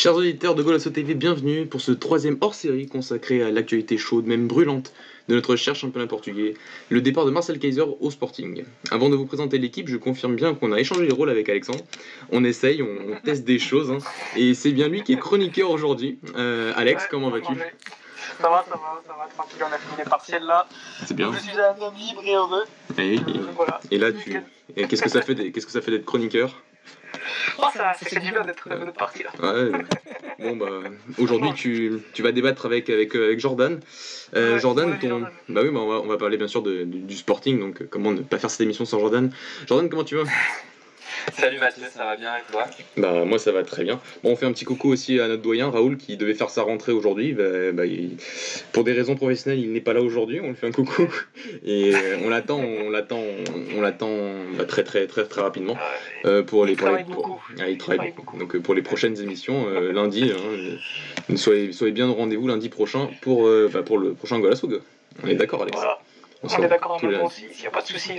Chers 0.00 0.16
auditeurs 0.16 0.54
de 0.54 0.62
Golasso 0.62 0.88
TV, 0.88 1.12
bienvenue 1.12 1.66
pour 1.66 1.82
ce 1.82 1.92
troisième 1.92 2.38
hors-série 2.40 2.86
consacré 2.86 3.42
à 3.42 3.50
l'actualité 3.50 3.98
chaude, 3.98 4.24
même 4.24 4.48
brûlante, 4.48 4.94
de 5.28 5.34
notre 5.34 5.56
cher 5.56 5.74
championnat 5.74 6.06
portugais, 6.06 6.54
le 6.88 7.02
départ 7.02 7.26
de 7.26 7.30
Marcel 7.30 7.58
Kaiser 7.58 7.84
au 8.00 8.10
Sporting. 8.10 8.64
Avant 8.90 9.10
de 9.10 9.16
vous 9.16 9.26
présenter 9.26 9.58
l'équipe, 9.58 9.88
je 9.88 9.98
confirme 9.98 10.36
bien 10.36 10.54
qu'on 10.54 10.72
a 10.72 10.80
échangé 10.80 11.04
les 11.04 11.12
rôles 11.12 11.28
avec 11.28 11.50
Alexandre. 11.50 11.84
On 12.32 12.44
essaye, 12.44 12.80
on, 12.80 13.14
teste 13.22 13.44
des 13.44 13.58
choses, 13.58 13.90
hein. 13.90 13.98
et 14.36 14.54
c'est 14.54 14.72
bien 14.72 14.88
lui 14.88 15.02
qui 15.02 15.12
est 15.12 15.18
chroniqueur 15.18 15.70
aujourd'hui. 15.70 16.18
Euh, 16.34 16.72
Alex, 16.76 17.06
comment 17.10 17.28
vas-tu? 17.28 17.52
ça 18.40 18.48
va, 18.48 18.64
ça 18.66 18.76
va, 18.76 19.02
ça 19.06 19.12
va, 19.18 19.28
tranquille, 19.36 19.62
on 19.68 19.70
a 19.70 19.76
fini 19.76 19.98
les 19.98 20.04
partiels 20.04 20.44
là. 20.44 20.66
C'est 21.04 21.12
bien. 21.12 21.30
Je 21.30 21.40
suis 21.40 21.60
un 21.60 21.78
homme 21.78 21.94
libre 21.94 22.22
et 22.24 22.34
heureux. 22.34 22.64
Et, 22.96 23.18
et 23.90 23.98
là, 23.98 24.12
tu. 24.12 24.40
Qu'est-ce 24.74 25.02
que 25.02 25.10
ça 25.10 25.20
fait 25.82 25.90
d'être 25.90 26.06
chroniqueur? 26.06 26.56
Oh, 27.58 27.64
ça, 27.72 27.92
ça 27.94 28.06
fait 28.06 28.20
du 28.20 28.30
bien 28.30 28.44
d'être 28.44 28.68
parti 28.96 29.22
là. 29.22 29.30
Ouais. 29.40 29.72
Bon, 30.38 30.56
bah, 30.56 30.88
aujourd'hui, 31.18 31.52
tu, 31.54 32.00
tu, 32.14 32.22
vas 32.22 32.32
débattre 32.32 32.66
avec, 32.66 32.88
avec, 32.88 33.14
euh, 33.14 33.26
avec 33.26 33.40
Jordan. 33.40 33.80
Euh, 34.34 34.58
Jordan, 34.58 34.98
ton... 34.98 35.20
Bah 35.48 35.60
oui, 35.62 35.70
bah, 35.70 35.80
on, 35.80 35.88
va, 35.88 36.00
on 36.00 36.06
va 36.06 36.16
parler 36.16 36.38
bien 36.38 36.48
sûr 36.48 36.62
de, 36.62 36.84
du 36.84 37.16
sporting, 37.16 37.60
donc 37.60 37.86
comment 37.90 38.12
ne 38.12 38.22
pas 38.22 38.38
faire 38.38 38.50
cette 38.50 38.62
émission 38.62 38.84
sans 38.84 38.98
Jordan? 38.98 39.30
Jordan, 39.66 39.90
comment 39.90 40.04
tu 40.04 40.16
vas? 40.16 40.24
Salut 41.38 41.58
Mathieu, 41.58 41.84
ça 41.90 42.04
va 42.04 42.16
bien 42.16 42.30
avec 42.32 42.46
toi 42.50 42.66
Bah 42.96 43.24
moi 43.24 43.38
ça 43.38 43.52
va 43.52 43.62
très 43.62 43.84
bien. 43.84 44.00
Bon, 44.22 44.32
on 44.32 44.36
fait 44.36 44.46
un 44.46 44.52
petit 44.52 44.64
coucou 44.64 44.88
aussi 44.88 45.20
à 45.20 45.28
notre 45.28 45.42
doyen 45.42 45.70
Raoul 45.70 45.96
qui 45.96 46.16
devait 46.16 46.34
faire 46.34 46.50
sa 46.50 46.62
rentrée 46.62 46.92
aujourd'hui. 46.92 47.32
Bah, 47.32 47.72
bah, 47.72 47.82
pour 48.72 48.84
des 48.84 48.92
raisons 48.92 49.14
professionnelles, 49.16 49.60
il 49.60 49.72
n'est 49.72 49.80
pas 49.80 49.92
là 49.92 50.02
aujourd'hui. 50.02 50.40
On 50.40 50.48
lui 50.48 50.56
fait 50.56 50.66
un 50.66 50.72
coucou 50.72 51.08
et 51.64 51.94
euh, 51.94 52.18
on 52.24 52.28
l'attend, 52.28 52.60
on 52.60 52.90
l'attend, 52.90 53.22
on 53.76 53.80
l'attend 53.80 54.16
bah, 54.56 54.64
très 54.64 54.84
très 54.84 55.06
très 55.06 55.24
très 55.24 55.40
rapidement 55.40 55.76
euh, 56.24 56.42
pour 56.42 56.64
les. 56.64 56.72
Il 56.72 56.78
travaille 56.78 57.04
beaucoup. 57.04 57.42
Ah, 57.58 57.68
il 57.68 57.78
travaille 57.78 58.12
beaucoup. 58.16 58.38
Donc 58.38 58.54
euh, 58.54 58.60
pour 58.60 58.74
les 58.74 58.82
prochaines 58.82 59.20
émissions, 59.20 59.68
lundi, 59.92 60.32
hein, 60.32 61.36
soyez, 61.36 61.72
soyez 61.72 61.92
bien 61.92 62.08
au 62.08 62.14
rendez-vous 62.14 62.46
lundi 62.46 62.68
prochain 62.68 63.08
pour 63.22 63.48
bah, 63.72 63.82
pour 63.82 63.98
le 63.98 64.14
prochain 64.14 64.38
Golasog. 64.38 64.80
On 65.22 65.26
est 65.26 65.34
d'accord 65.34 65.62
Alex? 65.62 65.78
On, 66.42 66.62
est 66.62 66.68
d'accord 66.68 66.98
avec 67.02 67.22
aussi, 67.22 67.44
il 67.54 67.60
n'y 67.60 67.66
a 67.66 67.70
pas 67.70 67.82
de 67.82 67.86
souci. 67.86 68.12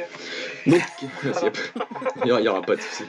Donc, 0.67 0.81
il 2.25 2.31
n'y 2.31 2.47
aura 2.47 2.61
pas 2.61 2.75
de 2.75 2.81
souci. 2.81 3.03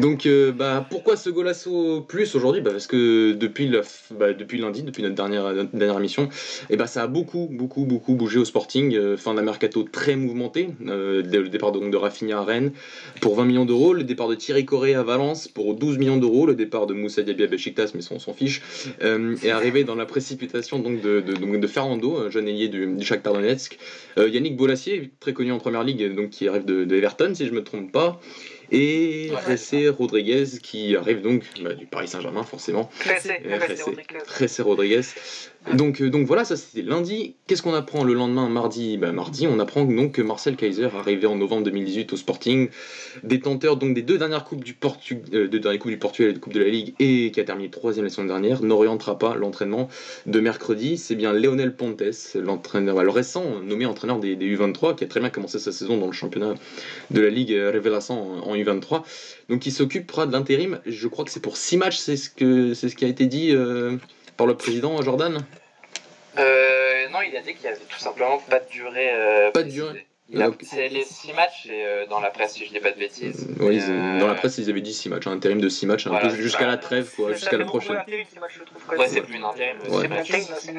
Donc, 0.00 0.26
euh, 0.26 0.50
bah, 0.50 0.84
pourquoi 0.90 1.16
ce 1.16 1.30
Golasso 1.30 2.00
plus 2.00 2.34
aujourd'hui? 2.34 2.60
Bah, 2.60 2.72
Parce 2.72 2.88
que 2.88 3.32
depuis, 3.32 3.68
le, 3.68 3.82
bah, 4.10 4.32
depuis 4.32 4.58
lundi, 4.58 4.82
depuis 4.82 5.04
notre 5.04 5.14
dernière, 5.14 5.52
dernière 5.72 5.98
émission, 5.98 6.24
et 6.24 6.28
eh 6.70 6.76
bah, 6.76 6.88
ça 6.88 7.04
a 7.04 7.06
beaucoup, 7.06 7.48
beaucoup, 7.50 7.84
beaucoup 7.84 8.14
bougé 8.14 8.38
au 8.38 8.44
Sporting. 8.44 8.94
Euh, 8.96 9.16
fin 9.16 9.34
d'un 9.34 9.42
mercato 9.42 9.84
très 9.84 10.16
mouvementé. 10.16 10.70
Euh, 10.86 11.22
le 11.22 11.48
départ 11.48 11.70
de, 11.70 11.88
de 11.88 11.96
Rafinha 11.96 12.38
à 12.38 12.44
Rennes 12.44 12.72
pour 13.20 13.36
20 13.36 13.44
millions 13.44 13.64
d'euros, 13.64 13.92
le 13.92 14.02
départ 14.02 14.26
de 14.26 14.34
Thierry 14.34 14.64
Corée 14.64 14.94
à 14.94 15.04
Valence 15.04 15.46
pour 15.46 15.74
12 15.74 15.98
millions 15.98 16.16
d'euros, 16.16 16.46
le 16.46 16.54
départ 16.54 16.86
de 16.86 16.94
Moussa 16.94 17.22
Diaby 17.22 17.44
à 17.44 17.46
Besiktas, 17.46 17.92
mais 17.94 18.00
on 18.10 18.18
s'en 18.18 18.32
fiche, 18.32 18.62
et 19.00 19.50
arrivé 19.50 19.84
dans 19.84 19.94
la 19.94 20.06
précipitation 20.06 20.78
donc, 20.78 21.00
de, 21.00 21.20
de, 21.20 21.34
de, 21.34 21.66
Fernando, 21.66 22.30
jeune 22.30 22.48
ailier 22.48 22.68
du, 22.68 22.86
du 22.86 23.04
Shakhtar 23.04 23.34
Donetsk. 23.34 23.78
Yannick 24.40 24.56
Bolassier, 24.56 25.10
très 25.20 25.34
connu 25.34 25.52
en 25.52 25.58
première 25.58 25.84
ligue, 25.84 26.14
donc 26.14 26.30
qui 26.30 26.48
arrive 26.48 26.64
de, 26.64 26.96
Everton, 26.96 27.34
si 27.34 27.44
je 27.44 27.50
ne 27.50 27.56
me 27.56 27.62
trompe 27.62 27.92
pas. 27.92 28.18
Et 28.72 29.30
Jessé 29.48 29.88
Rodriguez, 29.88 30.44
qui 30.62 30.96
arrive 30.96 31.22
donc 31.22 31.44
bah, 31.62 31.74
du 31.74 31.86
Paris 31.86 32.08
Saint-Germain, 32.08 32.44
forcément. 32.44 32.90
Jessé 34.38 34.62
Rodriguez. 34.62 35.02
Donc, 35.74 36.00
euh, 36.00 36.08
donc 36.08 36.26
voilà, 36.26 36.44
ça 36.44 36.56
c'était 36.56 36.80
lundi. 36.80 37.34
Qu'est-ce 37.46 37.62
qu'on 37.62 37.74
apprend 37.74 38.02
le 38.02 38.14
lendemain, 38.14 38.48
mardi? 38.48 38.96
Bah, 38.96 39.12
Mardi, 39.12 39.46
on 39.46 39.58
apprend 39.58 39.84
donc 39.84 40.12
que 40.12 40.22
Marcel 40.22 40.56
Kaiser, 40.56 40.88
arrivé 40.96 41.26
en 41.26 41.36
novembre 41.36 41.64
2018 41.64 42.14
au 42.14 42.16
Sporting, 42.16 42.70
détenteur 43.24 43.76
donc 43.76 43.94
des 43.94 44.00
deux 44.00 44.16
dernières 44.16 44.44
coupes 44.44 44.64
du, 44.64 44.72
Portu 44.72 45.18
euh, 45.34 45.48
deux 45.48 45.60
dernières 45.60 45.80
coupes 45.80 45.90
du 45.90 45.98
Portugal 45.98 46.30
et 46.30 46.34
de 46.34 46.38
Coupe 46.38 46.54
de 46.54 46.60
la 46.60 46.68
Ligue, 46.68 46.94
et 46.98 47.30
qui 47.30 47.40
a 47.40 47.44
terminé 47.44 47.68
troisième 47.68 48.06
la 48.06 48.10
semaine 48.10 48.28
dernière, 48.28 48.62
n'orientera 48.62 49.18
pas 49.18 49.34
l'entraînement 49.34 49.88
de 50.24 50.40
mercredi. 50.40 50.96
C'est 50.96 51.14
bien 51.14 51.34
Lionel 51.34 51.76
Pontes, 51.76 52.02
l'entraîneur, 52.34 53.02
le 53.02 53.10
récent 53.10 53.60
nommé 53.62 53.84
entraîneur 53.84 54.18
des, 54.18 54.36
U23, 54.36 54.96
qui 54.96 55.04
a 55.04 55.06
très 55.08 55.20
bien 55.20 55.30
commencé 55.30 55.58
sa 55.58 55.72
saison 55.72 55.98
dans 55.98 56.06
le 56.06 56.12
championnat 56.12 56.54
de 57.10 57.20
la 57.20 57.28
Ligue 57.28 57.52
Révélation 57.52 58.48
en, 58.48 58.54
U23. 58.62 59.02
Donc 59.48 59.66
il 59.66 59.72
s'occupera 59.72 60.26
de 60.26 60.32
l'intérim. 60.32 60.80
Je 60.86 61.08
crois 61.08 61.24
que 61.24 61.30
c'est 61.30 61.40
pour 61.40 61.56
six 61.56 61.76
matchs, 61.76 61.96
c'est 61.96 62.16
ce, 62.16 62.30
que, 62.30 62.74
c'est 62.74 62.88
ce 62.88 62.96
qui 62.96 63.04
a 63.04 63.08
été 63.08 63.26
dit. 63.26 63.54
Euh, 63.54 63.96
par 64.36 64.46
le 64.46 64.56
président 64.56 65.00
Jordan? 65.02 65.44
Euh, 66.38 67.08
Non, 67.12 67.18
il 67.20 67.36
a 67.36 67.42
dit 67.42 67.54
qu'il 67.54 67.64
y 67.64 67.68
avait 67.68 67.76
tout 67.76 67.98
simplement 67.98 68.38
pas 68.48 68.60
de 68.60 68.70
durée. 68.70 69.10
Euh, 69.12 69.50
pas 69.50 69.62
de 69.62 69.70
durée 69.70 70.06
C'est 70.62 70.88
les 70.88 71.04
6 71.04 71.32
matchs 71.32 71.66
et, 71.66 71.84
euh, 71.84 72.06
dans 72.06 72.20
la 72.20 72.30
presse, 72.30 72.54
si 72.54 72.64
je 72.64 72.70
dis 72.70 72.78
pas 72.78 72.92
de 72.92 72.98
bêtises. 72.98 73.48
Oui, 73.58 73.78
dans 73.78 74.26
la 74.26 74.34
presse, 74.34 74.58
ils 74.58 74.70
avaient 74.70 74.80
dit 74.80 74.94
6 74.94 75.08
matchs, 75.08 75.26
un 75.26 75.32
intérim 75.32 75.60
de 75.60 75.68
6 75.68 75.86
matchs, 75.86 76.06
jusqu'à 76.34 76.66
la 76.66 76.76
trêve, 76.76 77.10
quoi, 77.16 77.32
jusqu'à 77.32 77.56
la 77.56 77.64
prochaine. 77.64 77.96
Ouais, 78.96 79.08
c'est 79.08 79.22
plus 79.22 79.36
un 79.36 79.48
intérim. 79.48 79.76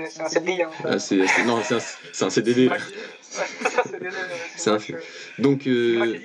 C'est 0.10 0.22
un 0.22 0.30
CDI. 0.30 0.64
Hein. 0.64 0.70
Ah, 0.84 0.96
non, 1.46 1.60
c'est 1.64 2.26
un, 2.26 2.30
CDD. 2.30 2.70
C'est 4.58 4.70
un. 4.70 4.78
Donc. 5.40 5.68
Euh... 5.68 6.18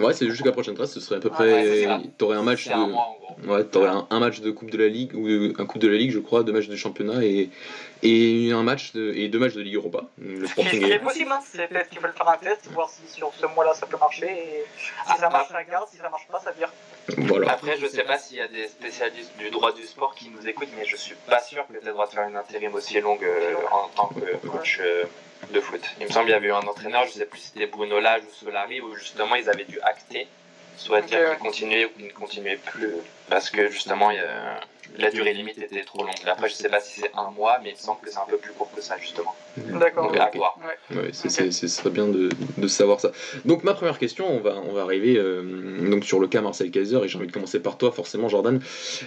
Ouais, 0.00 0.14
c'est 0.14 0.28
jusqu'à 0.28 0.46
la 0.46 0.52
prochaine 0.52 0.74
trêve, 0.74 0.88
ce 0.88 1.00
serait 1.00 1.16
à 1.16 1.20
peu 1.20 1.30
près. 1.30 1.86
T'aurais 2.18 2.36
un 2.36 2.42
match 2.42 2.68
de. 2.68 3.46
Ouais, 3.46 3.64
t'aurais 3.64 3.90
un, 4.10 4.20
match 4.20 4.40
de 4.40 4.50
Coupe 4.50 4.70
de 4.70 4.78
la 4.78 4.88
Ligue, 4.88 5.14
ou 5.14 5.26
un 5.60 5.66
Coupe 5.66 5.80
de 5.80 5.88
la 5.88 5.96
Ligue, 5.96 6.10
je 6.10 6.18
crois, 6.18 6.42
deux 6.42 6.52
matchs 6.52 6.68
de 6.68 6.76
championnat 6.76 7.22
et, 7.22 7.50
et 8.02 8.50
un 8.52 8.62
match 8.62 8.92
de, 8.92 9.12
et 9.14 9.28
deux 9.28 9.38
matchs 9.38 9.54
de 9.54 9.60
Ligue 9.60 9.74
Europa. 9.74 10.04
Le 10.18 10.46
est 10.74 10.98
possible, 10.98 11.32
hein, 11.32 11.40
c'est 11.44 11.66
peut-être 11.68 11.88
qu'ils 11.88 12.00
veulent 12.00 12.12
faire 12.12 12.28
un 12.28 12.36
test, 12.36 12.66
voir 12.72 12.88
si 12.90 13.06
sur 13.08 13.32
ce 13.34 13.46
mois-là 13.46 13.74
ça 13.74 13.86
peut 13.86 13.96
marcher. 13.96 14.26
Et 14.26 14.64
si 15.06 15.18
ça 15.18 15.28
marche, 15.28 15.48
ça 15.48 15.64
garde, 15.64 15.88
si 15.88 15.96
ça 15.96 16.08
marche 16.08 16.26
pas, 16.28 16.40
ça 16.40 16.52
vire. 16.52 16.72
Voilà. 17.18 17.52
Après, 17.52 17.76
je 17.76 17.86
sais 17.86 18.02
pas 18.02 18.18
s'il 18.18 18.38
y 18.38 18.40
a 18.40 18.48
des 18.48 18.68
spécialistes 18.68 19.36
du 19.36 19.50
droit 19.50 19.72
du 19.72 19.84
sport 19.84 20.14
qui 20.14 20.30
nous 20.30 20.46
écoutent, 20.48 20.68
mais 20.76 20.84
je 20.84 20.96
suis 20.96 21.14
pas 21.14 21.40
sûr 21.40 21.66
que 21.66 21.78
tu 21.78 21.84
le 21.84 21.92
droit 21.92 22.06
de 22.06 22.12
faire 22.12 22.28
une 22.28 22.36
intérim 22.36 22.74
aussi 22.74 23.00
longue 23.00 23.24
euh, 23.24 23.54
en 23.70 23.88
tant 23.88 24.08
que 24.08 24.36
coach 24.46 24.78
euh, 24.80 25.04
de 25.50 25.60
foot. 25.60 25.82
Il 26.00 26.06
me 26.06 26.12
semble 26.12 26.26
qu'il 26.26 26.34
y 26.34 26.36
avait 26.36 26.48
eu 26.48 26.52
un 26.52 26.66
entraîneur, 26.66 27.04
je 27.06 27.12
sais 27.12 27.26
plus 27.26 27.38
si 27.38 27.46
c'était 27.48 27.66
Bruno 27.66 28.00
Lage 28.00 28.22
ou 28.22 28.32
Solari, 28.32 28.80
où 28.80 28.94
justement 28.96 29.34
ils 29.36 29.48
avaient 29.48 29.64
dû 29.64 29.80
acter, 29.80 30.28
soit 30.76 31.02
dire 31.02 31.30
qu'ils 31.30 31.38
continuaient 31.38 31.86
ou 31.86 32.02
ne 32.02 32.10
continuaient 32.10 32.56
plus, 32.56 32.94
parce 33.28 33.50
que 33.50 33.70
justement 33.70 34.10
il 34.10 34.16
y 34.16 34.20
a 34.20 34.60
la 34.98 35.10
durée 35.10 35.32
limite 35.34 35.58
était 35.58 35.84
trop 35.84 36.02
longue. 36.02 36.14
Après, 36.26 36.48
je 36.48 36.54
sais 36.54 36.68
pas 36.68 36.80
si 36.80 37.00
c'est 37.00 37.10
un 37.14 37.30
mois, 37.30 37.58
mais 37.62 37.70
il 37.70 37.72
me 37.72 37.78
semble 37.78 38.00
que 38.00 38.10
c'est 38.10 38.18
un 38.18 38.26
peu 38.28 38.36
plus 38.36 38.52
court 38.52 38.70
que 38.74 38.80
ça, 38.80 38.96
justement. 38.98 39.34
D'accord. 39.56 40.06
Donc, 40.06 40.16
à 40.16 40.30
voir. 40.34 40.58
Ouais. 40.90 41.10
ce 41.12 41.28
serait 41.68 41.90
bien 41.90 42.08
de, 42.08 42.28
de, 42.56 42.68
savoir 42.68 43.00
ça. 43.00 43.12
Donc, 43.44 43.64
ma 43.64 43.74
première 43.74 43.98
question, 43.98 44.26
on 44.28 44.40
va, 44.40 44.56
on 44.68 44.72
va 44.72 44.82
arriver 44.82 45.16
euh, 45.16 45.90
donc 45.90 46.04
sur 46.04 46.20
le 46.20 46.28
cas 46.28 46.40
Marcel 46.40 46.70
Kaiser, 46.70 47.00
et 47.02 47.08
j'ai 47.08 47.18
envie 47.18 47.26
de 47.26 47.32
commencer 47.32 47.60
par 47.60 47.78
toi, 47.78 47.92
forcément, 47.92 48.28
Jordan. 48.28 48.60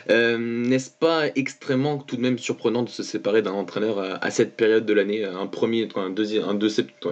Euh, 0.09 0.38
n'est-ce 0.38 0.91
pas 0.91 1.28
extrêmement, 1.36 1.97
tout 1.97 2.18
de 2.18 2.22
même 2.22 2.38
surprenant 2.38 2.84
de 2.84 2.90
se 2.90 3.03
séparer 3.03 3.41
d'un 3.41 3.53
entraîneur 3.53 4.00
à, 4.22 4.31
cette 4.31 4.56
période 4.56 4.86
de 4.86 4.94
l'année, 4.94 5.25
un 5.25 5.47
premier, 5.47 5.88
un 5.95 6.10
deuxième, 6.10 6.44
un 6.44 6.54
2 6.54 6.69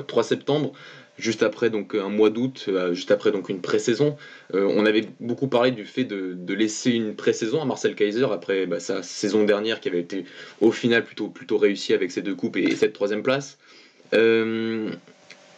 3 0.08 0.24
septembre 0.24 0.74
juste 1.18 1.44
après 1.44 1.70
donc 1.70 1.96
un 1.96 2.10
mois 2.10 2.30
d'août, 2.30 2.66
euh, 2.68 2.94
juste 2.94 3.12
après 3.12 3.32
donc 3.32 3.50
une 3.50 3.62
pré-saison. 3.62 4.16
Euh, 4.54 4.68
on 4.70 4.86
avait 4.86 5.06
beaucoup 5.20 5.48
parlé 5.48 5.72
du 5.72 5.86
fait 5.86 6.04
de, 6.04 6.54
laisser 6.54 6.92
une 6.92 7.16
pré-saison 7.16 7.62
à 7.62 7.66
Marcel 7.66 7.96
Kaiser 7.96 8.28
après 8.32 8.66
bah, 8.66 8.80
sa 8.80 9.04
saison 9.04 9.44
dernière 9.44 9.80
qui 9.80 9.90
avait 9.90 10.00
été 10.00 10.26
au 10.60 10.72
final 10.72 11.04
plutôt, 11.04 11.28
plutôt 11.28 11.58
réussie 11.58 11.94
avec 11.94 12.12
ses 12.12 12.22
deux 12.22 12.36
coupes 12.36 12.58
et, 12.58 12.76
cette 12.76 12.94
troisième 12.94 13.22
place. 13.22 13.58
Euh, 14.14 14.90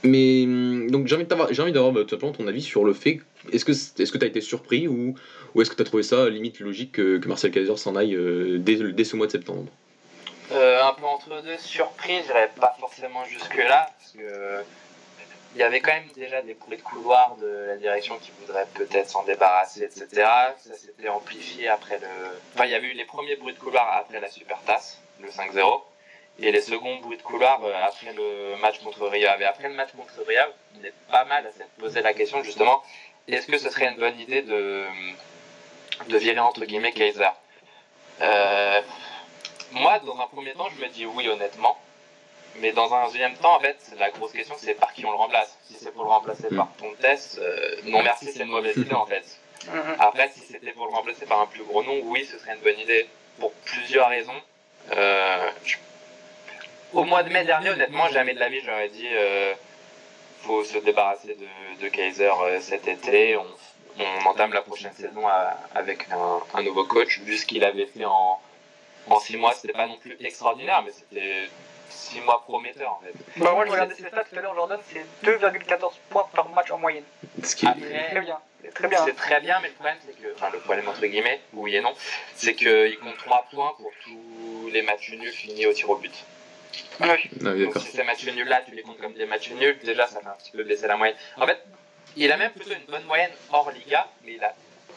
mais 0.04 0.46
donc 0.90 1.08
j'ai 1.08 1.16
envie 1.16 1.26
d'avoir, 1.26 1.50
d'avoir 1.50 1.92
bah, 1.92 2.04
ton 2.06 2.48
avis 2.48 2.62
sur 2.62 2.86
le 2.86 2.94
fait, 2.94 3.20
est-ce 3.52 3.66
que 3.66 3.72
est-ce 3.72 4.12
que 4.12 4.18
tu 4.18 4.24
as 4.24 4.28
été 4.28 4.42
surpris 4.42 4.88
ou, 4.88 5.16
ou 5.56 5.62
est-ce 5.62 5.70
que 5.70 5.76
tu 5.76 5.82
as 5.82 5.86
trouvé 5.86 6.04
ça 6.04 6.30
limite 6.30 6.60
logique 6.60 6.94
que, 6.94 7.28
Marcel 7.28 7.52
Kaiser 7.52 7.76
s'en 7.76 7.96
aille 7.96 8.18
dès, 8.60 8.78
dès, 8.94 9.04
ce 9.04 9.16
mois 9.16 9.28
de 9.28 9.32
septembre? 9.32 9.66
Un 10.52 10.94
peu 10.94 11.06
entre 11.06 11.42
deux, 11.44 11.58
surpris, 11.60 12.20
je 12.22 12.28
dirais 12.28 12.50
pas 12.60 12.76
forcément 12.80 13.24
jusque-là, 13.26 13.90
que 14.14 14.64
il 15.56 15.60
y 15.60 15.64
avait 15.64 15.82
quand 15.82 15.92
même 15.92 16.08
déjà 16.16 16.42
des 16.42 16.54
bruits 16.54 16.78
de 16.78 16.82
couloir 16.84 17.36
de 17.38 17.48
la 17.48 17.78
direction 17.78 18.18
qui 18.20 18.32
voudrait 18.40 18.68
peut-être 18.76 19.10
s'en 19.10 19.24
débarrasser, 19.24 19.84
etc. 19.84 20.08
Ça 20.58 20.76
s'était 20.76 21.10
amplifié 21.10 21.68
après 21.68 21.98
le. 22.00 22.08
Enfin, 22.54 22.66
il 22.66 22.72
y 22.72 22.76
avait 22.76 22.88
eu 22.88 22.94
les 22.94 23.06
premiers 23.06 23.36
bruits 23.36 23.54
de 23.54 23.60
couloir 23.60 23.98
après 23.98 24.20
la 24.20 24.30
Super 24.30 24.60
Tasse, 24.62 25.02
le 25.22 25.30
5-0, 25.30 25.82
et 26.40 26.52
les 26.52 26.62
seconds 26.62 26.98
bruits 26.98 27.18
de 27.18 27.24
couloir 27.24 27.64
euh, 27.64 27.74
après 27.84 28.14
le 28.14 28.56
match 28.62 28.80
contre 28.80 29.08
Rio. 29.08 29.28
Et 29.40 29.46
après 29.46 29.70
le 29.70 29.76
match 29.76 29.90
contre 29.98 30.24
Rio, 30.28 30.42
il 30.76 30.86
est 30.86 30.94
pas 31.10 31.26
mal 31.26 31.46
à 31.48 31.52
se 31.52 31.64
poser 31.80 32.02
la 32.02 32.14
question 32.14 32.44
justement 32.44 32.84
est-ce 33.28 33.48
que 33.48 33.58
ce 33.58 33.70
serait 33.70 33.90
une 33.90 33.98
bonne 33.98 34.20
idée 34.20 34.42
de, 34.42 34.86
de 36.08 36.18
virer 36.18 36.40
entre 36.40 36.66
guillemets 36.66 36.92
Kaiser? 36.92 37.30
Euh, 38.22 38.82
Moi, 39.72 40.00
dans 40.00 40.20
un 40.20 40.28
premier 40.28 40.54
temps, 40.54 40.68
je 40.76 40.84
me 40.84 40.90
dis 40.90 41.06
oui, 41.06 41.28
honnêtement. 41.30 41.78
Mais 42.58 42.72
dans 42.72 42.94
un 42.94 43.06
deuxième 43.08 43.36
temps, 43.36 43.56
en 43.56 43.60
fait, 43.60 43.78
la 43.98 44.10
grosse 44.12 44.32
question, 44.32 44.56
c'est 44.58 44.74
par 44.74 44.94
qui 44.94 45.06
on 45.06 45.12
le 45.12 45.18
remplace. 45.18 45.58
Si 45.66 45.76
c'est 45.76 45.92
pour 45.92 46.04
le 46.04 46.10
remplacer 46.10 46.48
par 46.56 46.70
ton 46.78 46.92
test, 47.00 47.40
euh, 47.40 47.76
non 47.86 48.04
merci, 48.04 48.32
c'est 48.32 48.44
une 48.44 48.50
mauvaise 48.50 48.76
idée 48.76 48.94
en 48.94 49.06
fait. 49.06 49.24
Mhm. 49.68 49.96
Après, 50.00 50.30
si 50.34 50.42
c'était 50.42 50.72
pour 50.72 50.86
le 50.86 50.92
remplacer 50.92 51.26
par 51.26 51.42
un 51.42 51.46
plus 51.46 51.64
gros 51.64 51.84
nom, 51.84 52.02
oui, 52.06 52.26
ce 52.26 52.38
serait 52.38 52.56
une 52.56 52.62
bonne 52.62 52.80
idée 52.80 53.08
pour 53.40 53.52
plusieurs 53.66 54.10
raisons. 54.10 54.42
Euh, 54.92 55.50
au 56.94 57.04
mois 57.04 57.24
de 57.24 57.30
mai 57.30 57.46
dernier, 57.46 57.70
honnêtement, 57.70 58.10
jamais 58.10 58.34
de 58.34 58.40
la 58.40 58.50
vie, 58.50 58.62
j'aurais 58.66 58.90
dit 58.90 59.08
euh, 59.12 59.54
faut 60.42 60.64
se 60.64 60.78
débarrasser 60.80 61.36
de, 61.36 61.84
de 61.84 61.88
Kaiser 61.90 62.32
cet 62.62 62.88
été. 62.88 63.38
On, 63.38 63.46
on 64.00 64.26
entame 64.28 64.54
la 64.54 64.62
prochaine 64.62 64.94
saison 64.94 65.24
avec 65.76 66.08
un, 66.54 66.64
nouveau 66.64 66.86
coach, 66.86 67.20
vu 67.20 67.38
ce 67.38 67.46
qu'il 67.46 67.64
avait 67.64 67.86
fait 67.86 68.06
en, 68.06 68.40
en 69.10 69.20
six 69.20 69.38
mois, 69.38 69.54
c'était 69.54 69.74
pas 69.74 69.88
non 69.88 69.98
plus 69.98 70.16
extraordinaire, 70.22 70.84
mais 70.86 70.92
c'était 70.92 71.50
six 71.90 72.22
mois 72.22 72.42
prometteurs 72.44 72.92
en 72.92 73.02
fait. 73.04 73.14
Bah, 73.38 73.52
moi 73.54 73.66
je 73.66 73.72
regardais 73.72 73.96
ses 73.96 74.08
stats 74.08 74.24
tout 74.24 74.38
à 74.38 74.42
l'heure, 74.42 74.56
Jordan, 74.56 74.80
c'est 74.92 75.06
2,14 75.28 75.92
points 76.10 76.28
par 76.34 76.50
match 76.50 76.72
en 76.72 76.78
moyenne. 76.78 77.04
Ce 77.44 77.56
qui 77.56 77.66
est 77.66 78.10
très 78.10 78.22
bien. 78.22 78.40
C'est 78.62 78.74
très 78.74 78.88
bien. 78.90 79.06
C'est 79.06 79.16
très 79.16 79.40
bien, 79.40 79.60
mais 79.62 79.70
le 79.70 79.74
problème, 79.74 79.96
c'est 80.06 80.22
que, 80.22 80.34
enfin, 80.36 80.50
le 80.52 80.60
problème 80.60 80.88
entre 80.90 81.06
guillemets, 81.06 81.40
oui 81.54 81.76
et 81.76 81.82
non, 81.82 81.94
c'est 82.36 82.56
qu'il 82.56 82.98
compte 83.00 83.18
3 83.18 83.48
points 83.52 83.74
pour 83.78 83.92
tous 84.04 84.70
les 84.72 84.82
matchs 84.82 85.12
nuls 85.12 85.32
finis 85.32 85.66
au 85.66 85.74
tir 85.74 85.90
au 85.90 85.96
but. 85.96 86.14
Oui. 87.00 87.08
Ah 87.46 87.50
oui, 87.54 87.66
Donc 87.66 87.78
si 87.80 87.88
ces 87.92 88.04
matchs 88.04 88.26
nuls 88.28 88.48
là, 88.48 88.62
tu 88.68 88.76
les 88.76 88.82
comptes 88.84 89.00
comme 89.00 89.14
des 89.14 89.26
matchs 89.26 89.50
nuls, 89.52 89.78
déjà 89.84 90.08
ça 90.08 90.20
fait 90.20 90.28
un 90.28 90.32
petit 90.34 90.52
peu 90.52 90.64
baisser 90.64 90.88
la 90.88 90.98
moyenne. 90.98 91.16
En 91.38 91.48
fait, 91.48 91.60
il 92.18 92.32
a 92.32 92.38
même 92.38 92.52
plutôt 92.52 92.72
une 92.72 92.86
bonne 92.92 93.06
moyenne 93.06 93.32
hors 93.52 93.72
Liga, 93.72 94.08
mais 94.26 94.34
il 94.34 94.44
a 94.44 94.54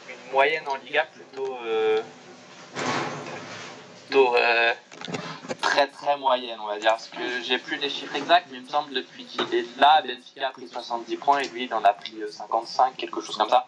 une 0.09 0.33
moyenne 0.33 0.65
en 0.67 0.77
Liga 0.77 1.07
plutôt. 1.13 1.57
Euh, 1.65 2.03
plutôt. 4.09 4.37
euh, 4.37 4.73
très 5.63 5.87
très 5.87 6.19
moyenne, 6.19 6.59
on 6.61 6.67
va 6.67 6.79
dire. 6.79 6.91
Parce 6.91 7.09
que 7.09 7.43
j'ai 7.43 7.59
plus 7.59 7.77
les 7.77 7.89
chiffres 7.89 8.15
exacts, 8.15 8.49
mais 8.51 8.59
il 8.59 8.65
me 8.65 8.69
semble 8.69 8.93
depuis 8.93 9.25
qu'il 9.25 9.55
est 9.55 9.65
là, 9.79 10.03
Benfica 10.03 10.49
a 10.49 10.51
pris 10.51 10.69
70 10.69 11.17
points 11.17 11.39
et 11.39 11.49
lui 11.49 11.65
il 11.65 11.75
en 11.75 11.83
a 11.83 11.95
pris 11.95 12.21
euh, 12.21 12.31
55, 12.31 12.97
quelque 12.97 13.23
chose 13.23 13.37
comme 13.37 13.49
ça. 13.49 13.67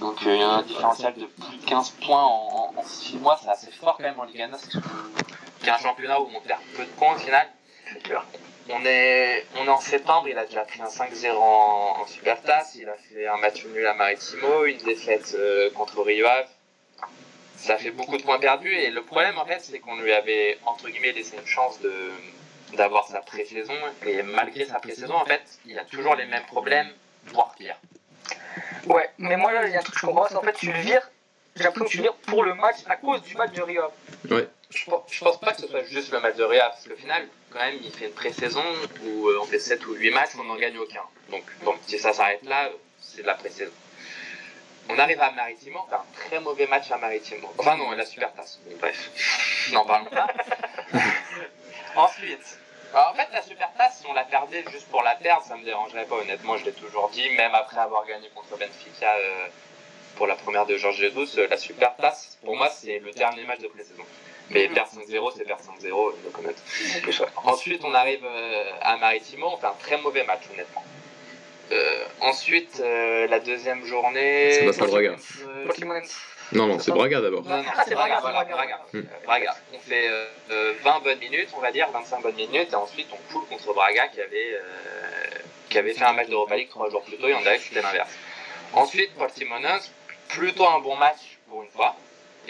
Donc 0.00 0.26
euh, 0.26 0.34
il 0.34 0.40
y 0.40 0.42
a 0.42 0.48
un 0.48 0.62
différentiel 0.62 1.14
de 1.14 1.26
plus 1.26 1.56
de 1.58 1.66
15 1.66 1.90
points 2.04 2.24
en, 2.24 2.72
6 2.82 3.18
mois, 3.18 3.38
c'est 3.40 3.50
assez 3.50 3.70
fort 3.70 3.96
quand 3.96 4.02
même 4.02 4.18
en 4.18 4.24
Liga 4.24 4.48
9, 4.48 4.68
qui 5.60 5.66
est 5.66 5.70
un 5.70 5.78
championnat 5.78 6.20
où 6.20 6.28
on 6.34 6.40
perd 6.40 6.60
peu 6.76 6.84
de 6.84 6.90
points 6.90 7.14
au 7.14 7.18
final. 7.18 7.46
On 8.68 8.84
est, 8.84 9.46
on 9.56 9.64
est 9.64 9.68
en 9.68 9.80
septembre, 9.80 10.28
il 10.28 10.38
a 10.38 10.46
déjà 10.46 10.64
pris 10.64 10.80
un 10.80 10.86
5-0 10.86 11.32
en, 11.36 12.00
en 12.00 12.06
Supertas, 12.06 12.72
il 12.76 12.88
a 12.88 12.94
fait 12.94 13.26
un 13.26 13.36
match 13.38 13.64
nul 13.66 13.86
à 13.86 13.94
Maritimo, 13.94 14.64
une 14.64 14.78
défaite 14.78 15.34
euh, 15.38 15.70
contre 15.72 16.02
Rio 16.02 16.26
Ave. 16.26 16.46
Ça 17.60 17.76
fait 17.76 17.90
beaucoup 17.90 18.16
de 18.16 18.22
points 18.22 18.38
perdus 18.38 18.74
et 18.74 18.90
le 18.90 19.02
problème 19.02 19.38
en 19.38 19.44
fait 19.44 19.60
c'est 19.60 19.78
qu'on 19.80 19.96
lui 20.00 20.12
avait 20.12 20.58
entre 20.64 20.88
guillemets 20.88 21.12
laissé 21.12 21.36
une 21.36 21.46
chance 21.46 21.80
de 21.80 21.92
d'avoir 22.76 23.06
sa 23.06 23.20
pré-saison 23.20 23.74
et 24.06 24.22
malgré 24.22 24.64
sa 24.64 24.78
pré-saison 24.78 25.14
en 25.14 25.24
fait 25.24 25.42
il 25.66 25.78
a 25.78 25.84
toujours 25.84 26.14
les 26.14 26.26
mêmes 26.26 26.46
problèmes, 26.46 26.90
voire 27.26 27.54
pire. 27.56 27.76
Ouais, 28.86 29.10
mais 29.18 29.36
moi 29.36 29.52
là, 29.52 29.66
il 29.66 29.72
y 29.72 29.76
a 29.76 29.80
un 29.80 29.82
truc 29.82 29.94
que 29.94 30.00
je 30.00 30.06
comprends 30.06 30.34
en 30.34 30.42
fait, 30.42 30.52
tu 30.54 30.72
le 30.72 30.78
vires, 30.78 31.10
j'ai 31.56 31.64
l'impression 31.64 31.84
que 31.84 31.90
tu 31.90 31.96
le 31.98 32.02
vires 32.04 32.14
pour 32.14 32.42
le 32.44 32.54
match 32.54 32.76
à 32.86 32.96
cause 32.96 33.22
du 33.22 33.36
match 33.36 33.52
de 33.52 33.62
Rio. 33.62 33.82
Ave. 34.30 34.48
Je 34.70 34.84
pense, 34.84 35.02
je 35.10 35.24
pense 35.24 35.40
pas 35.40 35.52
que 35.52 35.60
ce 35.60 35.66
soit 35.66 35.82
juste 35.84 36.12
le 36.12 36.20
match 36.20 36.36
de 36.36 36.44
Real, 36.44 36.70
parce 36.70 36.86
qu'au 36.86 36.94
final, 36.94 37.26
quand 37.50 37.58
même, 37.58 37.76
il 37.82 37.90
fait 37.90 38.06
une 38.06 38.12
pré-saison 38.12 38.62
où 39.04 39.28
euh, 39.28 39.40
on 39.42 39.44
fait 39.44 39.58
7 39.58 39.84
ou 39.86 39.94
8 39.94 40.10
matchs, 40.12 40.30
on 40.38 40.44
n'en 40.44 40.54
gagne 40.56 40.78
aucun. 40.78 41.02
Donc, 41.30 41.42
bon, 41.64 41.74
si 41.88 41.98
ça 41.98 42.12
s'arrête 42.12 42.42
là, 42.44 42.70
c'est 43.00 43.22
de 43.22 43.26
la 43.26 43.34
pré-saison. 43.34 43.72
On 44.92 44.98
arrive 44.98 45.20
à 45.20 45.30
Maritimo, 45.30 45.80
on 45.86 45.88
fait 45.88 45.94
un 45.94 46.04
très 46.14 46.40
mauvais 46.40 46.66
match 46.66 46.90
à 46.90 46.96
Maritimo. 46.98 47.52
Enfin 47.58 47.76
non, 47.76 47.92
la 47.92 48.04
super 48.04 48.32
tasse. 48.32 48.58
Bref, 48.80 49.10
n'en 49.72 49.84
parlons 49.84 50.10
pas. 50.10 50.26
Ensuite, 51.96 52.58
bah, 52.92 53.12
en 53.12 53.16
fait, 53.16 53.28
la 53.32 53.42
super 53.42 53.72
tasse, 53.74 54.00
si 54.00 54.06
on 54.08 54.14
la 54.14 54.24
perdait 54.24 54.64
juste 54.72 54.88
pour 54.88 55.02
la 55.02 55.14
perdre, 55.14 55.44
ça 55.44 55.56
me 55.56 55.64
dérangerait 55.64 56.06
pas, 56.06 56.16
honnêtement, 56.16 56.56
je 56.56 56.64
l'ai 56.64 56.72
toujours 56.72 57.08
dit, 57.10 57.28
même 57.30 57.54
après 57.54 57.78
avoir 57.78 58.04
gagné 58.04 58.28
contre 58.34 58.56
Benfica 58.58 59.14
euh, 59.14 59.46
pour 60.16 60.26
la 60.26 60.34
première 60.34 60.66
de 60.66 60.76
Georges 60.76 60.96
Jesus, 60.96 61.38
euh, 61.38 61.46
la 61.48 61.56
super 61.56 61.94
tasse, 61.96 62.38
pour 62.44 62.56
moi, 62.56 62.68
c'est 62.68 62.98
le 62.98 63.12
dernier 63.12 63.44
match 63.44 63.60
de 63.60 63.68
pré-saison. 63.68 64.04
Mais 64.50 64.68
perdre 64.68 64.90
5-0, 64.90 65.32
c'est 65.36 65.44
perdre 65.44 65.62
5-0, 65.62 65.88
no 65.88 66.30
comment. 66.32 66.48
Ensuite, 67.44 67.84
on 67.84 67.94
arrive 67.94 68.24
euh, 68.24 68.72
à 68.80 68.96
Maritimo, 68.96 69.50
on 69.52 69.56
fait 69.56 69.68
un 69.68 69.76
très 69.78 69.98
mauvais 69.98 70.24
match, 70.24 70.42
honnêtement. 70.52 70.82
Euh, 71.72 72.04
ensuite, 72.20 72.80
euh, 72.80 73.26
la 73.28 73.40
deuxième 73.40 73.84
journée. 73.84 74.52
Ça 74.52 74.64
passe 74.64 74.82
à 74.82 74.86
Braga. 74.86 75.16
Non, 76.52 76.66
non, 76.66 76.78
c'est 76.80 76.90
Braga 76.90 77.20
d'abord. 77.20 77.44
Ah, 77.48 77.62
c'est 77.84 77.90
c'est 77.90 77.94
Braga, 77.94 78.20
Braga, 78.20 78.20
voilà, 78.20 78.44
c'est 78.44 78.52
Braga. 78.52 78.80
Hmm. 78.92 78.98
Euh, 78.98 79.24
Braga. 79.24 79.56
On 79.72 79.78
fait 79.78 80.08
euh, 80.08 80.24
euh, 80.50 80.72
20 80.82 81.00
bonnes 81.04 81.18
minutes, 81.20 81.48
on 81.56 81.60
va 81.60 81.70
dire, 81.70 81.88
25 81.92 82.22
bonnes 82.22 82.34
minutes, 82.34 82.72
et 82.72 82.74
ensuite 82.74 83.06
on 83.12 83.32
coule 83.32 83.46
contre 83.48 83.72
Braga 83.72 84.08
qui 84.08 84.20
avait, 84.20 84.54
euh, 84.54 85.38
qui 85.68 85.78
avait 85.78 85.94
fait 85.94 86.04
un 86.04 86.12
match 86.12 86.28
d'Europa 86.28 86.56
League 86.56 86.68
trois 86.68 86.90
jours 86.90 87.02
plus 87.02 87.16
tôt, 87.18 87.28
et 87.28 87.34
on 87.34 87.40
dirait 87.40 87.58
que 87.58 87.62
c'était 87.62 87.82
l'inverse. 87.82 88.10
Ensuite, 88.72 89.14
Portimonense, 89.14 89.92
plutôt 90.28 90.66
un 90.66 90.80
bon 90.80 90.96
match 90.96 91.38
pour 91.48 91.62
une 91.62 91.70
fois. 91.70 91.94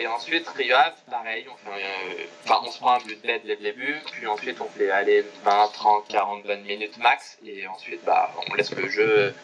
Et 0.00 0.06
ensuite, 0.06 0.48
Rio 0.56 0.74
Ave, 0.76 0.94
pareil, 1.10 1.46
on, 1.52 1.56
fait, 1.56 1.76
euh, 1.84 2.24
enfin, 2.44 2.60
on 2.66 2.70
se 2.70 2.78
prend 2.78 2.92
un 2.94 2.98
but 3.00 3.20
bête 3.22 3.42
dès 3.44 3.56
le 3.56 3.60
début, 3.62 3.96
puis 4.12 4.26
ensuite 4.26 4.58
on 4.60 4.68
fait 4.68 4.90
aller 4.90 5.22
20, 5.44 5.68
30, 5.74 6.08
40 6.08 6.42
bonnes 6.44 6.62
minutes 6.62 6.96
max, 6.96 7.36
et 7.44 7.66
ensuite 7.66 8.02
bah, 8.06 8.32
on 8.50 8.54
laisse 8.54 8.70
le 8.74 8.88
jeu, 8.88 9.34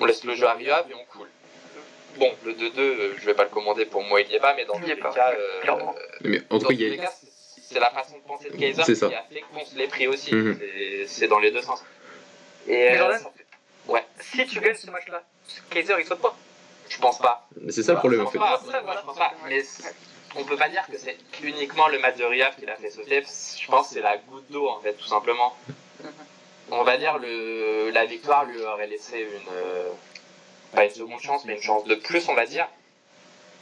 on 0.00 0.06
laisse 0.06 0.24
le 0.24 0.34
jeu 0.34 0.46
à 0.46 0.54
Rio 0.54 0.72
Ave 0.72 0.90
et 0.90 0.94
on 0.94 1.04
coule. 1.04 1.28
Bon, 2.16 2.32
le 2.46 2.54
2-2, 2.54 2.78
euh, 2.78 3.14
je 3.18 3.26
vais 3.26 3.34
pas 3.34 3.42
le 3.44 3.50
commander 3.50 3.84
pour 3.84 4.02
moi, 4.04 4.22
il 4.22 4.30
y 4.30 4.34
est 4.36 4.40
pas, 4.40 4.54
mais 4.54 4.64
dans 4.64 4.78
tous 4.80 4.86
les 4.86 4.96
cas, 4.96 5.32
euh. 5.36 5.60
Mais 6.22 6.40
en 6.48 6.58
dans 6.58 6.68
les 6.70 6.76
c'est- 7.62 7.78
la 7.80 7.90
façon 7.90 8.16
de 8.16 8.22
penser 8.22 8.48
de 8.50 8.56
Kaiser 8.56 8.82
qui 9.08 9.14
a 9.14 9.22
fait 9.30 9.40
qu'on 9.52 9.64
se 9.66 9.76
l'ait 9.76 9.88
pris 9.88 10.06
aussi. 10.06 10.32
Mhm. 10.34 10.58
C'est- 10.58 11.06
C'est 11.08 11.28
dans 11.28 11.40
les 11.40 11.50
deux 11.50 11.60
sens. 11.62 11.82
Et 12.68 12.72
Mais 12.72 12.92
euh, 12.94 12.98
Jordan, 12.98 13.20
ouais, 13.88 14.04
si 14.20 14.46
tu 14.46 14.60
gagnes 14.60 14.74
ce 14.76 14.88
match-là, 14.90 15.22
Kaiser 15.70 15.94
il 15.98 16.06
saute 16.06 16.20
pas. 16.22 16.34
Je 16.88 16.98
pense 16.98 17.18
pas. 17.18 17.48
Mais 17.60 17.72
c'est 17.72 17.82
ça 17.82 17.92
le 17.92 17.98
problème 17.98 18.22
en 18.22 18.30
fait. 18.30 18.38
pas, 18.38 18.58
Ça, 18.58 18.80
voilà. 18.82 19.00
je 19.00 19.06
pense 19.06 19.18
pas. 19.18 19.32
Mais 19.48 19.62
on 20.36 20.44
peut 20.44 20.56
pas 20.56 20.68
dire 20.68 20.84
que 20.90 20.98
c'est 20.98 21.16
uniquement 21.42 21.88
le 21.88 21.98
match 21.98 22.16
de 22.16 22.24
Riyad 22.24 22.54
qui 22.56 22.66
l'a 22.66 22.76
fait 22.76 22.90
sauter. 22.90 23.22
Je 23.22 23.66
pense 23.68 23.88
que 23.88 23.94
c'est 23.94 24.00
la 24.02 24.16
goutte 24.18 24.50
d'eau 24.50 24.68
en 24.68 24.80
fait, 24.80 24.94
tout 24.94 25.06
simplement. 25.06 25.56
On 26.70 26.82
va 26.82 26.96
dire 26.96 27.18
le 27.18 27.90
la 27.90 28.04
victoire 28.04 28.44
lui 28.44 28.60
aurait 28.62 28.86
laissé 28.86 29.20
une 29.20 29.52
euh, 29.52 29.90
pas 30.74 30.84
une 30.84 30.90
seconde 30.90 31.20
chance, 31.20 31.44
mais 31.44 31.54
une 31.54 31.62
chance 31.62 31.84
de 31.84 31.94
plus, 31.94 32.28
on 32.28 32.34
va 32.34 32.46
dire. 32.46 32.66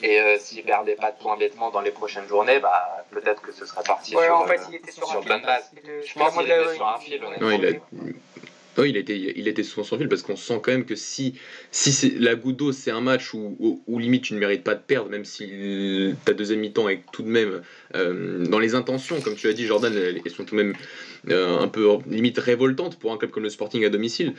Et 0.02 0.20
euh, 0.20 0.38
s'il 0.38 0.64
perdait 0.64 0.96
pas 0.96 1.12
de 1.12 1.18
points 1.18 1.36
bêtement 1.36 1.70
dans 1.70 1.80
les 1.80 1.92
prochaines 1.92 2.26
journées, 2.26 2.58
bah 2.58 3.04
peut-être 3.10 3.40
que 3.42 3.52
ce 3.52 3.66
serait 3.66 3.84
parti 3.84 4.16
Ouais, 4.16 4.26
sur, 4.26 4.36
en 4.36 4.44
euh, 4.44 4.46
fait, 4.46 4.60
il 4.68 4.74
était 4.76 4.90
sur, 4.90 5.06
sur 5.06 5.18
un 5.18 5.22
bonne 5.22 5.42
base. 5.42 5.70
Je 5.84 6.14
pense 6.18 6.32
qu'il 6.36 6.50
était 6.50 6.74
sur 6.74 6.88
un 6.88 6.98
fil, 6.98 7.24
honnêtement. 7.24 7.48
Non, 7.48 7.54
il 7.54 7.66
a, 7.66 7.70
non, 8.78 8.84
il 8.84 8.96
été, 8.96 9.34
il 9.36 9.48
été 9.48 9.62
souvent 9.62 9.84
sans 9.84 9.98
fil 9.98 10.08
parce 10.08 10.22
qu'on 10.22 10.36
sent 10.36 10.60
quand 10.62 10.72
même 10.72 10.86
que 10.86 10.94
si, 10.96 11.34
si 11.70 12.18
la 12.18 12.34
goutte 12.34 12.56
d'eau, 12.56 12.72
c'est 12.72 12.90
un 12.90 13.02
match 13.02 13.34
où, 13.34 13.80
où, 13.86 13.98
limite 13.98 14.24
tu 14.24 14.34
ne 14.34 14.38
mérites 14.38 14.64
pas 14.64 14.74
de 14.74 14.80
perdre, 14.80 15.10
même 15.10 15.26
si 15.26 16.14
ta 16.24 16.32
deuxième 16.32 16.60
mi-temps 16.60 16.88
est 16.88 17.02
tout 17.12 17.22
de 17.22 17.28
même 17.28 17.60
euh, 17.94 18.46
dans 18.46 18.58
les 18.58 18.74
intentions, 18.74 19.20
comme 19.20 19.34
tu 19.34 19.46
l'as 19.46 19.52
dit, 19.52 19.66
Jordan, 19.66 19.92
elles, 19.94 20.22
sont 20.30 20.44
tout 20.44 20.56
de 20.56 20.62
même 20.62 20.74
euh, 21.28 21.58
un 21.58 21.68
peu 21.68 21.86
limite 22.06 22.38
révoltantes 22.38 22.98
pour 22.98 23.12
un 23.12 23.18
club 23.18 23.30
comme 23.30 23.42
le 23.42 23.50
Sporting 23.50 23.84
à 23.84 23.90
domicile. 23.90 24.32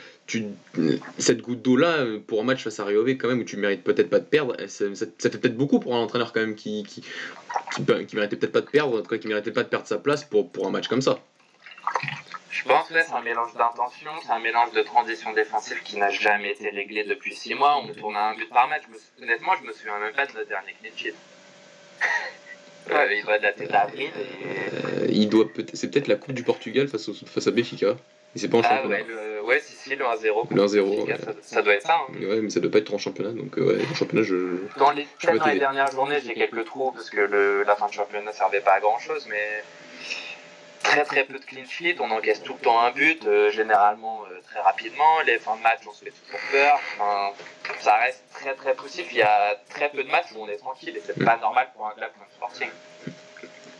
Cette 1.18 1.40
goutte 1.40 1.62
d'eau 1.62 1.76
là, 1.76 2.04
pour 2.26 2.40
un 2.40 2.44
match 2.44 2.64
face 2.64 2.80
à 2.80 2.84
Rio 2.84 3.04
quand 3.04 3.28
même 3.28 3.40
où 3.40 3.44
tu 3.44 3.56
mérites 3.56 3.84
peut-être 3.84 4.10
pas 4.10 4.18
de 4.18 4.24
perdre, 4.24 4.56
ça, 4.66 4.86
fait 5.18 5.38
peut-être 5.38 5.56
beaucoup 5.56 5.78
pour 5.78 5.94
un 5.94 6.00
entraîneur 6.00 6.32
quand 6.32 6.40
même 6.40 6.56
qui, 6.56 6.82
qui, 6.82 7.02
qui, 7.02 8.06
qui 8.06 8.16
méritait 8.16 8.36
peut-être 8.36 8.52
pas 8.52 8.62
de 8.62 8.70
perdre, 8.70 8.98
en 8.98 9.02
tout 9.02 9.08
cas 9.08 9.18
qui 9.18 9.28
méritait 9.28 9.52
pas 9.52 9.62
de 9.62 9.68
perdre 9.68 9.86
sa 9.86 9.98
place 9.98 10.24
pour, 10.24 10.50
pour 10.50 10.66
un 10.66 10.70
match 10.70 10.88
comme 10.88 11.02
ça. 11.02 11.20
Je 12.54 12.62
pense 12.68 12.88
que 12.88 12.94
c'est 13.02 13.12
un 13.12 13.20
mélange 13.20 13.52
d'intention, 13.54 14.10
c'est 14.24 14.30
un 14.30 14.38
mélange 14.38 14.70
de 14.72 14.82
transition 14.82 15.32
défensive 15.32 15.82
qui 15.82 15.96
n'a 15.96 16.10
jamais 16.10 16.52
été 16.52 16.70
réglé 16.70 17.02
depuis 17.02 17.34
6 17.34 17.54
mois. 17.54 17.78
On 17.82 17.88
tourne 17.92 18.16
à 18.16 18.26
un 18.28 18.34
but 18.34 18.48
par 18.48 18.68
match. 18.68 18.82
Je 18.86 18.92
me- 18.94 19.24
Honnêtement, 19.26 19.52
je 19.60 19.66
me 19.66 19.72
souviens 19.72 19.98
même 19.98 20.12
pas 20.14 20.26
de 20.26 20.32
notre 20.34 20.48
dernier 20.48 20.74
clean 20.80 20.92
sheet. 20.96 21.14
Euh, 22.90 23.14
il 23.14 23.24
doit 23.24 23.38
dater 23.38 23.66
d'avril. 23.66 24.10
Et... 24.14 24.46
Euh, 24.46 25.06
il 25.08 25.30
doit 25.30 25.50
peut 25.50 25.64
c'est 25.72 25.90
peut-être 25.90 26.06
la 26.06 26.16
Coupe 26.16 26.34
du 26.34 26.42
Portugal 26.42 26.86
face, 26.86 27.08
au, 27.08 27.14
face 27.14 27.46
à 27.46 27.50
Benfica. 27.50 27.96
Et 28.36 28.38
c'est 28.38 28.48
pas 28.48 28.58
en 28.58 28.60
Ah 28.62 28.76
championnat. 28.76 28.96
ouais, 28.96 29.04
le... 29.08 29.42
ouais, 29.42 29.58
si, 29.60 29.72
si, 29.74 29.96
le 29.96 30.04
1-0. 30.04 30.54
Le 30.54 30.62
1-0, 30.62 31.06
Ça, 31.24 31.32
ça 31.40 31.62
doit 31.62 31.72
être 31.72 31.86
ça. 31.86 31.94
hein. 31.96 32.12
Ouais, 32.20 32.42
mais 32.42 32.50
ça 32.50 32.60
doit 32.60 32.70
pas 32.70 32.78
être 32.80 32.92
en 32.92 32.98
championnat, 32.98 33.32
donc 33.32 33.56
euh, 33.56 33.78
ouais, 33.78 33.82
en 33.90 33.94
championnat, 33.94 34.22
je. 34.22 34.36
Dans 34.76 34.90
les, 34.90 35.06
Je 35.18 35.28
dans 35.30 35.54
dernières 35.54 35.90
journées, 35.92 36.18
j'ai 36.22 36.34
quelques 36.34 36.66
trous 36.66 36.90
parce 36.92 37.08
que 37.08 37.20
le, 37.20 37.62
la 37.62 37.74
fin 37.74 37.86
de 37.86 37.92
championnat 37.94 38.32
servait 38.34 38.60
pas 38.60 38.72
à 38.74 38.80
grand 38.80 38.98
chose, 38.98 39.26
mais 39.30 39.64
très 40.84 41.04
très 41.04 41.24
peu 41.24 41.38
de 41.38 41.44
clean 41.44 41.64
sheet. 41.64 41.96
On 42.00 42.10
encaisse 42.12 42.42
tout 42.42 42.52
le 42.52 42.60
temps 42.60 42.80
un 42.80 42.92
but, 42.92 43.26
euh, 43.26 43.50
généralement 43.50 44.22
euh, 44.30 44.40
très 44.42 44.60
rapidement. 44.60 45.20
Les 45.26 45.38
fins 45.38 45.56
de 45.56 45.62
match, 45.62 45.80
on 45.88 45.92
se 45.92 46.04
fait 46.04 46.12
toujours 46.12 46.40
peur. 46.52 46.80
Enfin, 46.94 47.32
ça 47.80 47.96
reste 47.96 48.22
très 48.32 48.54
très 48.54 48.74
poussif. 48.74 49.06
Il 49.10 49.18
y 49.18 49.22
a 49.22 49.56
très 49.70 49.88
peu 49.88 50.04
de 50.04 50.10
matchs 50.10 50.30
où 50.36 50.42
on 50.42 50.48
est 50.48 50.58
tranquille 50.58 50.96
et 50.96 51.02
c'est 51.04 51.24
pas 51.24 51.36
normal 51.38 51.68
pour 51.74 51.86
un 51.86 51.92
club 51.92 52.10
comme 52.12 52.28
Sporting. 52.36 52.68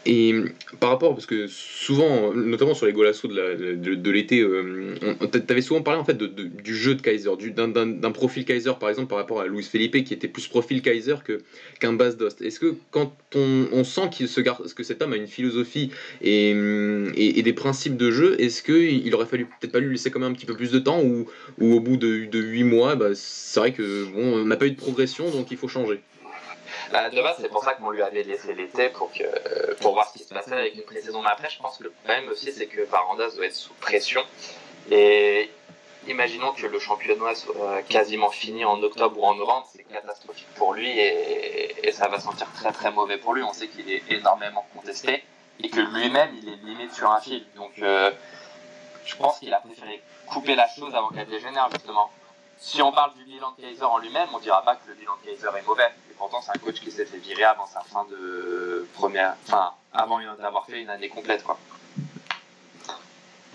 Et 0.06 0.34
par 0.80 0.90
rapport, 0.90 1.14
parce 1.14 1.24
que 1.24 1.46
souvent, 1.46 2.34
notamment 2.34 2.74
sur 2.74 2.84
les 2.86 2.92
golassos 2.92 3.28
de, 3.28 4.10
l'été, 4.10 4.40
euh, 4.40 4.94
t'avais 5.46 5.62
souvent 5.62 5.82
parlé 5.82 5.98
en 5.98 6.04
fait 6.04 6.18
du 6.18 6.76
jeu 6.76 6.94
de 6.94 7.00
Kaiser, 7.00 7.30
du- 7.38 7.52
d'un- 7.52 8.12
profil 8.12 8.44
Kaiser 8.44 8.72
par 8.78 8.90
exemple 8.90 9.08
par 9.08 9.18
rapport 9.18 9.40
à 9.40 9.46
Luis 9.46 9.64
Felipe 9.64 10.04
qui 10.04 10.14
était 10.14 10.28
plus 10.28 10.46
profil 10.46 10.82
Kaiser 10.82 11.16
qu'un 11.80 11.92
Bas 11.94 12.12
Dost. 12.12 12.42
Est-ce 12.42 12.60
que 12.60 12.74
quand 12.90 13.16
on, 13.34 13.82
sent 13.84 14.26
se 14.26 14.40
que 14.74 14.82
cet 14.82 15.02
homme 15.02 15.12
a 15.12 15.16
une 15.16 15.26
philosophie 15.26 15.90
et, 16.20 17.42
des 17.42 17.52
principes 17.52 17.96
de 17.96 18.10
jeu, 18.10 18.40
est-ce 18.40 18.62
qu'il 18.62 19.14
aurait 19.14 19.26
fallu 19.26 19.46
peut-être 19.46 19.72
pas 19.72 19.80
lui 19.80 19.92
laisser 19.92 20.10
quand 20.10 20.20
même 20.20 20.32
un 20.32 20.34
petit 20.34 20.46
peu 20.46 20.54
plus 20.54 20.70
de 20.70 20.78
temps 20.78 21.02
ou, 21.02 21.26
ou 21.58 21.74
au 21.74 21.80
bout 21.80 21.96
de, 21.96 22.24
de 22.26 22.38
8 22.40 22.64
mois, 22.64 22.94
bah, 22.94 23.10
c'est 23.14 23.60
vrai 23.60 23.72
que 23.72 24.04
bon, 24.04 24.36
on 24.36 24.44
n'a 24.44 24.56
pas 24.56 24.66
eu 24.66 24.70
de 24.72 24.76
progression 24.76 25.30
donc 25.30 25.50
il 25.50 25.56
faut 25.56 25.68
changer? 25.68 26.00
Bah, 26.94 27.10
de 27.10 27.20
base, 27.20 27.38
c'est 27.40 27.48
pour 27.48 27.64
ça 27.64 27.74
qu'on 27.74 27.90
lui 27.90 28.02
avait 28.02 28.22
laissé 28.22 28.54
l'été 28.54 28.88
pour, 28.88 29.10
que, 29.10 29.74
pour 29.80 29.94
voir 29.94 30.06
ce 30.06 30.16
qui 30.16 30.22
se 30.22 30.32
passait 30.32 30.52
avec 30.52 30.76
une 30.76 30.84
pré-saison. 30.84 31.22
Mais 31.22 31.30
après, 31.30 31.50
je 31.50 31.58
pense 31.58 31.78
que 31.78 31.82
le 31.82 31.90
problème 31.90 32.28
aussi, 32.28 32.52
c'est 32.52 32.68
que 32.68 32.82
Varandas 32.82 33.30
doit 33.34 33.46
être 33.46 33.56
sous 33.56 33.74
pression. 33.80 34.22
Et 34.92 35.50
imaginons 36.06 36.52
que 36.52 36.68
le 36.68 36.78
championnat 36.78 37.34
soit 37.34 37.82
quasiment 37.88 38.30
fini 38.30 38.64
en 38.64 38.80
octobre 38.80 39.20
ou 39.20 39.24
en 39.24 39.34
novembre, 39.34 39.66
c'est 39.74 39.82
catastrophique 39.82 40.46
pour 40.54 40.72
lui 40.72 40.88
et, 40.88 41.88
et, 41.88 41.90
ça 41.90 42.06
va 42.06 42.20
sentir 42.20 42.46
très 42.52 42.70
très 42.70 42.92
mauvais 42.92 43.18
pour 43.18 43.34
lui. 43.34 43.42
On 43.42 43.52
sait 43.52 43.66
qu'il 43.66 43.90
est 43.90 44.04
énormément 44.12 44.64
contesté 44.76 45.24
et 45.64 45.70
que 45.70 45.80
lui-même 45.80 46.30
il 46.40 46.48
est 46.48 46.62
limite 46.62 46.94
sur 46.94 47.10
un 47.10 47.20
fil. 47.20 47.44
Donc 47.56 47.72
euh, 47.80 48.12
je 49.04 49.16
pense 49.16 49.40
qu'il 49.40 49.52
a 49.52 49.58
préféré 49.58 50.00
couper 50.28 50.54
la 50.54 50.68
chose 50.68 50.94
avant 50.94 51.08
qu'elle 51.08 51.26
dégénère 51.26 51.68
justement. 51.72 52.08
Si 52.56 52.80
on 52.82 52.92
parle 52.92 53.14
du 53.14 53.24
bilan 53.24 53.52
de 53.58 53.62
Kaiser 53.62 53.82
en 53.82 53.98
lui-même, 53.98 54.28
on 54.32 54.38
dira 54.38 54.62
pas 54.62 54.76
que 54.76 54.86
le 54.86 54.94
bilan 54.94 55.12
de 55.24 55.28
Kaiser 55.28 55.48
est 55.58 55.66
mauvais. 55.66 55.90
Et 56.14 56.16
pourtant, 56.16 56.40
c'est 56.40 56.52
un 56.52 56.60
coach 56.60 56.80
qui 56.80 56.92
s'est 56.92 57.06
fait 57.06 57.18
virer 57.18 57.42
avant 57.42 57.66
sa 57.66 57.80
fin 57.80 58.04
de 58.04 58.86
première, 58.94 59.34
enfin, 59.48 59.72
avant 59.92 60.20
d'avoir 60.36 60.64
fait 60.64 60.80
une 60.80 60.88
année 60.88 61.08
complète, 61.08 61.42
quoi. 61.42 61.58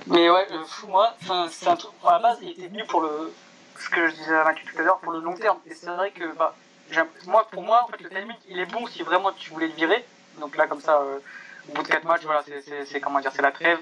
Mais 0.08 0.30
ouais, 0.30 0.46
euh, 0.52 0.64
moi, 0.90 1.16
c'est 1.50 1.70
un 1.70 1.78
truc, 1.78 1.92
à 2.06 2.14
la 2.14 2.20
base, 2.20 2.40
il 2.42 2.50
était 2.50 2.68
venu 2.68 2.84
pour 2.86 3.00
le, 3.00 3.34
ce 3.80 3.90
que 3.90 4.10
je 4.10 4.16
disais 4.16 4.36
à 4.36 4.44
Mathieu 4.44 4.66
tout 4.70 4.78
à 4.78 4.82
l'heure, 4.82 5.00
pour 5.00 5.14
le 5.14 5.22
long 5.22 5.36
terme. 5.36 5.58
Et 5.68 5.74
c'est 5.74 5.88
vrai 5.88 6.12
que, 6.12 6.36
bah, 6.36 6.54
moi, 7.28 7.48
pour 7.50 7.64
moi, 7.64 7.86
en 7.86 7.88
fait, 7.88 8.04
le 8.04 8.10
timing, 8.10 8.36
il 8.50 8.60
est 8.60 8.66
bon 8.66 8.86
si 8.88 9.04
vraiment 9.04 9.32
tu 9.32 9.52
voulais 9.52 9.68
le 9.68 9.74
virer. 9.74 10.06
Donc 10.42 10.58
là, 10.58 10.68
comme 10.68 10.82
ça, 10.82 10.98
euh, 10.98 11.20
au 11.70 11.74
bout 11.76 11.84
de 11.84 11.88
4 11.88 12.04
matchs, 12.04 12.24
voilà, 12.24 12.44
c'est, 12.86 13.00
comment 13.00 13.22
dire, 13.22 13.32
c'est 13.34 13.42
la 13.42 13.54
trêve. 13.54 13.80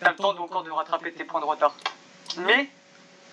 T'as 0.00 0.10
le 0.10 0.16
temps 0.16 0.38
encore 0.38 0.62
de 0.62 0.70
rattraper 0.70 1.12
tes 1.12 1.24
points 1.24 1.40
de 1.40 1.46
retard. 1.46 1.74
Mais, 2.38 2.70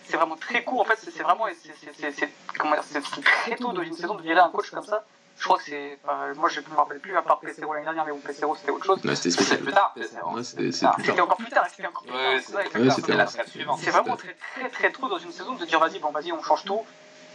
c'est 0.08 0.18
vraiment 0.18 0.36
très 0.36 0.64
court, 0.64 0.82
en 0.82 0.86
fait, 0.86 0.98
c'est, 0.98 1.24
vraiment, 1.24 1.46
c'est, 1.54 3.22
très 3.22 3.56
tôt 3.56 3.72
dans 3.72 3.82
une 3.82 3.94
saison 3.94 4.16
de 4.16 4.22
virer 4.22 4.40
un 4.40 4.50
coach 4.50 4.70
comme 4.70 4.86
ça. 4.86 5.04
Je 5.38 5.44
crois 5.44 5.58
que 5.58 5.64
c'est. 5.66 6.00
Bah, 6.06 6.28
moi, 6.36 6.48
je 6.48 6.62
ne 6.62 6.66
me 6.68 6.76
rappelle 6.76 7.00
plus, 7.00 7.16
à 7.18 7.22
part 7.22 7.40
PCO 7.40 7.74
l'année 7.74 7.84
dernière, 7.84 8.06
mais 8.06 8.12
bon, 8.12 8.20
PCO 8.20 8.56
c'était 8.56 8.72
autre 8.72 8.86
chose. 8.86 9.00
c'était 9.16 9.58
plus 9.58 9.74
tard, 9.74 9.94
c'était 9.94 11.20
encore 11.20 11.38
plus 11.38 11.50
tard, 11.50 11.66
c'était 11.70 11.88
encore 11.88 12.04
plus 12.04 12.14
tard. 12.14 13.30
c'est 13.78 13.92
vraiment 13.92 14.16
très, 14.16 14.36
très, 14.56 14.70
très 14.70 14.92
tôt 14.92 15.10
dans 15.10 15.18
une 15.18 15.32
saison 15.32 15.56
de 15.56 15.66
dire 15.66 15.80
vas-y, 15.80 16.00
bon, 16.00 16.12
vas-y, 16.12 16.32
on 16.32 16.42
change 16.42 16.64
tout. 16.64 16.86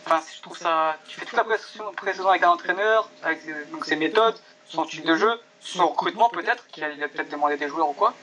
Enfin, 0.06 0.20
je 0.34 0.40
trouve 0.40 0.56
ça. 0.56 0.96
Tu 1.06 1.20
fais 1.20 1.26
toute 1.26 1.36
la 1.36 1.44
pré-saison 1.44 2.28
avec 2.28 2.42
un 2.42 2.50
entraîneur, 2.50 3.10
avec 3.22 3.42
donc, 3.70 3.84
ses 3.84 3.96
méthodes, 3.96 4.38
son 4.64 4.86
type 4.86 5.04
de 5.04 5.16
jeu, 5.16 5.38
son 5.60 5.88
recrutement 5.88 6.30
peut-être, 6.30 6.66
qu'il 6.68 6.82
a, 6.84 6.86
a 6.86 7.08
peut-être 7.08 7.30
demandé 7.30 7.58
des 7.58 7.68
joueurs 7.68 7.90
ou 7.90 7.92
quoi. 7.92 8.14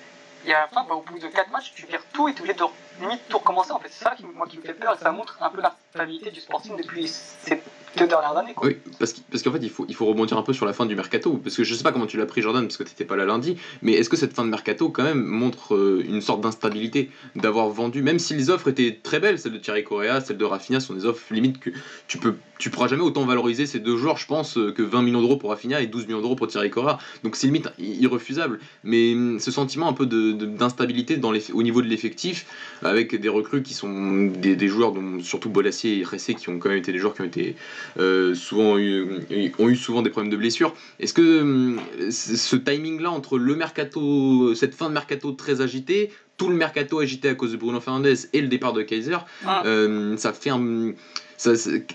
Et 0.47 0.53
à 0.53 0.61
la 0.61 0.67
fin, 0.69 0.85
bah, 0.85 0.95
au 0.95 1.01
bout 1.01 1.19
de 1.19 1.27
4 1.27 1.51
matchs, 1.51 1.73
tu 1.75 1.85
perds 1.85 2.05
tout 2.13 2.29
et 2.29 2.33
tu 2.33 2.39
es 2.39 2.43
obligé 2.43 2.53
de 2.53 3.29
tout 3.29 3.37
recommencer. 3.37 3.73
En 3.73 3.79
fait, 3.79 3.89
c'est 3.91 4.05
ça 4.05 4.15
qui, 4.15 4.23
moi, 4.23 4.47
qui 4.47 4.57
me 4.57 4.63
fait 4.63 4.73
peur 4.73 4.95
et 4.95 4.97
ça 4.97 5.11
montre 5.11 5.37
un 5.41 5.49
peu 5.49 5.61
la 5.61 5.75
stabilité 5.91 6.31
du 6.31 6.39
sporting 6.39 6.77
depuis 6.77 7.07
ces 7.09 7.61
deux 7.97 8.07
dernières 8.07 8.37
années. 8.37 8.53
Oui, 8.61 8.77
parce 8.99 9.13
qu'en 9.43 9.51
fait, 9.51 9.59
il 9.61 9.69
faut, 9.69 9.85
il 9.89 9.95
faut 9.95 10.05
rebondir 10.05 10.37
un 10.37 10.43
peu 10.43 10.53
sur 10.53 10.65
la 10.65 10.73
fin 10.73 10.85
du 10.85 10.95
mercato. 10.95 11.39
Parce 11.43 11.55
que 11.55 11.63
je 11.63 11.73
sais 11.73 11.83
pas 11.83 11.91
comment 11.91 12.05
tu 12.05 12.17
l'as 12.17 12.25
pris, 12.25 12.41
Jordan, 12.41 12.65
parce 12.65 12.77
que 12.77 12.83
tu 12.83 12.89
n'étais 12.89 13.05
pas 13.05 13.15
là 13.15 13.25
lundi. 13.25 13.57
Mais 13.81 13.93
est-ce 13.93 14.09
que 14.09 14.17
cette 14.17 14.33
fin 14.33 14.45
de 14.45 14.49
mercato, 14.49 14.89
quand 14.89 15.03
même, 15.03 15.23
montre 15.23 15.75
euh, 15.75 16.03
une 16.07 16.21
sorte 16.21 16.41
d'instabilité 16.41 17.11
d'avoir 17.35 17.69
vendu, 17.69 18.01
même 18.01 18.19
si 18.19 18.35
les 18.35 18.49
offres 18.49 18.69
étaient 18.69 18.99
très 19.01 19.19
belles, 19.19 19.39
celle 19.39 19.53
de 19.53 19.57
Thierry 19.57 19.83
Correa, 19.83 20.21
celle 20.21 20.37
de 20.37 20.45
Rafinha, 20.45 20.79
sont 20.79 20.93
des 20.93 21.05
offres 21.05 21.33
limite 21.33 21.59
que 21.59 21.71
tu 22.07 22.17
peux 22.17 22.35
tu 22.57 22.69
pourras 22.69 22.87
jamais 22.87 23.03
autant 23.03 23.25
valoriser 23.25 23.65
ces 23.65 23.79
deux 23.79 23.97
joueurs, 23.97 24.17
je 24.17 24.25
pense, 24.25 24.57
euh, 24.57 24.71
que 24.71 24.81
20 24.81 25.01
millions 25.01 25.21
d'euros 25.21 25.37
pour 25.37 25.49
Rafinha 25.49 25.81
et 25.81 25.87
12 25.87 26.07
millions 26.07 26.21
d'euros 26.21 26.35
pour 26.35 26.47
Thierry 26.47 26.69
Correa. 26.69 26.97
Donc 27.23 27.35
c'est 27.35 27.47
limite 27.47 27.69
irrefusable. 27.77 28.59
Mais 28.83 29.13
hum, 29.13 29.39
ce 29.39 29.51
sentiment 29.51 29.87
un 29.87 29.93
peu 29.93 30.05
d'instabilité 30.05 31.17
de, 31.17 31.53
au 31.53 31.63
niveau 31.63 31.81
de 31.81 31.87
l'effectif, 31.87 32.45
avec 32.83 33.15
des 33.15 33.29
recrues 33.29 33.61
qui 33.61 33.73
sont 33.73 34.25
des, 34.25 34.55
des 34.55 34.67
joueurs, 34.67 34.91
dont 34.91 35.19
surtout 35.21 35.49
Bolassier 35.49 35.99
et 35.99 36.03
Ressé, 36.03 36.35
qui 36.35 36.49
ont 36.49 36.59
quand 36.59 36.69
même 36.69 36.77
été 36.79 36.91
des 36.91 36.99
joueurs 36.99 37.13
qui 37.13 37.21
ont 37.21 37.25
été 37.25 37.55
euh, 37.97 38.35
souvent 38.35 38.77
eu, 38.77 39.25
ont 39.59 39.69
eu 39.69 39.75
souvent 39.75 40.01
des 40.01 40.09
problèmes 40.09 40.31
de 40.31 40.37
blessures. 40.37 40.73
Est-ce 40.99 41.13
que 41.13 41.41
hum, 41.41 41.81
ce 42.09 42.55
timing-là 42.55 43.11
entre 43.11 43.37
le 43.37 43.55
mercato, 43.55 44.53
cette 44.55 44.75
fin 44.75 44.87
de 44.89 44.93
mercato 44.93 45.31
très 45.31 45.61
agitée, 45.61 46.11
tout 46.37 46.49
le 46.49 46.55
mercato 46.55 46.99
agité 46.99 47.29
à 47.29 47.35
cause 47.35 47.51
de 47.51 47.57
Bruno 47.57 47.79
Fernandez 47.79 48.27
et 48.33 48.41
le 48.41 48.47
départ 48.47 48.73
de 48.73 48.83
Kaiser, 48.83 49.17
ah. 49.45 49.63
euh, 49.65 50.15
ça 50.17 50.33
fait 50.33 50.51
un 50.51 50.93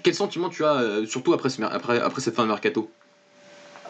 quel 0.02 0.14
sentiment 0.14 0.48
tu 0.48 0.64
as, 0.64 0.74
euh, 0.74 1.06
surtout 1.06 1.32
après, 1.32 1.50
après, 1.62 2.00
après 2.00 2.20
cette 2.20 2.34
fin 2.34 2.44
de 2.44 2.48
mercato? 2.48 2.90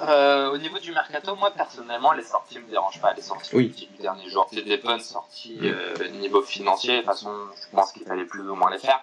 Euh, 0.00 0.50
au 0.50 0.58
niveau 0.58 0.78
du 0.78 0.90
mercato, 0.92 1.36
moi 1.36 1.52
personnellement, 1.52 2.12
les 2.12 2.24
sorties 2.24 2.58
me 2.58 2.68
dérangent 2.68 3.00
pas. 3.00 3.12
Les 3.12 3.22
sorties 3.22 3.88
du 3.94 4.02
dernier 4.02 4.28
jour, 4.28 4.48
c'est 4.52 4.62
des 4.62 4.78
bonnes 4.78 5.00
sorties 5.00 5.58
euh, 5.62 6.08
niveau 6.20 6.42
financier. 6.42 6.94
De 6.94 6.96
toute 6.98 7.06
façon, 7.06 7.30
je 7.54 7.76
pense 7.76 7.92
qu'il 7.92 8.04
fallait 8.04 8.24
plus 8.24 8.40
ou 8.48 8.54
moins 8.54 8.70
les 8.70 8.78
faire. 8.78 9.00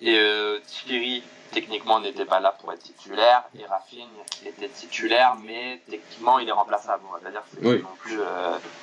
Et 0.00 0.18
euh, 0.18 0.58
Thierry, 0.66 1.22
techniquement, 1.54 2.00
n'était 2.00 2.24
pas 2.26 2.40
là 2.40 2.54
pour 2.60 2.72
être 2.72 2.82
titulaire. 2.82 3.44
Et 3.58 3.64
Rafinha 3.64 4.06
était 4.44 4.68
titulaire, 4.68 5.36
mais 5.42 5.80
techniquement, 5.88 6.38
il 6.38 6.48
est 6.48 6.52
remplaçable. 6.52 7.04
On 7.08 7.24
va 7.24 7.30
dire 7.30 7.42
que 7.42 7.66
oui. 7.66 7.82
non 7.82 7.96
plus, 8.00 8.18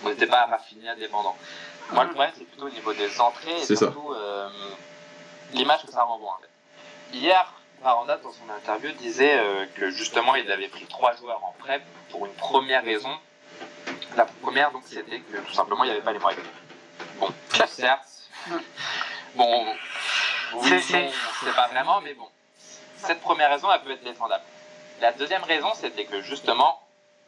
on 0.03 0.09
n'était 0.09 0.27
pas 0.27 0.45
Rafinha 0.45 0.95
dépendant. 0.95 1.35
Moi, 1.91 2.05
le 2.05 2.09
problème, 2.11 2.31
c'est 2.37 2.45
plutôt 2.45 2.67
au 2.67 2.69
niveau 2.69 2.93
des 2.93 3.19
entrées 3.19 3.61
et 3.61 3.75
surtout 3.75 4.15
l'image 5.53 5.85
que 5.85 5.91
ça 5.91 6.03
renvoie. 6.03 6.31
En 6.31 6.37
fait. 6.41 7.17
Hier, 7.17 7.53
Varanda, 7.81 8.17
dans 8.17 8.31
son 8.31 8.49
interview, 8.49 8.91
disait 8.93 9.37
euh, 9.39 9.65
que 9.75 9.89
justement, 9.89 10.35
il 10.35 10.49
avait 10.51 10.67
pris 10.67 10.85
trois 10.85 11.15
joueurs 11.15 11.43
en 11.43 11.53
prêt 11.59 11.81
pour 12.09 12.25
une 12.25 12.33
première 12.33 12.83
raison. 12.83 13.09
La 14.15 14.25
première, 14.25 14.71
donc, 14.71 14.83
c'était 14.85 15.19
que 15.19 15.37
tout 15.37 15.53
simplement, 15.53 15.83
il 15.83 15.87
n'y 15.87 15.93
avait 15.93 16.03
pas 16.03 16.13
les 16.13 16.19
moyens. 16.19 16.45
Bon, 17.19 17.29
certes. 17.67 18.29
Bon, 19.35 19.65
oui, 20.55 20.81
c'est 20.81 21.55
pas 21.55 21.67
vraiment, 21.67 22.01
mais 22.01 22.13
bon. 22.13 22.27
Cette 23.03 23.21
première 23.21 23.49
raison, 23.49 23.67
elle 23.71 23.81
peut 23.81 23.91
être 23.91 24.03
défendable. 24.03 24.43
La 24.99 25.11
deuxième 25.11 25.43
raison, 25.43 25.69
c'était 25.73 26.05
que 26.05 26.21
justement, 26.21 26.81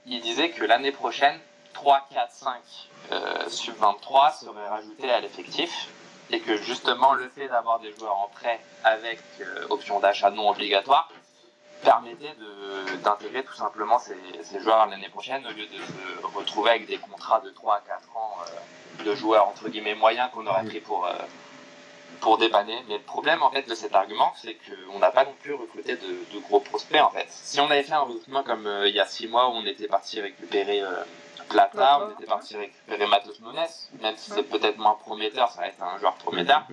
il 0.05 0.21
disait 0.21 0.49
que 0.49 0.63
l'année 0.63 0.91
prochaine, 0.91 1.39
3, 1.73 2.07
4, 2.13 2.31
5 2.31 2.61
sub 3.49 3.75
23 3.77 4.31
seraient 4.31 4.67
rajoutés 4.67 5.11
à 5.11 5.19
l'effectif 5.19 5.89
et 6.29 6.39
que 6.39 6.57
justement 6.57 7.13
le 7.13 7.29
fait 7.29 7.47
d'avoir 7.47 7.79
des 7.79 7.91
joueurs 7.93 8.17
en 8.17 8.27
prêt 8.29 8.59
avec 8.83 9.19
euh, 9.41 9.67
option 9.69 9.99
d'achat 9.99 10.31
non 10.31 10.49
obligatoire 10.49 11.09
permettait 11.83 12.33
d'intégrer 13.03 13.43
tout 13.43 13.53
simplement 13.53 13.99
ces, 13.99 14.17
ces 14.41 14.59
joueurs 14.61 14.85
l'année 14.87 15.09
prochaine 15.09 15.45
au 15.45 15.49
lieu 15.49 15.65
de 15.65 15.77
se 15.77 16.37
retrouver 16.37 16.71
avec 16.71 16.87
des 16.87 16.97
contrats 16.97 17.41
de 17.41 17.49
3 17.49 17.75
à 17.75 17.81
4 17.81 18.17
ans 18.17 18.37
euh, 18.41 19.03
de 19.03 19.15
joueurs 19.15 19.47
entre 19.47 19.67
guillemets 19.69 19.95
moyens 19.95 20.29
qu'on 20.33 20.47
aurait 20.47 20.63
pris 20.63 20.79
pour, 20.79 21.05
euh, 21.05 21.13
pour 22.19 22.37
dépanner. 22.37 22.77
Mais 22.87 22.97
le 22.97 23.03
problème 23.03 23.41
en 23.43 23.51
fait 23.51 23.67
de 23.67 23.75
cet 23.75 23.95
argument, 23.95 24.33
c'est 24.35 24.55
qu'on 24.55 24.99
n'a 24.99 25.11
pas 25.11 25.25
non 25.25 25.33
plus 25.41 25.53
recruté 25.53 25.95
de, 25.95 26.33
de, 26.33 26.39
gros 26.47 26.59
prospects 26.59 27.01
en 27.01 27.09
fait. 27.09 27.27
Si 27.29 27.59
on 27.59 27.65
avait 27.65 27.83
fait 27.83 27.93
un 27.93 28.01
recrutement 28.01 28.43
comme 28.43 28.69
il 28.85 28.93
y 28.93 28.99
a 28.99 29.05
6 29.05 29.27
mois 29.27 29.49
où 29.49 29.53
on 29.53 29.65
était 29.65 29.87
parti 29.87 30.21
récupérer 30.21 30.81
Plata, 31.49 32.07
on 32.07 32.11
était 32.11 32.25
parti 32.25 32.57
récupérer 32.57 33.07
Matos 33.07 33.39
Nunes, 33.41 33.67
même 34.01 34.17
si 34.17 34.31
c'est 34.31 34.43
peut-être 34.43 34.77
moins 34.77 34.95
prometteur, 34.95 35.51
ça 35.51 35.61
reste 35.61 35.81
un 35.81 35.97
joueur 35.99 36.15
prometteur. 36.15 36.63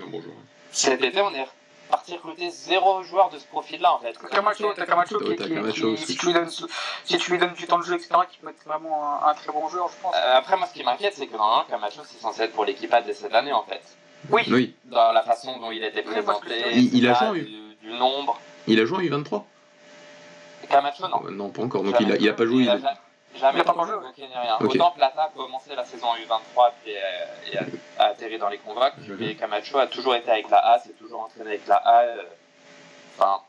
Cet 0.72 1.02
été, 1.02 1.20
on 1.20 1.34
est 1.34 1.46
parti 1.90 2.14
recruter 2.14 2.50
zéro 2.50 3.02
joueur 3.02 3.30
de 3.30 3.38
ce 3.38 3.44
profil-là 3.46 3.94
en 3.94 3.98
fait. 3.98 4.16
Camacho, 4.30 4.72
t'as 4.74 4.86
Camacho 4.86 5.18
qui, 5.18 5.36
qui, 5.36 5.96
si, 5.96 6.16
tu 6.16 6.26
lui 6.26 6.32
donnes, 6.32 6.48
si 6.48 7.18
tu 7.18 7.32
lui 7.32 7.38
donnes 7.38 7.54
du 7.54 7.66
temps 7.66 7.78
de 7.78 7.84
jeu, 7.84 7.94
etc., 7.94 8.10
qui 8.30 8.38
peut 8.38 8.48
être 8.48 8.64
vraiment 8.64 9.26
un, 9.26 9.34
très 9.34 9.52
bon 9.52 9.68
joueur, 9.68 9.88
je 9.88 10.00
pense. 10.00 10.14
Euh, 10.14 10.36
après, 10.36 10.56
moi, 10.56 10.68
ce 10.68 10.74
qui 10.74 10.84
m'inquiète, 10.84 11.14
c'est 11.16 11.26
que 11.26 11.36
normalement, 11.36 11.64
Camacho, 11.68 12.02
c'est 12.04 12.20
censé 12.20 12.42
être 12.42 12.52
pour 12.52 12.64
l'équipe 12.64 12.92
A 12.94 13.02
dès 13.02 13.14
cette 13.14 13.34
année 13.34 13.52
en 13.52 13.64
fait. 13.64 13.82
Oui. 14.28 14.42
oui. 14.48 14.74
Dans 14.84 15.12
la 15.12 15.22
façon 15.22 15.58
dont 15.58 15.70
il 15.70 15.82
a 15.82 15.88
été 15.88 16.02
présenté, 16.02 16.76
il, 16.76 17.08
a 17.08 17.14
joué 17.14 17.40
du, 17.40 17.74
du, 17.82 17.92
nombre. 17.92 18.38
Il 18.66 18.78
a 18.80 18.84
joué 18.84 19.10
en 19.10 19.18
U23 19.18 19.44
Camacho, 20.68 21.08
non. 21.08 21.22
Euh, 21.26 21.30
non, 21.30 21.50
pas 21.50 21.62
encore. 21.62 21.82
Donc 21.82 21.96
il 22.00 22.12
a, 22.12 22.16
il 22.16 22.28
a 22.28 22.32
pas 22.32 22.46
joué. 22.46 22.64
Il 22.64 22.68
a, 22.68 22.78
Jamais 23.38 23.62
pas 23.62 23.72
joué, 23.72 23.92
donc 23.92 24.14
rien. 24.16 24.56
Autant 24.60 24.90
Plata 24.90 25.22
a 25.22 25.28
commencé 25.28 25.74
la 25.74 25.84
saison 25.84 26.08
U23 26.14 26.70
et, 26.86 26.96
et 27.52 27.58
a, 27.58 28.04
atterri 28.04 28.38
dans 28.38 28.48
les 28.48 28.58
convoques, 28.58 28.94
mais 29.18 29.36
Camacho 29.36 29.78
a 29.78 29.86
toujours 29.86 30.16
été 30.16 30.30
avec 30.30 30.50
la 30.50 30.58
A, 30.58 30.78
s'est 30.80 30.94
toujours 30.94 31.20
entraîné 31.20 31.50
avec 31.50 31.66
la 31.68 31.76
A. 31.76 32.02
Euh, 32.02 32.22
enfin, 33.16 33.40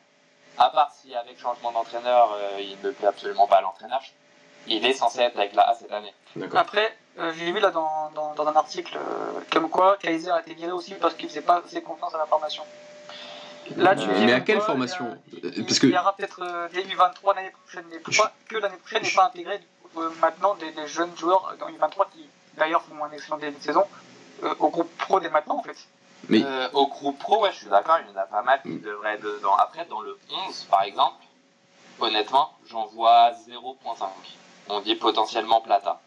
à 0.57 0.69
part 0.69 0.91
si 0.93 1.15
avec 1.15 1.39
changement 1.39 1.71
d'entraîneur, 1.71 2.31
euh, 2.33 2.61
il 2.61 2.77
ne 2.83 2.91
peut 2.91 3.07
absolument 3.07 3.47
pas 3.47 3.61
l'entraîneur, 3.61 4.01
il 4.67 4.85
est 4.85 4.93
censé 4.93 5.21
être 5.21 5.37
avec 5.37 5.53
la 5.53 5.69
A 5.69 5.73
cette 5.73 5.91
année. 5.91 6.13
Après, 6.55 6.95
euh, 7.19 7.33
j'ai 7.37 7.51
vu 7.51 7.59
là 7.59 7.71
dans, 7.71 8.11
dans, 8.15 8.33
dans 8.35 8.47
un 8.47 8.55
article 8.55 8.97
comme 9.51 9.69
quoi 9.69 9.97
Kaiser 9.97 10.31
a 10.31 10.41
été 10.41 10.53
viré 10.53 10.71
aussi 10.71 10.93
parce 10.95 11.13
qu'il 11.13 11.29
faisait 11.29 11.41
pas 11.41 11.61
assez 11.65 11.81
confiance 11.81 12.13
à 12.15 12.17
la 12.17 12.25
formation. 12.25 12.63
Là, 13.77 13.95
tu 13.95 14.07
mais 14.07 14.33
à 14.33 14.41
quelle 14.41 14.59
formation 14.59 15.17
il, 15.31 15.65
Parce 15.65 15.79
que... 15.79 15.87
il 15.87 15.93
y 15.93 15.97
aura 15.97 16.15
peut-être 16.15 16.69
début 16.73 16.95
23 16.95 17.35
l'année 17.35 17.51
prochaine, 17.51 17.85
mais 17.89 17.99
pourquoi 17.99 18.31
que 18.49 18.57
l'année 18.57 18.77
prochaine 18.77 19.03
n'est 19.03 19.11
pas 19.11 19.25
intégré 19.25 19.61
euh, 19.97 20.09
maintenant 20.21 20.55
des, 20.55 20.73
jeunes 20.87 21.15
joueurs 21.17 21.53
dans 21.59 21.67
U23 21.67 22.09
qui 22.13 22.25
d'ailleurs 22.55 22.81
font 22.83 23.03
un 23.03 23.11
excellent 23.11 23.37
début 23.37 23.57
de 23.57 23.63
saison 23.63 23.83
euh, 24.43 24.55
au 24.59 24.69
groupe 24.69 24.89
pro 24.97 25.19
dès 25.19 25.29
maintenant 25.29 25.57
en 25.57 25.63
fait. 25.63 25.75
Mais... 26.29 26.43
Euh, 26.45 26.69
au 26.73 26.87
groupe 26.87 27.19
pro, 27.19 27.41
ouais, 27.43 27.51
je 27.51 27.57
suis 27.57 27.67
d'accord, 27.67 27.97
il 27.99 28.09
y 28.09 28.17
en 28.17 28.21
a 28.21 28.25
pas 28.25 28.41
mal 28.41 28.61
qui 28.61 28.69
mm. 28.69 28.81
devraient 28.81 29.15
être 29.15 29.23
dedans. 29.23 29.55
Après, 29.55 29.85
dans 29.85 30.01
le 30.01 30.17
11, 30.47 30.63
par 30.69 30.83
exemple, 30.83 31.23
honnêtement, 31.99 32.53
j'en 32.69 32.85
vois 32.85 33.31
0.5. 33.31 34.05
On 34.69 34.79
dit 34.79 34.95
potentiellement 34.95 35.59
Plata. 35.59 35.99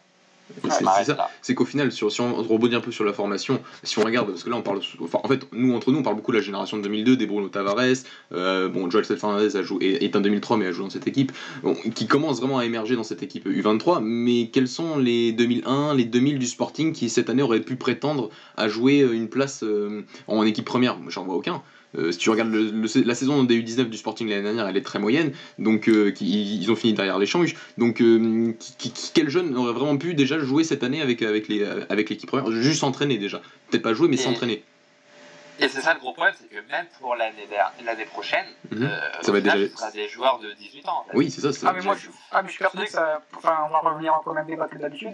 C'est- 1.41 1.55
qu'au 1.55 1.65
final, 1.65 1.91
sur, 1.91 2.11
si 2.11 2.21
on 2.21 2.35
rebondit 2.35 2.75
un 2.75 2.81
peu 2.81 2.91
sur 2.91 3.03
la 3.03 3.13
formation, 3.13 3.61
si 3.83 3.99
on 3.99 4.03
regarde, 4.03 4.27
parce 4.27 4.43
que 4.43 4.49
là 4.49 4.55
on 4.55 4.61
parle, 4.61 4.79
enfin, 5.01 5.19
en 5.23 5.27
fait, 5.27 5.47
nous 5.51 5.73
entre 5.75 5.91
nous 5.91 5.99
on 5.99 6.03
parle 6.03 6.15
beaucoup 6.15 6.31
de 6.31 6.37
la 6.37 6.43
génération 6.43 6.77
de 6.77 6.83
2002, 6.83 7.15
des 7.15 7.25
Bruno 7.25 7.49
Tavares, 7.49 8.03
euh, 8.33 8.69
bon, 8.69 8.89
Joel 8.89 9.05
Fernandez 9.05 9.55
a 9.55 9.61
joué, 9.63 9.97
est, 10.01 10.15
un 10.15 10.21
2003 10.21 10.57
mais 10.57 10.67
a 10.67 10.71
joué 10.71 10.83
dans 10.83 10.89
cette 10.89 11.07
équipe, 11.07 11.31
bon, 11.63 11.73
qui 11.73 12.07
commence 12.07 12.39
vraiment 12.39 12.57
à 12.59 12.65
émerger 12.65 12.95
dans 12.95 13.03
cette 13.03 13.23
équipe 13.23 13.47
U23, 13.47 14.01
mais 14.01 14.49
quels 14.49 14.67
sont 14.67 14.97
les 14.97 15.31
2001, 15.31 15.95
les 15.95 16.05
2000 16.05 16.39
du 16.39 16.47
Sporting 16.47 16.93
qui 16.93 17.09
cette 17.09 17.29
année 17.29 17.43
auraient 17.43 17.61
pu 17.61 17.75
prétendre 17.75 18.29
à 18.57 18.67
jouer 18.67 19.01
euh, 19.01 19.13
une 19.13 19.29
place 19.29 19.63
euh, 19.63 20.03
en 20.27 20.43
équipe 20.45 20.65
première? 20.65 20.97
J'en 21.09 21.23
vois 21.23 21.35
aucun. 21.35 21.61
Euh, 21.97 22.11
si 22.11 22.17
tu 22.17 22.29
regardes 22.29 22.51
le- 22.51 22.71
le- 22.71 23.03
la 23.05 23.15
saison 23.15 23.43
des 23.43 23.55
U19 23.61 23.85
du 23.89 23.97
Sporting 23.97 24.27
l'année 24.29 24.43
dernière, 24.43 24.67
elle 24.67 24.77
est 24.77 24.81
très 24.85 24.99
moyenne, 24.99 25.31
donc 25.59 25.87
euh, 25.87 26.11
qui- 26.11 26.57
ils 26.59 26.71
ont 26.71 26.75
fini 26.75 26.93
derrière 26.93 27.17
l'échange. 27.19 27.55
Donc 27.77 28.01
euh, 28.01 28.53
qui, 28.59 28.91
qui- 28.91 29.11
quel 29.13 29.29
jeune 29.29 29.55
aurait 29.57 29.73
vraiment 29.73 29.97
pu 29.97 30.13
déjà 30.13 30.39
jouer 30.39 30.63
cette 30.63 30.83
année 30.83 31.01
avec, 31.01 31.21
avec, 31.21 31.47
les, 31.47 31.63
avec 31.89 32.09
l'équipe 32.09 32.29
première? 32.29 32.51
Juste 32.51 32.79
s'entraîner 32.81 33.17
déjà. 33.17 33.41
Peut-être 33.69 33.83
pas 33.83 33.93
jouer, 33.93 34.07
mais 34.07 34.15
Et- 34.15 34.19
s'entraîner. 34.19 34.63
Et 35.57 35.69
c'est 35.69 35.79
ça 35.79 35.93
le 35.93 36.01
gros 36.01 36.11
problème, 36.11 36.35
c'est 36.37 36.49
que 36.49 36.69
même 36.69 36.85
pour 36.99 37.15
l'année 37.15 38.05
prochaine, 38.11 38.45
Mhm. 38.71 38.83
euh, 38.83 38.99
Ça 39.21 39.31
va 39.31 39.39
déjà- 39.39 39.55
ce 39.55 39.67
sera 39.77 39.91
des 39.91 40.09
joueurs 40.09 40.39
de 40.39 40.51
18 40.51 40.85
ans. 40.89 41.05
en 41.07 41.09
fait. 41.09 41.17
Oui, 41.17 41.31
c'est 41.31 41.39
ça. 41.39 41.53
c'est 41.53 41.65
Ah, 41.65 41.71
mais 41.73 41.81
moi, 41.81 41.95
je, 41.97 42.09
ah, 42.33 42.41
mais 42.41 42.49
je 42.49 42.53
suis 42.55 42.59
persuadé 42.59 42.87
que 42.87 42.91
ça. 42.91 43.21
Enfin, 43.37 43.55
on 43.65 43.69
va 43.71 43.79
revenir 43.79 44.13
encore 44.13 44.33
au 44.33 44.35
même 44.35 44.47
débat 44.47 44.67
que 44.67 44.77
d'habitude. 44.77 45.13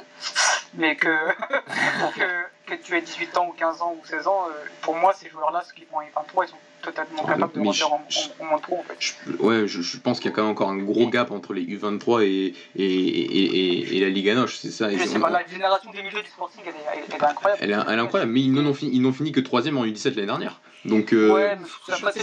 Mais 0.74 0.96
que, 0.96 1.08
que, 2.16 2.72
que 2.76 2.82
tu 2.82 2.96
aies 2.98 3.02
18 3.02 3.38
ans 3.38 3.48
ou 3.50 3.52
15 3.54 3.82
ans 3.84 3.96
ou 4.02 4.06
16 4.08 4.26
ans, 4.28 4.48
euh, 4.50 4.54
pour 4.82 4.96
moi, 4.96 5.14
ces 5.14 5.30
joueurs-là, 5.30 5.64
ceux 5.68 5.76
qui 5.76 5.86
font 5.86 6.00
les 6.00 6.08
23, 6.16 6.46
ils 6.46 6.50
sont 6.50 6.56
totalement 6.82 7.24
Ah, 7.28 7.34
capables 7.34 7.54
de 7.66 7.72
je- 7.72 7.84
en, 7.84 7.90
moins 7.90 8.58
de 8.58 8.74
en 8.74 8.84
fait. 8.84 8.96
Je- 9.00 9.14
ouais, 9.44 9.68
je, 9.68 9.82
je 9.82 9.98
pense 9.98 10.20
qu'il 10.20 10.30
y 10.30 10.34
a 10.34 10.36
quand 10.36 10.42
même 10.44 10.52
encore 10.52 10.70
un 10.70 10.78
gros 10.78 11.08
gap 11.10 11.32
entre 11.32 11.54
les 11.54 11.64
U23 11.64 12.24
et, 12.24 12.54
et, 12.76 12.84
et, 12.86 13.98
et, 13.98 14.00
la 14.02 14.10
Ligue 14.10 14.30
Anoche, 14.30 14.58
c'est 14.58 14.72
ça. 14.72 14.90
Je 14.90 15.04
sais 15.04 15.20
pas, 15.20 15.30
la 15.30 15.46
génération 15.48 15.92
2002 15.92 16.22
du 16.22 16.28
Sporting, 16.30 16.62
elle 16.66 16.74
est, 16.74 17.04
elle 17.10 17.16
est 17.16 17.24
incroyable. 17.24 17.62
elle, 17.64 17.72
est, 17.72 17.76
elle 17.94 18.00
est 18.00 18.02
incroyable, 18.02 18.32
mais 18.32 18.42
ils 18.42 18.52
n'ont 18.52 18.74
fini, 18.74 18.92
ils 18.96 19.02
n'ont 19.02 19.14
fini 19.14 19.32
que 19.32 19.40
3ème 19.40 19.78
en 19.78 19.86
U17 19.86 20.16
l'année 20.16 20.26
dernière. 20.28 20.62
Donc, 20.84 21.14
euh, 21.14 21.32
Ouais, 21.32 21.58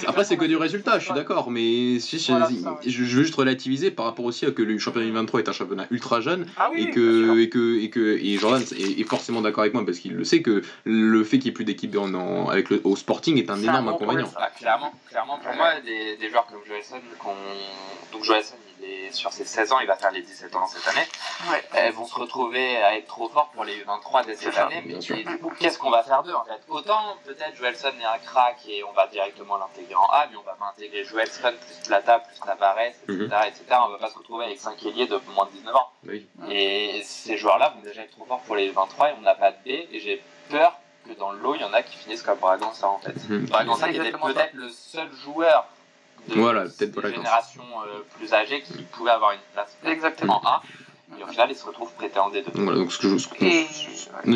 après, 0.09 0.25
c'est 0.25 0.37
que 0.37 0.45
du 0.45 0.57
résultat, 0.57 0.99
je 0.99 1.05
suis 1.05 1.13
Ouais. 1.13 1.19
d'accord, 1.19 1.51
mais 1.51 2.01
si, 2.01 2.19
je, 2.19 2.33
Voilà, 2.33 2.49
c'est 2.49 2.57
ça, 2.57 2.73
ouais. 2.73 2.79
je- 2.85 2.91
je 3.05 3.17
veux 3.17 3.23
juste 3.23 3.35
relativiser 3.37 3.93
par 3.93 4.05
rapport 4.07 4.25
aussi 4.25 4.47
à 4.47 4.51
que 4.51 4.63
le 4.63 4.77
championnat 4.79 5.07
U23 5.07 5.39
est 5.39 5.49
un 5.49 5.53
championnat 5.53 5.87
ultra 5.93 6.21
jeune 6.21 6.45
Ah 6.57 6.69
oui, 6.73 6.83
et 6.83 6.91
que, 6.91 7.39
et 7.39 7.49
que, 7.49 7.79
et 7.81 7.89
que 7.89 8.19
et 8.21 8.37
Jordan 8.37 8.63
est, 8.77 9.01
est 9.01 9.05
forcément 9.05 9.43
d'accord 9.43 9.61
avec 9.63 9.75
moi 9.75 9.85
parce 9.87 9.99
qu'il 10.01 10.15
le 10.15 10.25
sait 10.25 10.43
que 10.43 10.63
le 10.85 11.23
fait 11.25 11.39
qu'il 11.39 11.45
n'y 11.47 11.51
ait 11.51 11.55
plus 11.55 11.65
d'équipe 11.65 11.97
en- 11.97 12.13
en- 12.15 12.49
avec 12.49 12.71
le, 12.71 12.81
au 12.83 12.97
Sporting 12.97 13.39
est 13.39 13.49
un 13.51 13.63
énorme 13.63 13.89
inconvénient. 13.89 14.27
problème, 14.27 14.27
Bah, 14.35 14.51
clairement, 14.59 14.93
clairement, 15.09 15.39
pour 15.39 15.55
moi, 15.55 15.81
des, 15.85 16.17
des 16.17 16.29
joueurs 16.29 16.47
comme 16.47 16.59
Joelson, 16.67 16.97
donc 18.13 18.25
Joelson, 18.25 18.55
sur 19.13 19.33
ses 19.33 19.45
16 19.45 19.73
ans, 19.73 19.81
il 19.81 19.87
va 19.87 19.97
faire 19.97 20.11
les 20.11 20.23
17 20.23 20.55
ans 20.57 20.67
cette 20.67 20.87
année, 20.89 21.07
Ouais. 21.51 21.65
elles 21.75 21.93
vont 21.93 22.07
se 22.07 22.15
retrouver 22.15 22.77
à 22.79 22.97
être 22.97 23.07
trop 23.07 23.29
forts 23.29 23.49
pour 23.55 23.65
les 23.65 23.83
U23 23.85 24.25
dès 24.27 24.35
cette 24.37 24.57
année. 24.59 24.83
Mais 24.85 24.95
et 24.95 25.25
du 25.25 25.39
coup, 25.39 25.51
qu'est-ce 25.59 25.79
qu'on 25.79 25.91
va 25.91 26.03
faire 26.03 26.23
d'eux 26.23 26.35
en 26.35 26.45
fait? 26.45 26.61
Autant 26.69 27.17
peut-être 27.25 27.57
Joelson 27.57 27.93
est 28.01 28.05
un 28.05 28.19
crack 28.19 28.57
et 28.69 28.85
on 28.85 28.93
va 28.93 29.07
directement 29.07 29.57
l'intégrer 29.57 29.95
en 29.95 30.05
A, 30.07 30.27
mais 30.31 30.37
on 30.37 30.43
va 30.43 30.55
pas 30.55 30.67
intégrer 30.67 31.05
Joelson 31.05 31.53
plus 31.61 31.89
Plata 31.89 32.19
plus 32.21 32.39
Tavares, 32.41 32.79
etc., 32.81 33.05
Mhm. 33.09 33.25
etc. 33.47 33.65
On 33.87 33.89
va 33.91 33.99
pas 33.99 34.11
se 34.11 34.19
retrouver 34.19 34.45
avec 34.47 34.59
5 34.59 34.85
ailiers 34.87 35.07
de 35.07 35.21
moins 35.35 35.47
de 35.47 35.51
19 35.53 35.75
ans. 35.75 35.89
Oui. 36.07 36.27
Et 36.51 37.01
ces 37.05 37.37
joueurs-là 37.37 37.71
vont 37.77 37.83
déjà 37.83 38.03
être 38.03 38.13
trop 38.13 38.25
forts 38.27 38.41
pour 38.43 38.57
les 38.57 38.69
23 38.71 39.11
et 39.11 39.15
on 39.19 39.23
n'a 39.23 39.35
pas 39.35 39.53
de 39.53 39.57
B. 39.65 39.69
Et 39.69 40.01
j'ai 40.01 40.23
peur 40.51 40.75
que 41.07 41.13
dans 41.15 41.31
le 41.33 41.39
lot, 41.39 41.55
il 41.55 41.61
y 41.63 41.65
en 41.65 41.73
a 41.73 41.83
qui 41.83 41.97
finissent 41.97 42.23
comme 42.23 42.39
Bragança 42.39 42.87
en 42.89 42.99
fait. 42.99 43.15
Mhm. 43.29 43.47
Bragança 43.47 43.89
qui 43.89 43.97
était 43.97 44.13
peut-être 44.13 44.55
le 44.55 44.69
seul 44.69 45.11
joueur 45.13 45.67
de 46.29 46.35
Voilà, 46.35 46.63
peut-être 46.63 47.01
des 47.01 47.15
générations 47.15 47.63
euh, 47.63 48.01
plus 48.19 48.33
âgées 48.33 48.63
qui 48.63 48.83
pouvait 48.93 49.11
avoir 49.11 49.33
une 49.33 49.39
place 49.55 49.77
Exactement. 49.85 50.41
en 50.45 50.49
A. 50.49 50.63
Et 51.19 51.25
au 51.25 51.27
final, 51.27 51.49
il 51.51 51.57
se 51.57 51.65
retrouve 51.65 51.91
prêté 51.95 52.19
en 52.19 52.31
D2. 52.31 52.45
Donc 52.45 52.55
voilà, 52.57 52.79
donc 52.79 52.93
ce 52.93 52.99
que 52.99 53.09
je, 53.09 53.17
ce 53.17 53.29
Et. 53.41 53.67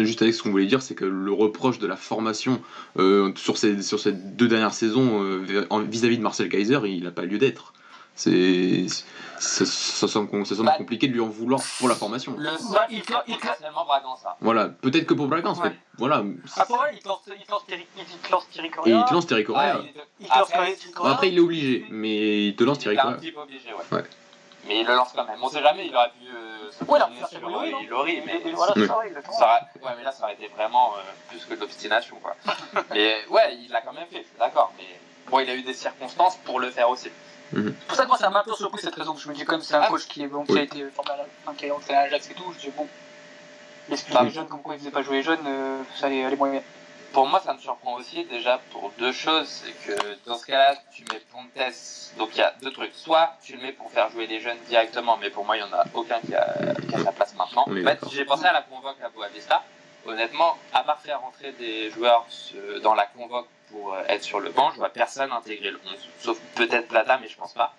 Juste 0.05 0.23
avec 0.23 0.35
ce 0.35 0.43
qu'on 0.43 0.51
voulait 0.51 0.67
dire, 0.67 0.81
c'est 0.81 0.95
que 0.95 1.05
le 1.05 1.33
reproche 1.33 1.79
de 1.79 1.87
la 1.87 1.97
formation 1.97 2.63
euh, 2.99 3.33
sur, 3.37 3.59
ces, 3.59 3.83
sur 3.83 4.01
ces 4.01 4.13
deux 4.13 4.49
dernières 4.49 4.73
saisons 4.73 5.23
euh, 5.23 5.67
vis-à-vis 5.87 6.17
de 6.17 6.23
Marcel 6.23 6.49
Kaiser, 6.49 6.81
il 6.85 7.05
n'a 7.05 7.11
pas 7.11 7.25
lieu 7.25 7.39
d'être. 7.39 7.75
C'est, 8.15 8.87
ça, 9.39 9.65
ça 9.65 10.07
semble, 10.07 10.47
ça 10.47 10.55
semble 10.55 10.67
Bah, 10.67 10.75
compliqué 10.77 11.09
de 11.09 11.15
lui 11.15 11.21
en 11.21 11.29
vouloir 11.29 11.61
pour 11.79 11.89
la 11.89 11.95
formation. 11.95 12.35
Le 12.37 12.45
Bah, 12.51 12.59
seul, 12.59 12.79
il 12.91 12.99
il 12.99 13.03
cla- 13.03 13.23
il. 13.27 13.37
Voilà, 14.41 14.69
peut-être 14.69 15.07
que 15.07 15.15
pour 15.15 15.27
Bragança, 15.29 15.63
Ouais. 15.63 15.71
mais 15.71 15.77
voilà. 15.99 16.23
Après, 16.57 16.75
ouais, 16.75 16.91
il 16.95 16.99
te 17.03 17.09
lance, 17.09 17.21
il 17.27 17.45
te 17.47 17.51
lance 17.51 17.67
Thierry- 17.67 17.87
il 17.97 18.05
te 18.05 18.31
lance 18.31 18.49
Thierry 18.51 18.69
Et 18.69 18.71
Correa. 18.71 18.99
il 18.99 19.05
te 19.09 19.15
lance 19.15 19.27
Thierry 19.27 19.45
Correa. 19.45 19.77
Ouais, 19.79 19.93
il- 19.95 20.01
Il 20.21 20.29
te 20.29 20.39
lance 20.39 20.51
Après, 20.53 20.77
Correa. 20.95 21.13
après, 21.13 21.29
il 21.31 21.39
est 21.39 21.41
obligé, 21.41 21.87
mais 21.91 22.47
il 22.49 22.55
te 22.57 22.65
lance 22.65 22.79
Thierry 22.79 22.97
Il 22.97 22.99
est 22.99 23.01
un 23.01 23.05
Correa. 23.05 23.19
petit 23.19 23.33
peu 23.33 23.41
obligé, 23.41 23.69
ouais. 23.73 23.97
Ouais. 23.97 24.05
Mais 24.69 24.81
il 24.81 24.87
le 24.87 24.95
lance 24.95 25.09
quand 25.17 25.25
même. 25.25 25.39
On 25.43 25.49
sait 25.49 25.63
jamais, 25.63 25.87
il 25.89 25.97
aurait 25.97 26.11
pu 26.11 26.27
euh, 26.29 26.71
se 26.71 26.85
Ouais, 26.85 26.99
il 27.19 27.27
sur 27.27 27.81
Ilori, 27.83 28.23
mais 28.25 28.37
Et- 28.45 28.49
et 28.49 28.53
voilà, 28.53 28.73
Ouais. 28.75 28.83
c'est 28.83 28.87
ça, 28.87 28.95
aurait- 28.97 29.09
Ouais, 29.85 29.95
mais 29.99 30.05
là, 30.05 30.13
ça 30.13 30.25
aurait 30.25 30.35
été 30.35 30.47
vraiment 30.49 30.93
euh, 30.97 31.01
plus 31.31 31.45
que 31.47 31.55
de 31.55 31.61
l'obstination, 31.61 32.17
quoi. 32.23 32.37
mais 32.91 33.17
ouais, 33.29 33.57
il 33.57 33.71
l'a 33.73 33.81
quand 33.81 33.93
même 33.93 34.07
fait, 34.11 34.19
je 34.19 34.29
suis 34.29 34.39
d'accord. 34.39 34.73
Mais 34.79 34.85
bon, 35.29 35.41
il 35.41 35.51
a 35.51 35.55
eu 35.57 35.63
des 35.63 35.75
circonstances 35.75 36.37
pour 36.45 36.61
le 36.61 36.71
faire 36.71 36.89
aussi. 36.91 37.09
C'est 37.55 37.87
pour 37.87 37.97
ça 37.97 38.03
que 38.05 38.09
moi, 38.09 38.19
ça 38.19 38.31
m'a 38.31 38.41
un 38.41 38.45
peu 38.45 38.55
surpris 38.55 38.81
cette 38.81 38.95
raison. 38.95 39.17
Je 39.17 39.29
me 39.29 39.35
dis, 39.35 39.45
quand 39.45 39.53
même, 39.53 39.63
c'est 39.63 39.75
un 39.75 39.83
Ah. 39.83 39.89
coach 39.89 40.07
qui, 40.07 40.23
est, 40.23 40.27
bon, 40.29 40.45
qui 40.45 40.59
a 40.59 40.63
été 40.63 40.85
formé 40.91 41.11
à 41.13 41.17
la- 41.19 41.27
enfin, 41.45 41.55
qui 41.57 41.69
a 41.69 41.75
entraîné 41.75 41.99
à 41.99 42.03
Ajax 42.03 42.31
et 42.31 42.35
tout. 42.35 42.53
Je 42.55 42.61
dis, 42.61 42.71
bon, 42.77 42.87
des 43.89 44.31
jeunes, 44.31 44.49
comme 44.49 44.63
quoi 44.63 44.75
ils 44.75 44.79
faisaient 44.79 44.91
pas 44.91 45.03
jouer 45.03 45.17
les 45.19 45.23
jeunes, 45.23 45.45
euh, 45.47 45.83
ça 45.97 46.07
allait, 46.07 46.25
allait 46.25 46.37
moyen. 46.37 46.63
Pour 47.13 47.27
moi, 47.27 47.41
ça 47.45 47.53
me 47.53 47.59
surprend 47.59 47.95
aussi 47.95 48.25
déjà 48.25 48.59
pour 48.71 48.91
deux 48.99 49.13
choses. 49.13 49.47
C'est 49.47 49.73
que 49.87 50.17
dans 50.27 50.39
ce 50.39 50.47
cas-là, 50.47 50.77
tu 50.95 51.05
mets 51.13 51.21
Pontes. 51.31 51.43
Donc 52.17 52.31
il 52.35 52.39
y 52.39 52.43
a 52.43 52.55
deux 52.63 52.73
trucs. 52.73 52.95
Soit 52.95 53.35
tu 53.43 53.55
le 53.57 53.61
mets 53.63 53.73
pour 53.73 53.91
faire 53.91 54.09
jouer 54.11 54.27
les 54.27 54.41
jeunes 54.41 54.57
directement, 54.69 55.19
mais 55.19 55.29
pour 55.29 55.45
moi, 55.45 55.57
il 55.59 55.63
n'y 55.63 55.69
en 55.69 55.73
a 55.77 55.85
aucun 55.93 56.21
qui 56.21 56.35
a, 56.35 56.55
qui 56.89 56.95
a 56.95 57.05
sa 57.05 57.13
place 57.13 57.35
maintenant. 57.35 57.65
En 57.69 57.75
fait, 57.85 57.99
j'ai 58.11 58.25
pensé 58.25 58.47
à 58.47 58.53
la 58.55 58.63
convoque 58.63 58.97
à 59.05 59.11
Boavista. 59.11 59.63
Honnêtement, 60.07 60.57
à 60.73 60.83
part 60.85 61.01
faire 61.01 61.21
rentrer 61.21 61.53
des 61.53 61.91
joueurs 61.91 62.25
euh, 62.57 62.81
dans 62.81 62.95
la 62.95 63.05
convoque 63.07 63.47
pour 63.83 63.95
euh, 63.95 64.03
être 64.09 64.23
sur 64.23 64.41
le 64.41 64.51
banc, 64.51 64.71
je 64.73 64.77
vois 64.77 64.91
personne 64.91 65.33
intégrer 65.33 65.71
le 65.71 65.81
11. 65.85 65.95
Sauf 66.21 66.39
peut-être 66.55 66.89
Plata, 66.89 67.19
mais 67.21 67.29
je 67.29 67.37
pense 67.37 67.53
pas. 67.53 67.75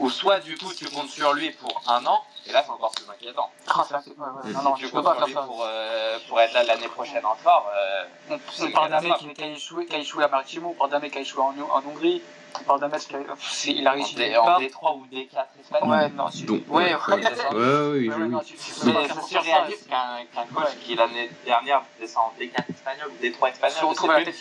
Ou 0.00 0.10
soit 0.10 0.40
du 0.40 0.56
coup 0.58 0.72
tu 0.74 0.86
comptes 0.86 1.08
sur 1.10 1.34
lui 1.34 1.50
pour 1.52 1.82
un 1.86 2.04
an, 2.06 2.20
et 2.46 2.52
là 2.52 2.62
c'est 2.64 2.70
encore 2.72 2.90
plus 2.92 3.08
inquiétant. 3.08 3.48
Ah, 3.68 3.84
ça, 3.88 4.00
c'est- 4.02 4.10
ouais, 4.10 4.16
ouais, 4.16 4.52
non, 4.52 4.62
non, 4.62 4.74
si 4.74 4.80
tu 4.82 4.86
je 4.88 4.90
peux 4.92 4.96
comptes 5.02 5.04
pas 5.04 5.10
sur 5.12 5.18
faire 5.20 5.26
lui 5.28 5.34
ça. 5.34 5.42
pour, 5.42 5.62
euh, 5.64 6.18
pour 6.28 6.40
être 6.40 6.52
là 6.52 6.64
l'année 6.64 6.88
prochaine 6.88 7.24
en 7.24 7.36
fort, 7.36 7.70
euh, 7.76 8.04
On, 8.30 8.70
parle 8.70 8.90
d'un 8.90 9.00
mec 9.00 9.12
qui, 9.18 9.42
a 9.42 9.46
échoué, 9.46 9.86
qui 9.86 9.94
a 9.94 9.98
échoué 9.98 10.24
à 10.24 10.28
Maritimo, 10.28 10.70
on 10.70 10.74
parle 10.74 10.90
d'un 10.90 10.98
mec 10.98 11.12
qui 11.12 11.18
a 11.18 11.20
échoué 11.20 11.42
en, 11.42 11.54
en 11.60 11.82
Hongrie, 11.86 12.22
parle 12.62 12.80
d'un 12.80 12.88
mec 12.88 13.00
qui 13.00 13.14
a, 13.16 13.18
il 13.66 13.88
en, 13.88 13.92
réussi 13.92 14.14
D, 14.14 14.36
en 14.36 14.44
part. 14.44 14.60
D3 14.60 14.96
ou 14.98 15.06
D4 15.06 15.46
espagnol. 15.60 15.90
Ouais, 15.90 16.08
non, 16.10 16.30
c'est- 16.30 16.44
Donc, 16.44 16.62
ouais, 16.68 16.94
ouais, 16.94 16.94
ouais, 16.94 16.94
ouais, 16.94 17.14
ouais, 17.16 17.24
c'est 17.36 18.44
tu- 18.44 18.54
tu- 18.54 18.56
tu- 18.56 18.72
tu- 18.74 19.28
surréaliste 19.28 19.88
qu'un 19.88 20.24
qu'un 20.32 20.46
coach 20.54 20.76
qui 20.84 20.94
l'année 20.94 21.30
dernière 21.44 21.82
descend 21.98 22.24
en 22.26 22.32
D4 22.40 22.64
espagnol 22.70 23.08
ou 23.10 23.22
D3 23.22 23.48
se 23.48 23.52
espagnol, 23.52 23.76
je 23.80 23.86
retrouve 23.86 24.10
à 24.10 24.18
la 24.20 24.24
tête 24.24 24.34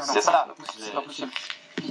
C'est 0.00 0.20
ça. 0.22 0.32
pas 0.32 0.54
possible, 0.54 0.84
C'est 0.84 0.92
pas 0.94 1.02
possible. 1.02 1.30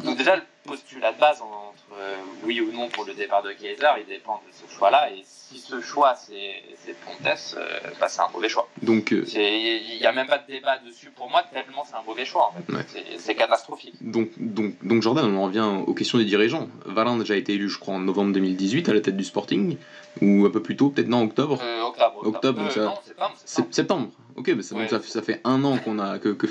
Donc 0.04 0.18
déjà 0.18 0.36
le 0.36 0.44
postulat 0.66 1.12
de 1.14 1.20
base 1.20 1.42
entre 1.42 1.69
euh, 2.00 2.16
oui 2.44 2.62
ou 2.62 2.72
non 2.72 2.88
pour 2.90 3.06
le 3.06 3.14
départ 3.14 3.44
de 3.44 3.52
Kaiser, 3.52 3.88
il 4.00 4.06
dépend 4.08 4.42
de 4.48 4.52
ce 4.54 4.74
choix-là. 4.78 5.12
Et 5.12 5.24
si 5.26 5.60
ce 5.60 5.82
choix 5.82 6.16
c'est 6.16 6.64
Pontes, 7.06 7.56
euh, 7.58 7.80
bah, 8.00 8.08
c'est 8.10 8.22
un 8.22 8.28
mauvais 8.34 8.50
choix. 8.50 8.68
Donc, 8.82 9.12
euh, 9.14 9.24
Il 9.36 9.98
n'y 10.00 10.06
a 10.06 10.12
même 10.12 10.28
pas 10.28 10.40
de 10.40 10.48
débat 10.48 10.78
dessus 10.80 11.12
pour 11.16 11.30
moi, 11.30 11.44
tellement 11.54 11.84
c'est 11.86 11.96
un 11.96 12.02
mauvais 12.06 12.26
choix 12.26 12.48
en 12.48 12.54
fait. 12.54 12.74
Ouais. 12.74 12.86
C'est- 13.18 13.36
catastrophique. 13.36 13.94
donc, 14.02 14.30
donc, 14.38 14.74
donc, 14.84 15.02
Jordan, 15.02 15.26
on 15.26 15.38
en 15.38 15.44
revient 15.44 15.68
aux 15.88 15.94
questions 15.94 16.18
des 16.18 16.26
dirigeants. 16.26 16.68
Valin 16.86 17.16
a 17.16 17.20
déjà 17.20 17.36
été 17.36 17.54
élu, 17.54 17.70
je 17.70 17.78
crois, 17.80 17.94
en 17.94 18.00
novembre 18.00 18.34
2018 18.34 18.90
à 18.90 18.94
la 18.94 19.02
tête 19.02 19.16
du 19.16 19.24
Sporting, 19.24 19.78
ou 20.22 20.46
un 20.46 20.50
peu 20.50 20.62
plus 20.62 20.76
tôt, 20.76 20.90
peut-être 20.90 21.08
non, 21.08 21.24
octobre. 21.24 21.60
Euh, 21.62 21.82
octobre. 21.84 22.20
Octobre, 22.26 22.60
donc 22.64 22.72
ça- 22.72 22.84
Non, 22.86 22.94
septembre. 23.06 23.34
C'est- 23.38 23.48
septembre. 23.48 23.74
Septembre. 23.76 24.08
Ok, 24.40 24.48
ça, 24.62 24.74
donc 24.74 24.84
Ouais. 24.84 24.88
ça, 24.88 25.00
fait- 25.02 25.10
ça 25.12 25.22
fait 25.22 25.42
un 25.44 25.64
an 25.66 25.78
qu'on 25.78 26.00
a 26.00 26.18
que 26.18 26.30
que, 26.30 26.48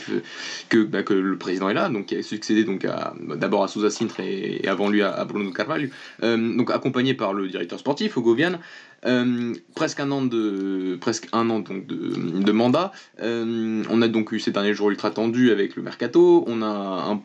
que, 0.68 0.84
bah, 0.84 1.02
que 1.02 1.14
le 1.14 1.38
président 1.38 1.70
est 1.70 1.74
là, 1.74 1.88
donc 1.88 2.06
qui 2.06 2.16
a 2.16 2.22
succédé 2.22 2.64
donc 2.64 2.84
à 2.84 3.14
d'abord 3.36 3.64
à 3.64 3.68
Sousa 3.68 3.88
Sintre 3.90 4.20
et, 4.20 4.60
et 4.62 4.68
avant 4.68 4.90
lui 4.90 5.00
à, 5.02 5.10
à 5.12 5.24
Bruno 5.24 5.50
Carvalho, 5.50 5.88
Euh, 6.22 6.36
donc 6.56 6.70
accompagné 6.70 7.14
par 7.14 7.32
le 7.32 7.48
directeur 7.48 7.78
sportif 7.78 8.16
Hugo 8.16 8.34
Vian. 8.34 8.60
Euh, 9.06 9.54
presque 9.74 10.00
un 10.00 10.10
an 10.10 10.22
de 10.22 10.98
presque 11.00 11.28
un 11.32 11.48
an 11.50 11.60
donc 11.60 11.86
de, 11.86 12.42
de 12.48 12.52
mandat. 12.52 12.92
Euh, 13.22 13.82
on 13.88 14.02
a 14.02 14.08
donc 14.08 14.32
eu 14.32 14.40
ces 14.40 14.50
derniers 14.50 14.74
jours 14.74 14.90
ultra 14.90 15.10
tendus 15.10 15.50
avec 15.50 15.74
le 15.76 15.82
mercato. 15.82 16.44
On 16.46 16.60
a 16.62 16.66
un 17.12 17.20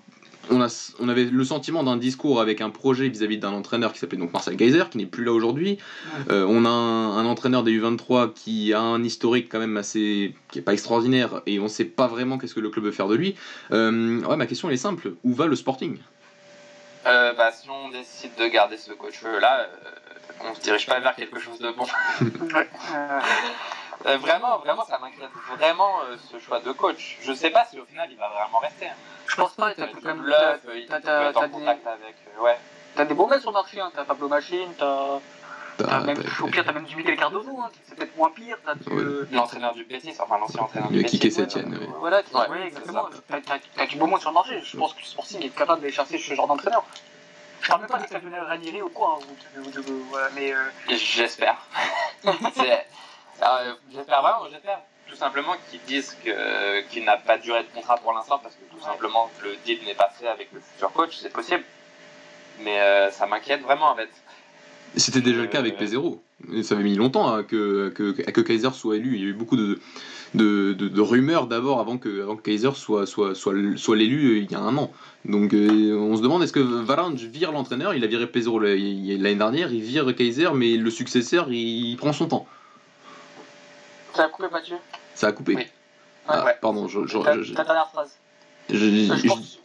on, 0.50 0.62
a, 0.62 0.94
on 1.00 1.10
avait 1.10 1.26
le 1.26 1.44
sentiment 1.44 1.84
d'un 1.84 1.98
discours 1.98 2.42
avec 2.42 2.62
un 2.62 2.70
projet 2.70 3.08
vis-à-vis 3.08 3.38
d'un 3.38 3.52
entraîneur 3.52 3.94
qui 3.94 4.00
s'appelait 4.00 4.18
donc 4.18 4.34
Marcel 4.34 4.58
Geyser, 4.58 4.84
qui 4.92 4.98
n'est 4.98 5.06
plus 5.06 5.24
là 5.24 5.32
aujourd'hui. 5.32 5.78
Euh, 6.30 6.46
on 6.48 6.66
a 6.66 6.70
un, 6.70 7.18
un 7.18 7.26
entraîneur 7.26 7.64
des 7.64 7.80
U23 7.80 8.34
qui 8.34 8.74
a 8.74 8.82
un 8.82 9.04
historique 9.04 9.50
quand 9.50 9.60
même 9.60 9.78
assez. 9.78 10.36
qui 10.52 10.60
est 10.60 10.62
pas 10.62 10.74
extraordinaire 10.74 11.42
et 11.46 11.60
on 11.60 11.68
sait 11.68 11.86
pas 11.86 12.08
vraiment 12.08 12.38
qu'est-ce 12.38 12.54
que 12.56 12.60
le 12.60 12.70
club 12.70 12.86
veut 12.86 12.92
faire 12.92 13.08
de 13.08 13.16
lui. 13.16 13.36
Euh, 13.72 14.22
ouais, 14.22 14.38
ma 14.38 14.46
question 14.46 14.68
elle 14.68 14.76
est 14.76 14.78
simple 14.78 15.14
où 15.24 15.34
va 15.34 15.48
le 15.48 15.56
Sporting? 15.56 15.98
Euh, 17.06 17.34
bah, 17.34 17.52
si 17.52 17.70
on 17.70 17.90
décide 17.90 18.32
de 18.40 18.48
garder 18.48 18.78
ce 18.78 18.92
coach-là, 18.94 19.60
euh, 19.60 19.68
on 20.50 20.56
se 20.56 20.62
dirige 20.62 20.86
pas 20.86 21.00
vers 21.00 21.16
quelque 21.16 21.40
chose 21.40 21.60
de 21.60 21.70
bon. 21.72 21.86
Euh, 24.06 24.18
vraiment, 24.18 24.58
vraiment, 24.60 24.86
ça 24.86 25.00
m'inquiète 25.00 25.30
vraiment 25.58 26.02
euh, 26.04 26.18
ce 26.32 26.39
choix 26.39 26.60
de 26.60 26.72
coach. 26.74 27.18
Je 27.22 27.34
sais 27.34 27.50
pas 27.52 27.66
si 27.66 27.80
au 27.80 27.86
final 27.86 28.10
il 28.12 28.18
va 28.18 28.28
vraiment 28.30 28.60
rester. 28.60 28.88
hein. 28.88 28.94
Je 29.28 29.36
pense 29.36 29.52
pas, 29.54 29.74
t'as 29.74 29.88
quand 29.88 30.04
même. 30.04 30.18
bluff, 30.22 30.38
euh, 30.68 30.78
il 30.78 30.88
peut 30.88 30.96
être 30.96 31.38
en 31.38 31.42
t'as 31.42 31.48
des- 31.48 31.54
contact 31.54 31.88
avec. 31.88 32.16
euh, 32.38 32.42
ouais. 32.44 32.58
T'as 32.96 33.06
des 33.06 33.13
bons 33.13 33.28
mecs 33.28 33.39
sur 33.42 33.50
le 33.52 33.54
marché, 33.56 33.80
hein. 33.80 33.92
t'as 33.96 34.04
Pablo 34.04 34.28
Machine, 34.28 34.74
t'as 34.78 35.20
T'as 35.76 36.02
même, 36.02 36.22
au 36.42 36.48
pire, 36.48 36.63
t'as 36.63 36.72
même 36.72 36.84
du 36.86 36.96
Miguel 36.96 37.18
Cardozo, 37.18 37.50
hein, 37.60 37.72
c'est 37.88 37.96
peut-être 37.96 38.16
moins 38.16 38.30
pire. 38.30 38.58
T'as 38.63 38.76
du, 38.76 38.88
Ouais. 38.94 39.26
L'entraîneur 39.32 39.74
du 39.74 39.84
Betis, 39.86 40.13
enfin 40.20 40.38
l'ancien 40.38 40.62
entraîneur 40.62 40.89
du 40.92 41.04
Kike 41.04 41.24
Betis. 41.24 41.32
Setien, 41.32 41.63
ouais. 41.63 41.88
Voilà, 42.00 42.22
tu- 42.22 42.36
Ouais, 42.36 42.68
exactement. 42.68 43.10
T'as- 43.76 43.86
du 43.88 43.96
beau 43.98 44.06
monde 44.06 44.20
sur 44.20 44.30
le 44.30 44.36
marché. 44.36 44.62
Je 44.63 44.78
pense 44.78 44.94
que 44.94 45.04
Sporting 45.04 45.42
est 45.44 45.50
capable 45.50 45.82
d'aller 45.82 45.92
chercher 45.94 46.20
ce 46.20 46.34
genre 46.36 46.46
d'entraîneur. 46.48 46.84
Je 47.62 47.70
parle 47.70 47.82
même 47.82 47.89
pas 47.89 47.98
d'exceptionnel 47.98 48.42
Ranieri 48.42 48.82
ou 48.84 48.89
quoi, 48.89 49.18
hein, 49.20 49.26
ou 49.58 49.63
voilà, 50.12 50.30
mais 50.36 50.54
euh, 50.54 50.58
J'espère. 50.89 51.58
C'est- 52.56 52.86
euh, 53.41 53.74
j'espère 53.93 54.22
vraiment, 54.22 54.48
j'espère. 54.52 54.80
Tout 55.10 55.15
simplement 55.15 55.54
qu'ils 55.69 55.82
disent 55.86 56.15
que- 56.24 56.82
qu'il 56.89 57.04
n'a 57.06 57.17
pas 57.17 57.38
de 57.38 57.43
durée 57.43 57.63
de 57.63 57.67
contrat 57.76 57.98
pour 57.98 58.13
l'instant 58.13 58.39
parce 58.41 58.56
que 58.56 58.62
tout 58.72 58.78
Ouais. 58.78 58.91
simplement 58.91 59.30
le 59.43 59.52
deal 59.65 59.80
n'est 59.86 59.93
pas 59.93 60.10
fait 60.17 60.28
avec 60.28 60.50
le 60.54 60.60
futur 60.60 60.91
coach, 60.91 61.17
c'est 61.22 61.32
possible. 61.32 61.63
Mais 62.63 62.80
euh, 62.80 63.12
ça 63.12 63.26
m'inquiète 63.28 63.62
vraiment 63.62 63.91
en 63.91 63.96
fait. 63.96 64.10
C'était 64.96 65.22
déjà 65.22 65.41
le 65.41 65.48
cas 65.48 65.60
avec 65.60 65.80
Euh, 65.82 65.86
P0. 65.86 66.19
Et 66.54 66.63
ça 66.63 66.76
avait 66.76 66.84
mis 66.84 66.96
longtemps 66.96 67.34
hein, 67.34 67.43
que, 67.43 67.89
que, 67.89 68.12
que 68.12 68.41
Kaiser 68.41 68.69
soit 68.74 68.96
élu. 68.98 69.15
Il 69.15 69.22
y 69.22 69.26
a 69.26 69.30
eu 69.30 69.34
beaucoup 69.34 69.56
de, 69.56 69.80
de, 70.36 70.74
de- 70.74 70.88
de 70.88 71.02
rumeurs 71.02 71.48
d'abord 71.48 71.80
avant 71.80 71.98
que, 71.98 72.22
avant 72.24 72.36
que 72.36 72.41
Kaiser 72.43 72.72
soit, 72.76 73.06
soit, 73.08 73.34
soit, 73.36 73.54
soit 73.76 73.96
l'élu 73.96 74.34
euh, 74.34 74.38
il 74.39 74.52
y 74.52 74.56
a 74.56 74.60
un 74.60 74.78
an. 74.78 74.91
Donc 75.26 75.54
euh, 75.54 75.96
on 75.98 76.15
se 76.15 76.22
demande 76.22 76.43
est-ce 76.43 76.54
que 76.54 76.60
Valange 76.60 77.24
vire 77.24 77.52
l'entraîneur? 77.52 77.93
Il 77.93 78.04
a 78.04 78.08
viré 78.08 78.26
P0 78.26 78.60
l'année 78.62 79.36
dernière, 79.36 79.72
il 79.72 79.82
vire 79.82 80.13
Kaiser, 80.15 80.50
mais 80.54 80.76
le 80.78 80.89
successeur 80.91 81.52
il, 81.52 81.96
prend 81.98 82.13
son 82.13 82.28
temps. 82.28 82.48
Ça 84.15 84.23
a 84.26 84.28
coupé 84.30 84.47
Mathieu. 84.52 84.78
Ça 85.15 85.28
a 85.28 85.32
coupé. 85.32 85.56
Oui. 85.56 85.67
Ah, 86.28 86.45
Ouais. 86.45 86.58
Pardon, 86.62 86.88
je, 86.88 87.06
je- 87.06 87.17
Ta, 87.19 87.41
je- 87.41 87.54
ta 87.54 87.63
dernière 87.63 87.89
phrase. 87.89 88.12
je- 88.69 88.76
Euh, 88.76 89.15
je- 89.15 89.15
je 89.15 89.28
pense- 89.28 89.60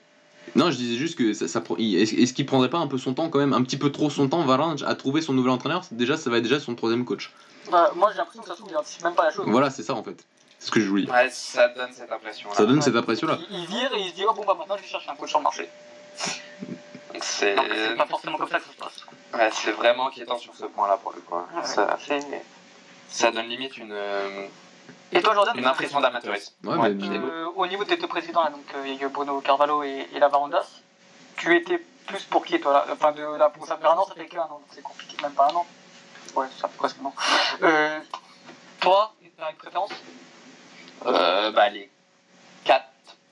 non, 0.56 0.70
je 0.70 0.76
disais 0.76 0.96
juste 0.96 1.16
que 1.16 1.32
ça, 1.32 1.46
ça 1.46 1.62
est-ce 1.78 2.32
qu'il 2.32 2.46
prendrait 2.46 2.70
pas 2.70 2.78
un 2.78 2.86
peu 2.86 2.98
son 2.98 3.14
temps 3.14 3.28
quand 3.28 3.38
même, 3.38 3.52
un 3.52 3.62
petit 3.62 3.76
peu 3.76 3.92
trop 3.92 4.10
son 4.10 4.28
temps, 4.28 4.42
Valange, 4.44 4.82
à 4.82 4.94
trouver 4.94 5.20
son 5.20 5.32
nouvel 5.34 5.50
entraîneur 5.52 5.82
Déjà, 5.92 6.16
ça 6.16 6.30
va 6.30 6.38
être 6.38 6.42
déjà 6.42 6.58
son 6.60 6.74
troisième 6.74 7.04
coach. 7.04 7.32
bah, 7.70 7.92
moi 7.94 8.10
j'ai 8.12 8.18
l'impression 8.18 8.42
que 8.42 8.48
ça 8.48 8.54
se 8.54 8.60
trouve, 8.60 8.72
il 8.72 8.76
anticipe 8.76 9.04
même 9.04 9.14
pas 9.14 9.24
la 9.24 9.30
chose. 9.30 9.44
Voilà, 9.46 9.70
c'est 9.70 9.82
ça 9.82 9.94
en 9.94 10.02
fait. 10.02 10.24
C'est 10.58 10.66
ce 10.66 10.70
que 10.72 10.80
je 10.80 10.88
voulais 10.88 11.04
dire. 11.04 11.12
Ouais, 11.14 11.28
ça 11.30 11.68
donne 11.68 11.92
cette 11.92 12.10
impression. 12.10 12.48
Ça 12.52 12.64
donne 12.66 12.82
cette 12.82 12.96
impression-là. 12.96 13.38
Il, 13.50 13.60
il 13.60 13.66
vire 13.66 13.92
et 13.94 14.00
il 14.00 14.08
se 14.10 14.14
dit 14.14 14.24
oh 14.28 14.32
bon 14.34 14.44
bah 14.44 14.56
maintenant 14.58 14.76
je 14.76 14.82
vais 14.82 14.88
chercher 14.88 15.10
un 15.10 15.14
coach 15.14 15.28
sur 15.28 15.38
le 15.38 15.44
marché. 15.44 15.68
C'est 17.20 17.54
pas 17.96 18.06
forcément 18.06 18.38
comme 18.38 18.48
ça 18.48 18.58
que 18.58 18.64
ça 18.64 18.72
se 18.72 18.76
passe. 18.76 19.04
ouais, 19.34 19.50
c'est 19.52 19.72
vraiment 19.72 20.08
inquiétant 20.08 20.38
sur 20.38 20.54
ce 20.54 20.64
point-là 20.64 20.96
pour 20.96 21.12
le 21.14 21.20
coup. 21.20 21.34
hein. 21.36 21.46
Ouais, 21.56 21.64
Ça, 21.64 21.96
ça 23.08 23.30
donne 23.30 23.48
limite 23.48 23.76
une, 23.78 23.92
euh, 23.92 24.46
Et 25.12 25.22
toi 25.22 25.34
Jordan 25.34 25.56
une 25.56 25.66
impression 25.66 26.00
d'amateurisme. 26.00 26.54
Ouais, 26.64 26.76
Ouais, 26.76 26.90
mais-. 26.90 27.18
Euh, 27.18 27.46
au 27.56 27.66
niveau 27.66 27.84
de 27.84 27.88
tes 27.88 27.96
deux 27.96 28.06
présidents, 28.08 28.44
là, 28.44 28.50
donc 28.50 28.64
euh, 28.74 28.82
il 28.86 28.94
y 28.94 29.02
a 29.02 29.06
eu 29.06 29.08
Bruno 29.08 29.40
Carvalho 29.40 29.82
et, 29.82 30.08
et 30.14 30.18
Lavarandas, 30.18 30.66
tu 31.36 31.54
étais 31.56 31.78
plus 32.06 32.22
pour 32.24 32.44
qui 32.44 32.60
toi 32.60 32.72
là? 32.72 32.86
Enfin, 32.92 33.12
de, 33.12 33.22
là, 33.36 33.48
pour 33.50 33.66
ça 33.66 33.76
fait 33.76 33.86
un 33.86 33.96
an, 33.96 34.04
ça 34.06 34.14
fait 34.14 34.26
qu'un 34.26 34.42
an, 34.42 34.48
donc 34.48 34.62
c'est 34.70 34.82
compliqué, 34.82 35.16
même 35.22 35.32
pas 35.32 35.48
un 35.50 35.54
an. 35.56 35.66
Ouais, 36.34 36.46
ça 36.60 36.68
fait 36.68 36.76
presque 36.76 36.96
un 37.02 37.06
an. 37.06 37.14
Euh, 37.62 38.00
toi, 38.80 39.14
t'as 39.36 39.50
une 39.50 39.56
préférence? 39.56 39.90
Euh, 41.06 41.50
bah, 41.52 41.68
les 41.68 41.90
4 42.64 42.84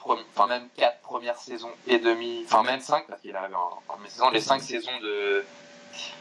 enfin 0.08 0.46
même 0.46 0.68
quatre 0.76 1.00
premières 1.00 1.36
saisons 1.36 1.72
et 1.88 1.98
demie, 1.98 2.44
enfin 2.46 2.62
même 2.62 2.80
5 2.80 3.06
parce 3.08 3.20
qu'il 3.20 3.34
arrive 3.34 3.56
en, 3.56 3.82
en 3.88 3.96
mi-saison, 3.98 4.30
les 4.30 4.40
5 4.40 4.62
saisons 4.62 4.96
de 5.02 5.44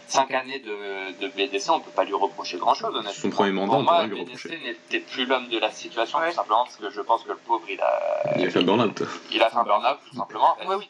5 0.08 0.32
années 0.34 0.60
de, 0.60 1.20
de 1.20 1.28
BDC, 1.30 1.70
on 1.72 1.80
peut 1.80 1.92
pas 1.92 2.04
lui 2.04 2.14
reprocher 2.14 2.58
grand 2.58 2.74
chose 2.76 2.94
honnêtement. 2.96 3.12
Son 3.12 3.30
premier 3.32 3.52
mandat, 3.52 3.68
Pour 3.72 3.76
on 3.78 3.80
peut 3.80 3.92
moi, 3.92 3.98
rien 4.00 4.08
lui 4.08 4.24
BDC 4.24 4.36
reprocher. 4.44 4.60
n'était 4.64 5.00
plus 5.00 5.26
l'homme 5.26 5.48
de 5.50 5.58
la 5.60 5.72
situation 5.72 6.20
Ouais. 6.20 6.30
tout 6.30 6.36
simplement 6.36 6.64
parce 6.64 6.76
que 6.78 6.90
je 6.90 7.02
pense 7.02 7.24
que 7.24 7.30
le 7.30 7.38
pauvre 7.38 7.66
il 7.70 7.82
a 7.82 8.38
Il 8.38 8.46
a 8.46 8.50
fait 8.52 8.60
un 8.60 8.64
burn-out. 8.64 9.04
il 9.32 9.42
a 9.44 9.50
fait 9.50 9.58
un 9.58 9.64
burn-out 9.64 9.98
tout 10.10 10.16
simplement. 10.16 10.56
Ouais, 10.68 10.76
oui, 10.76 10.90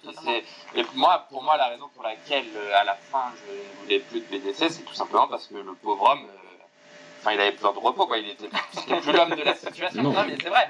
et 0.75 0.85
moi, 0.95 1.25
pour 1.29 1.41
moi, 1.43 1.55
la 1.57 1.67
raison 1.69 1.89
pour 1.93 2.03
laquelle 2.03 2.45
euh, 2.55 2.79
à 2.79 2.83
la 2.83 2.95
fin 2.95 3.31
je 3.47 3.51
ne 3.53 3.83
voulais 3.83 3.99
plus 3.99 4.19
de 4.19 4.25
BDC, 4.25 4.69
c'est 4.69 4.83
tout 4.85 4.93
simplement 4.93 5.27
parce 5.27 5.47
que 5.47 5.55
le 5.55 5.73
pauvre 5.81 6.11
homme, 6.11 6.25
euh, 6.25 6.44
enfin, 7.25 7.35
il 7.35 7.41
avait 7.41 7.51
besoin 7.53 7.73
de 7.73 7.79
repos, 7.79 8.05
quoi. 8.05 8.17
Il 8.17 8.29
était, 8.29 8.45
c'était 8.71 8.99
plus 9.01 9.11
l'homme 9.11 9.31
de 9.31 9.43
la 9.43 9.55
situation. 9.55 10.03
Non. 10.03 10.13
Non, 10.13 10.19
mais 10.27 10.37
c'est 10.41 10.49
vrai. 10.49 10.67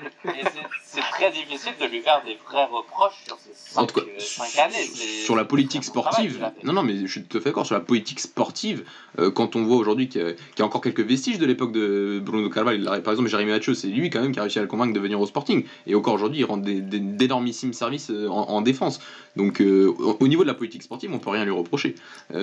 C'est, 0.84 1.02
très 1.12 1.32
difficile 1.32 1.74
de 1.80 1.86
lui 1.88 2.00
faire 2.02 2.22
des 2.26 2.38
vrais 2.48 2.66
reproches 2.66 3.24
sur 3.26 3.38
ces 3.38 3.76
cas, 3.76 3.82
euh, 3.82 4.66
années. 4.66 4.76
Sur 5.26 5.36
la 5.36 5.44
politique 5.46 5.82
travail 5.84 6.12
sportive, 6.30 6.52
non, 6.64 6.74
non, 6.74 6.84
mais 6.84 6.96
je 7.06 7.08
suis 7.12 7.24
tout 7.24 7.38
à 7.38 7.42
fait 7.42 7.50
d'accord. 7.50 7.66
Sur 7.66 7.76
la 7.76 7.82
politique 7.82 8.20
sportive, 8.20 8.86
euh, 9.20 9.30
quand 9.32 9.56
on 9.56 9.64
voit 9.64 9.78
aujourd'hui 9.78 10.08
qu'il 10.10 10.22
y, 10.22 10.24
a- 10.26 10.34
qu'il 10.34 10.60
y 10.60 10.62
a 10.62 10.66
encore 10.66 10.82
quelques 10.82 11.02
vestiges 11.02 11.38
de 11.38 11.46
l'époque 11.46 11.72
de 11.74 12.22
Bruno 12.24 12.50
Carvalho, 12.50 12.84
par 13.02 13.14
exemple, 13.14 13.28
Jérémy 13.30 13.52
Mathieu, 13.52 13.74
c'est 13.74 13.88
lui 13.88 14.10
quand 14.10 14.22
même 14.22 14.32
qui 14.32 14.40
a 14.40 14.44
réussi 14.44 14.60
à 14.60 14.62
le 14.62 14.68
convaincre 14.68 14.94
de 14.94 15.00
venir 15.00 15.20
au 15.20 15.26
Sporting. 15.26 15.66
Et 15.88 15.96
encore 15.96 16.14
aujourd'hui, 16.14 16.40
il 16.40 16.46
rend 16.46 16.58
d'énormissimes 16.58 17.74
services 17.74 18.10
euh, 18.10 18.28
en, 18.30 18.50
en 18.50 18.62
défense. 18.62 19.00
Donc, 19.36 19.62
euh, 19.62 19.94
au, 20.00 20.18
au 20.20 20.28
niveau 20.28 20.44
de 20.44 20.48
la 20.48 20.54
politique 20.54 20.84
sportive, 20.84 21.12
on 21.14 21.20
peut 21.20 21.30
rien 21.30 21.44
lui 21.46 21.52
reprocher. 21.52 21.96
Là, 22.30 22.40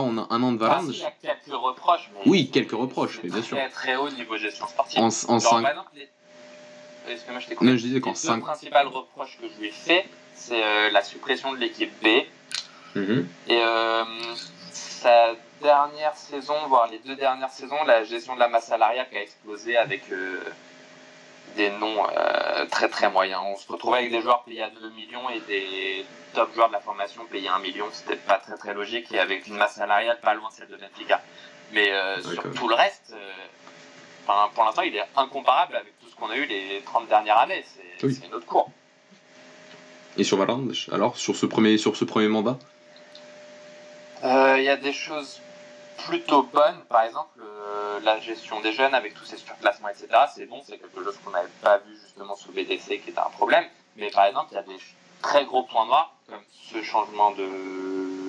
on 0.00 0.18
a 0.18 0.26
un 0.30 0.42
an 0.42 0.52
de 0.52 0.58
Varane. 0.58 0.90
il 0.92 0.98
y 0.98 1.04
a 1.04 1.12
quelques 1.22 1.54
reproches. 1.54 2.10
Mais 2.14 2.30
Oui, 2.30 2.50
quelques 2.50 2.72
reproches, 2.72 3.20
mais 3.22 3.30
bien 3.30 3.42
Très, 3.50 3.68
très 3.68 3.96
haut 3.96 4.10
niveau 4.10 4.36
gestion 4.36 4.66
sportive. 4.66 4.98
En, 5.00 5.06
en 5.06 5.10
Genre, 5.10 5.40
cinq- 5.40 5.62
par 5.62 5.70
exemple, 5.70 5.90
les- 5.94 6.08
Excuse-moi, 7.08 7.40
je 7.40 7.46
t'ai 7.46 7.54
coupé. 7.54 7.70
Non, 7.70 7.76
je 7.76 7.82
disais 7.82 8.00
qu'en 8.00 8.10
Les 8.10 8.14
deux 8.16 8.20
cinq- 8.20 8.40
principales 8.40 8.88
reproches 8.88 9.38
que 9.40 9.46
je 9.48 9.60
lui 9.60 9.68
ai 9.68 9.72
fait, 9.72 10.06
c'est 10.34 10.62
euh, 10.62 10.90
la 10.90 11.02
suppression 11.02 11.52
de 11.52 11.58
l'équipe 11.58 11.92
B 12.02 12.24
Mhm. 12.96 13.28
et 13.48 13.60
euh, 13.62 14.04
sa 14.72 15.34
dernière 15.62 16.16
saison, 16.16 16.54
voire 16.66 16.88
les 16.90 16.98
deux 16.98 17.14
dernières 17.14 17.50
saisons, 17.50 17.82
la 17.84 18.02
gestion 18.04 18.34
de 18.34 18.40
la 18.40 18.48
masse 18.48 18.66
salariale 18.66 19.06
qui 19.10 19.16
a 19.18 19.22
explosé 19.22 19.76
avec 19.76 20.02
euh, 20.10 20.40
des 21.56 21.70
noms 21.70 22.06
euh, 22.16 22.66
très 22.66 22.88
très 22.88 23.08
moyens. 23.10 23.40
On 23.44 23.56
se 23.56 23.70
retrouvait 23.70 23.98
avec 23.98 24.10
des 24.10 24.20
joueurs 24.20 24.42
payés 24.42 24.62
à 24.62 24.70
2 24.70 24.90
millions 24.90 25.30
et 25.30 25.40
des 25.40 26.04
top 26.34 26.52
joueurs 26.54 26.68
de 26.68 26.72
la 26.74 26.80
formation 26.80 27.24
payés 27.26 27.48
à 27.48 27.54
1 27.54 27.58
million. 27.60 27.86
C'était 27.92 28.16
pas 28.16 28.38
très 28.38 28.56
très 28.56 28.74
logique 28.74 29.12
et 29.12 29.20
avec 29.20 29.46
une 29.46 29.56
masse 29.56 29.74
salariale 29.76 30.18
pas 30.20 30.34
loin 30.34 30.48
de 30.48 30.54
celle 30.54 30.68
de 30.68 30.76
Benfica. 30.76 31.22
Mais 31.72 31.90
euh, 31.92 32.20
sur 32.22 32.52
tout 32.54 32.68
le 32.68 32.74
reste, 32.74 33.12
euh, 33.14 34.32
pour 34.54 34.64
l'instant, 34.64 34.82
il 34.82 34.94
est 34.96 35.04
incomparable 35.16 35.76
avec 35.76 35.98
tout 36.00 36.08
ce 36.08 36.14
qu'on 36.16 36.30
a 36.30 36.36
eu 36.36 36.46
les 36.46 36.82
30 36.84 37.08
dernières 37.08 37.38
années. 37.38 37.64
C'est 37.98 38.06
Oui. 38.06 38.14
c'est 38.14 38.26
une 38.26 38.34
autre 38.34 38.46
cour. 38.46 38.70
Et 40.18 40.24
sur 40.24 40.36
Varane, 40.38 40.72
alors, 40.92 41.16
sur 41.18 41.36
ce 41.36 41.44
premier, 41.46 41.76
sur 41.76 41.96
ce 41.96 42.04
premier 42.04 42.28
mandat? 42.28 42.58
Euh, 44.24 44.56
Il 44.58 44.64
y 44.64 44.68
a 44.70 44.76
des 44.76 44.92
choses 44.92 45.40
plutôt 46.06 46.42
bonnes, 46.44 46.80
par 46.88 47.02
exemple 47.02 47.40
euh, 47.40 48.00
la 48.00 48.18
gestion 48.20 48.60
des 48.60 48.72
jeunes 48.72 48.94
avec 48.94 49.14
tous 49.14 49.24
ces 49.24 49.36
surclassements, 49.36 49.88
etc. 49.88 50.06
C'est 50.34 50.46
bon, 50.46 50.62
c'est 50.66 50.78
quelque 50.78 51.02
chose 51.02 51.18
qu'on 51.24 51.30
n'avait 51.30 51.48
pas 51.62 51.78
vu 51.78 51.96
justement 52.02 52.34
sous 52.36 52.52
BDC 52.52 53.02
qui 53.02 53.10
était 53.10 53.18
un 53.18 53.30
problème. 53.30 53.64
Mais 53.96 54.10
par 54.10 54.24
exemple, 54.26 54.48
il 54.52 54.54
y 54.54 54.58
a 54.58 54.62
des 54.62 54.76
très 55.22 55.44
gros 55.44 55.64
points 55.64 55.86
noirs, 55.86 56.14
comme 56.28 56.42
ce 56.70 56.82
changement 56.82 57.30
de, 57.32 57.44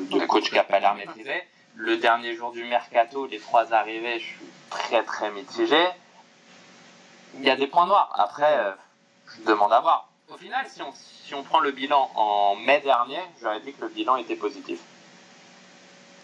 de 0.10 0.26
coach 0.26 0.50
qui 0.50 0.56
n'a 0.56 0.64
pas 0.64 0.80
l'air 0.80 0.96
maîtrisé. 0.96 1.44
Le 1.78 1.98
dernier 1.98 2.36
jour 2.36 2.52
du 2.52 2.64
mercato, 2.64 3.28
les 3.28 3.40
trois 3.40 3.72
arrivées, 3.72 4.20
je 4.20 4.26
suis 4.26 4.46
très 4.72 5.04
très 5.04 5.30
mitigé. 5.32 5.86
Il 7.36 7.44
y 7.44 7.52
a 7.52 7.56
des 7.56 7.68
points 7.68 7.86
noirs. 7.86 8.12
Après, 8.18 8.58
euh, 8.58 8.72
je 9.28 9.44
demande 9.44 9.72
à 9.72 9.80
voir. 9.80 10.10
Au 10.28 10.38
final, 10.38 10.66
si 10.68 10.82
on, 10.82 10.92
si 10.92 11.36
on 11.36 11.44
prend 11.44 11.60
le 11.60 11.72
bilan 11.72 12.10
en 12.16 12.56
mai 12.56 12.82
dernier, 12.82 13.20
j'aurais 13.40 13.60
dit 13.60 13.74
que 13.74 13.82
le 13.82 13.90
bilan 13.90 14.18
était 14.18 14.36
positif. 14.36 14.80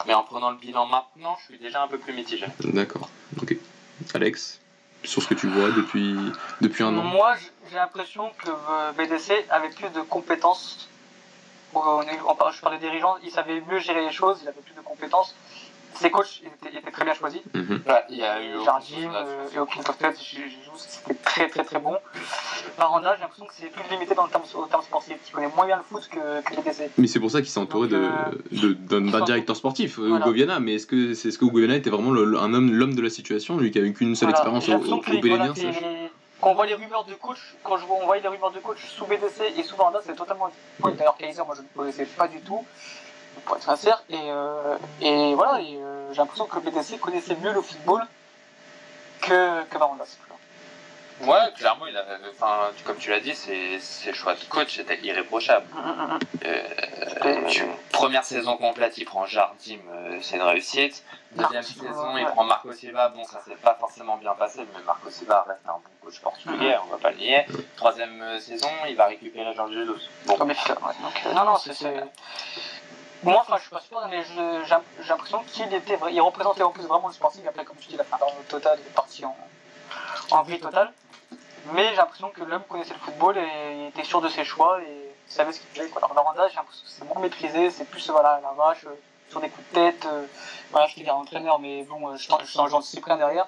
Mais 0.07 0.15
en 0.15 0.23
prenant 0.23 0.49
le 0.49 0.57
bilan 0.57 0.87
maintenant, 0.87 1.37
je 1.39 1.53
suis 1.53 1.59
déjà 1.59 1.83
un 1.83 1.87
peu 1.87 1.99
plus 1.99 2.13
mitigé. 2.13 2.47
D'accord. 2.61 3.09
Ok. 3.39 3.55
Alex, 4.15 4.59
sur 5.03 5.21
ce 5.21 5.27
que 5.27 5.35
tu 5.35 5.47
vois 5.47 5.69
depuis, 5.69 6.17
depuis 6.61 6.83
un 6.83 6.97
an 6.97 7.03
Moi, 7.03 7.35
j'ai 7.69 7.75
l'impression 7.75 8.31
que 8.43 8.49
euh, 8.49 8.91
BDC 8.93 9.45
avait 9.51 9.69
plus 9.69 9.89
de 9.89 10.01
compétences. 10.01 10.89
Bon, 11.73 11.81
on 11.86 12.01
est- 12.03 12.19
on 12.27 12.36
parle- 12.36 12.53
je 12.53 12.62
parlais 12.62 12.77
des 12.77 12.88
dirigeants, 12.88 13.15
ils 13.23 13.31
savaient 13.31 13.62
mieux 13.69 13.79
gérer 13.79 14.01
les 14.05 14.12
choses, 14.12 14.39
ils 14.43 14.47
avaient 14.47 14.62
plus 14.62 14.75
de 14.75 14.81
compétences. 14.81 15.36
Ses 15.95 16.09
coachs 16.09 16.41
ils 16.41 16.47
étaient, 16.47 16.69
ils 16.73 16.77
étaient 16.79 16.89
très 16.91 17.05
bien 17.05 17.13
choisis. 17.13 17.41
Mhm. 17.53 17.81
Ouais, 17.88 18.03
il 18.09 18.17
y 18.17 18.23
a 18.23 18.41
eu 18.43 18.63
Jardim 18.65 19.13
euh, 19.13 19.45
et 19.47 19.83
peut-être, 19.83 20.19
c'était 20.19 21.13
très 21.23 21.47
très 21.49 21.63
très 21.63 21.77
bon. 21.79 21.95
Baranda, 22.79 23.13
j'ai 23.15 23.21
l'impression 23.21 23.45
que 23.45 23.53
c'est 23.55 23.67
plus 23.67 23.83
limité 23.91 24.15
dans 24.15 24.23
le 24.25 24.29
terme, 24.31 24.41
au 24.55 24.65
terme 24.65 24.81
sportif. 24.81 25.17
Il 25.27 25.31
connaît 25.33 25.49
moins 25.55 25.67
bien 25.67 25.77
le 25.77 25.83
foot 25.83 26.07
que, 26.09 26.41
que 26.41 26.55
BDC. 26.62 26.89
Mais 26.97 27.05
c'est 27.05 27.19
pour 27.19 27.29
ça 27.29 27.41
qu'il 27.41 27.49
s'est 27.51 27.59
entouré 27.59 27.88
de- 27.89 28.73
d'un, 28.73 29.21
directeur 29.21 29.55
sportif, 29.55 29.99
euh, 29.99 30.07
voilà. 30.09 30.25
Hugo 30.25 30.33
Viana. 30.33 30.59
Mais 30.59 30.75
est-ce 30.75 30.88
que, 30.88 31.13
c'est, 31.13 31.27
est-ce 31.29 31.38
que 31.38 31.45
Hugo 31.45 31.59
Viana 31.59 31.75
était 31.75 31.91
vraiment 31.91 32.09
le- 32.12 32.39
un 32.39 32.53
homme, 32.55 32.71
l'homme 32.73 32.95
de 32.95 33.01
la 33.01 33.12
situation, 33.12 33.57
lui 33.57 33.69
qui 33.69 33.77
a 33.77 33.81
eu 33.81 33.93
qu'une 33.93 34.15
seule 34.15 34.29
Voilà. 34.29 34.57
expérience 34.57 34.69
au, 34.69 34.95
au 34.95 34.97
Quand 36.43 36.51
on 36.51 36.56
voit 36.56 36.65
les 36.65 36.73
rumeurs 36.73 37.06
de 37.06 37.13
coach, 37.13 37.56
quand 37.63 37.77
je 37.77 37.86
on 37.86 38.06
voyait 38.06 38.21
les 38.21 38.27
rumeurs 38.27 38.51
de 38.51 38.60
coach 38.60 38.86
sous 38.86 39.06
BDC 39.06 39.53
et 39.56 39.63
sous 39.63 39.77
Baranda, 39.77 40.01
c'est 40.06 40.13
totalement 40.13 40.49
différent. 40.49 40.93
D'ailleurs, 40.93 41.15
Kaiser, 41.15 41.41
moi 41.45 41.56
je 41.56 41.62
ne 41.62 41.67
connaissais 41.73 42.06
pas 42.06 42.27
du 42.27 42.41
tout, 42.41 42.65
pour 43.45 43.56
être 43.56 43.63
sincère. 43.63 44.03
Et, 44.10 44.17
euh, 44.19 44.75
et 44.99 45.36
voilà, 45.36 45.62
euh, 45.63 46.10
j'ai 46.12 46.17
l'impression 46.17 46.45
que 46.45 46.60
BDC 46.60 46.99
connaissait 46.99 47.38
mieux 47.38 47.53
le 47.53 47.62
football 47.62 48.01
que, 49.21 49.63
que. 49.63 49.77
Ouais, 51.21 51.52
clairement, 51.58 51.86
il 51.88 51.95
avait, 51.95 52.15
enfin, 52.32 52.69
comme 52.86 52.97
tu 52.97 53.10
l'as 53.10 53.19
dit, 53.19 53.34
ses, 53.36 53.80
ses 53.80 54.13
choix 54.13 54.34
de 54.36 54.43
coach 54.45 54.78
étaient 54.80 54.99
irréprochables. 55.04 55.65
Euh, 56.45 57.47
tu- 57.49 57.65
première 57.91 58.23
saison 58.23 58.58
complète, 58.58 58.97
il 58.97 59.06
prend 59.06 59.26
Jardim, 59.26 59.78
euh, 59.91 60.17
c'est 60.21 60.36
une 60.36 60.41
réussite. 60.41 61.04
Deuxième 61.32 61.63
saison, 61.63 62.13
ouais. 62.13 62.21
il 62.21 62.28
prend 62.28 62.43
Marco 62.43 62.71
Silva. 62.73 63.10
Bon, 63.10 63.23
ça 63.26 63.41
s'est 63.41 63.56
pas 63.56 63.76
forcément 63.80 64.17
bien 64.17 64.34
passé, 64.34 64.62
mais 64.73 64.84
Marco 64.84 65.10
Silva 65.10 65.45
reste 65.47 65.62
un 65.67 65.73
bon 65.73 65.82
coach 66.04 66.19
portugais, 66.19 66.78
on 66.86 66.91
va 66.91 66.97
pas 66.97 67.12
le 67.12 67.17
nier. 67.17 67.45
Troisième 67.78 68.21
euh, 68.21 68.39
saison, 68.39 68.69
il 68.89 68.95
va 68.95 69.06
récupérer 69.06 69.54
Georges 69.56 69.73
Jesus. 69.73 70.10
Bon, 70.26 70.36
Comme 70.36 70.52
efficace, 70.52 70.78
ouais. 70.78 70.93
Donc, 71.02 71.21
euh, 71.26 71.34
non, 71.34 71.45
non, 71.45 71.56
c'est. 71.58 72.04
Moi, 73.23 73.38
enfin, 73.39 73.56
je 73.56 73.62
suis 73.62 73.69
pas 73.71 73.80
sûr, 73.80 74.06
mais 74.10 74.21
j'ai 74.26 74.76
l'impression 75.08 75.41
qu'il 75.47 75.73
était, 75.73 75.97
il 76.12 76.21
représentait 76.21 76.63
en 76.63 76.71
plus 76.71 76.84
vraiment 76.84 77.08
le 77.08 77.13
sporting. 77.13 77.47
Après, 77.47 77.63
comme 77.63 77.78
tu 77.78 77.88
dis, 77.88 77.93
il 77.95 78.02
a 78.02 78.04
fait 78.04 78.15
un 78.15 78.17
burn-out 78.17 78.47
total, 78.49 78.78
il 78.82 78.88
est 78.88 78.93
parti 78.93 79.23
en, 79.23 79.36
en 80.32 80.43
vrille 80.43 80.60
totale. 80.60 80.91
Mais 81.71 81.89
j'ai 81.89 81.95
l'impression 81.95 82.30
que 82.30 82.43
l'homme 82.43 82.63
connaissait 82.67 82.93
le 82.93 82.99
football 82.99 83.38
et 83.38 83.88
était 83.88 84.04
sûr 84.04 84.21
de 84.21 84.30
ses 84.30 84.43
choix 84.43 84.82
et 84.82 85.12
savait 85.28 85.54
ce 85.54 85.60
qu'il 85.62 85.69
faisait. 85.69 85.89
Quoi. 85.89 86.02
Alors, 86.04 86.13
Miranda, 86.13 86.47
j'ai 86.49 86.56
l'impression 86.56 86.84
que 86.84 86.89
c'est 86.91 87.08
beaucoup 87.08 87.21
maîtrisé, 87.21 87.69
c'est 87.71 87.86
plus 87.86 88.10
voilà, 88.10 88.41
la 88.43 88.52
vache, 88.52 88.86
euh, 88.86 88.95
sur 89.30 89.39
des 89.39 89.49
coups 89.49 89.67
de 89.69 89.73
tête. 89.73 90.06
euh, 90.06 90.26
voilà, 90.71 90.88
je 90.88 90.95
dit 90.95 91.10
un 91.10 91.13
entraîneur, 91.13 91.60
mais 91.60 91.84
bon, 91.84 92.10
euh, 92.10 92.17
je 92.17 92.30
je 92.41 92.45
suis 92.45 92.60
j'en 92.69 92.82
suis 92.82 92.99
plein 92.99 93.17
derrière. 93.17 93.47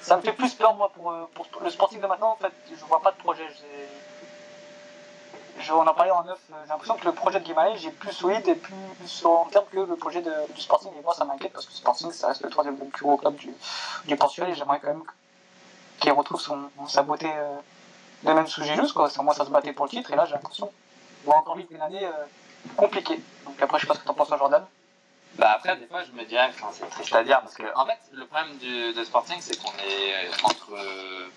Ça 0.00 0.16
me 0.16 0.22
fait 0.22 0.32
plus 0.32 0.54
peur, 0.54 0.74
moi, 0.74 0.90
pour, 0.94 1.10
euh, 1.10 1.28
pour 1.34 1.46
le 1.62 1.70
sporting 1.70 2.00
de 2.00 2.06
maintenant. 2.06 2.30
En 2.30 2.36
fait, 2.36 2.52
je 2.70 2.84
vois 2.84 3.00
pas 3.00 3.10
de 3.12 3.16
projet. 3.18 3.46
je, 5.58 5.72
on 5.72 5.86
en 5.86 5.94
parlait 5.94 6.10
en 6.10 6.24
neuf, 6.24 6.38
j'ai 6.48 6.68
l'impression 6.68 6.96
que 6.96 7.04
le 7.04 7.12
projet 7.12 7.38
de 7.40 7.44
Guimarães 7.44 7.74
est 7.74 7.90
plus 7.90 8.12
solide 8.12 8.46
et 8.48 8.54
plus 8.54 8.74
sur 9.06 9.30
long 9.30 9.44
terme 9.46 9.64
que 9.70 9.78
le 9.78 9.96
projet 9.96 10.22
de, 10.22 10.32
du 10.54 10.60
Sporting. 10.60 10.90
Et 10.98 11.02
moi, 11.02 11.14
ça 11.14 11.24
m'inquiète 11.24 11.52
parce 11.52 11.66
que 11.66 11.72
Sporting, 11.72 12.10
ça 12.12 12.28
reste 12.28 12.42
le 12.42 12.50
troisième 12.50 12.76
plus 12.76 13.04
gros 13.04 13.16
club 13.16 13.34
du, 13.36 13.52
du 14.06 14.16
Portugal 14.16 14.50
et 14.50 14.54
j'aimerais 14.54 14.80
quand 14.80 14.88
même 14.88 15.04
qu'il 16.02 16.12
retrouve 16.12 16.40
son, 16.40 16.68
sa 16.88 17.02
beauté 17.02 17.28
euh, 17.32 17.56
de 18.24 18.32
même 18.32 18.46
sous 18.46 18.62
Jesus. 18.62 18.92
Quoi. 18.92 19.08
Moi, 19.22 19.34
ça 19.34 19.44
se 19.44 19.50
battait 19.50 19.72
pour 19.72 19.86
le 19.86 19.90
titre 19.90 20.12
et 20.12 20.16
là, 20.16 20.24
j'ai 20.26 20.32
l'impression 20.32 20.70
qu'on 21.24 21.30
va 21.30 21.38
encore 21.38 21.56
vite 21.56 21.68
une 21.70 21.80
année 21.80 22.04
euh, 22.04 22.10
compliquée. 22.76 23.20
Donc 23.46 23.60
après, 23.62 23.78
je 23.78 23.82
sais 23.82 23.88
pas 23.88 23.94
ce 23.94 24.00
que 24.00 24.06
t'en 24.06 24.14
penses, 24.14 24.28
Jordan. 24.28 24.64
Bah 25.36 25.52
après, 25.56 25.76
des 25.76 25.86
fois, 25.86 26.02
je 26.04 26.12
me 26.12 26.24
dirais, 26.26 26.48
enfin, 26.50 26.68
c'est 26.72 26.88
triste 26.90 27.14
à 27.14 27.24
dire, 27.24 27.40
parce 27.40 27.54
que 27.54 27.62
en 27.74 27.86
fait, 27.86 27.98
le 28.12 28.26
problème 28.26 28.54
du, 28.58 28.92
de 28.92 29.02
Sporting, 29.04 29.38
c'est 29.40 29.56
qu'on 29.62 29.70
est 29.78 30.12
euh, 30.26 30.30
entre. 30.44 30.74
euh, 30.74 31.28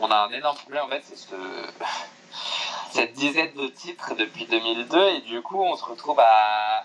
on 0.00 0.10
a 0.10 0.16
un 0.16 0.30
énorme 0.30 0.56
problème, 0.58 0.84
en 0.84 0.88
fait, 0.88 1.02
c'est 1.02 1.16
ce, 1.16 1.34
cette 2.92 3.14
dizaine 3.14 3.52
de 3.54 3.68
titres 3.68 4.14
depuis 4.14 4.46
2002, 4.46 5.08
et 5.08 5.20
du 5.22 5.40
coup, 5.42 5.62
on 5.62 5.76
se 5.76 5.84
retrouve 5.84 6.20
à, 6.20 6.26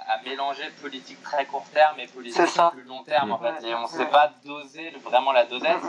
à 0.09 0.21
mélanger 0.25 0.69
politique 0.81 1.21
très 1.21 1.45
court 1.45 1.65
terme 1.73 1.99
et 1.99 2.07
politique 2.07 2.41
plus 2.71 2.83
long 2.83 3.03
terme, 3.03 3.31
en 3.33 3.39
fait, 3.39 3.63
et 3.67 3.75
on 3.75 3.81
Ouais. 3.83 3.87
sait 3.87 4.05
pas 4.05 4.31
doser 4.45 4.91
vraiment 5.03 5.31
la 5.33 5.45
dosette. 5.45 5.81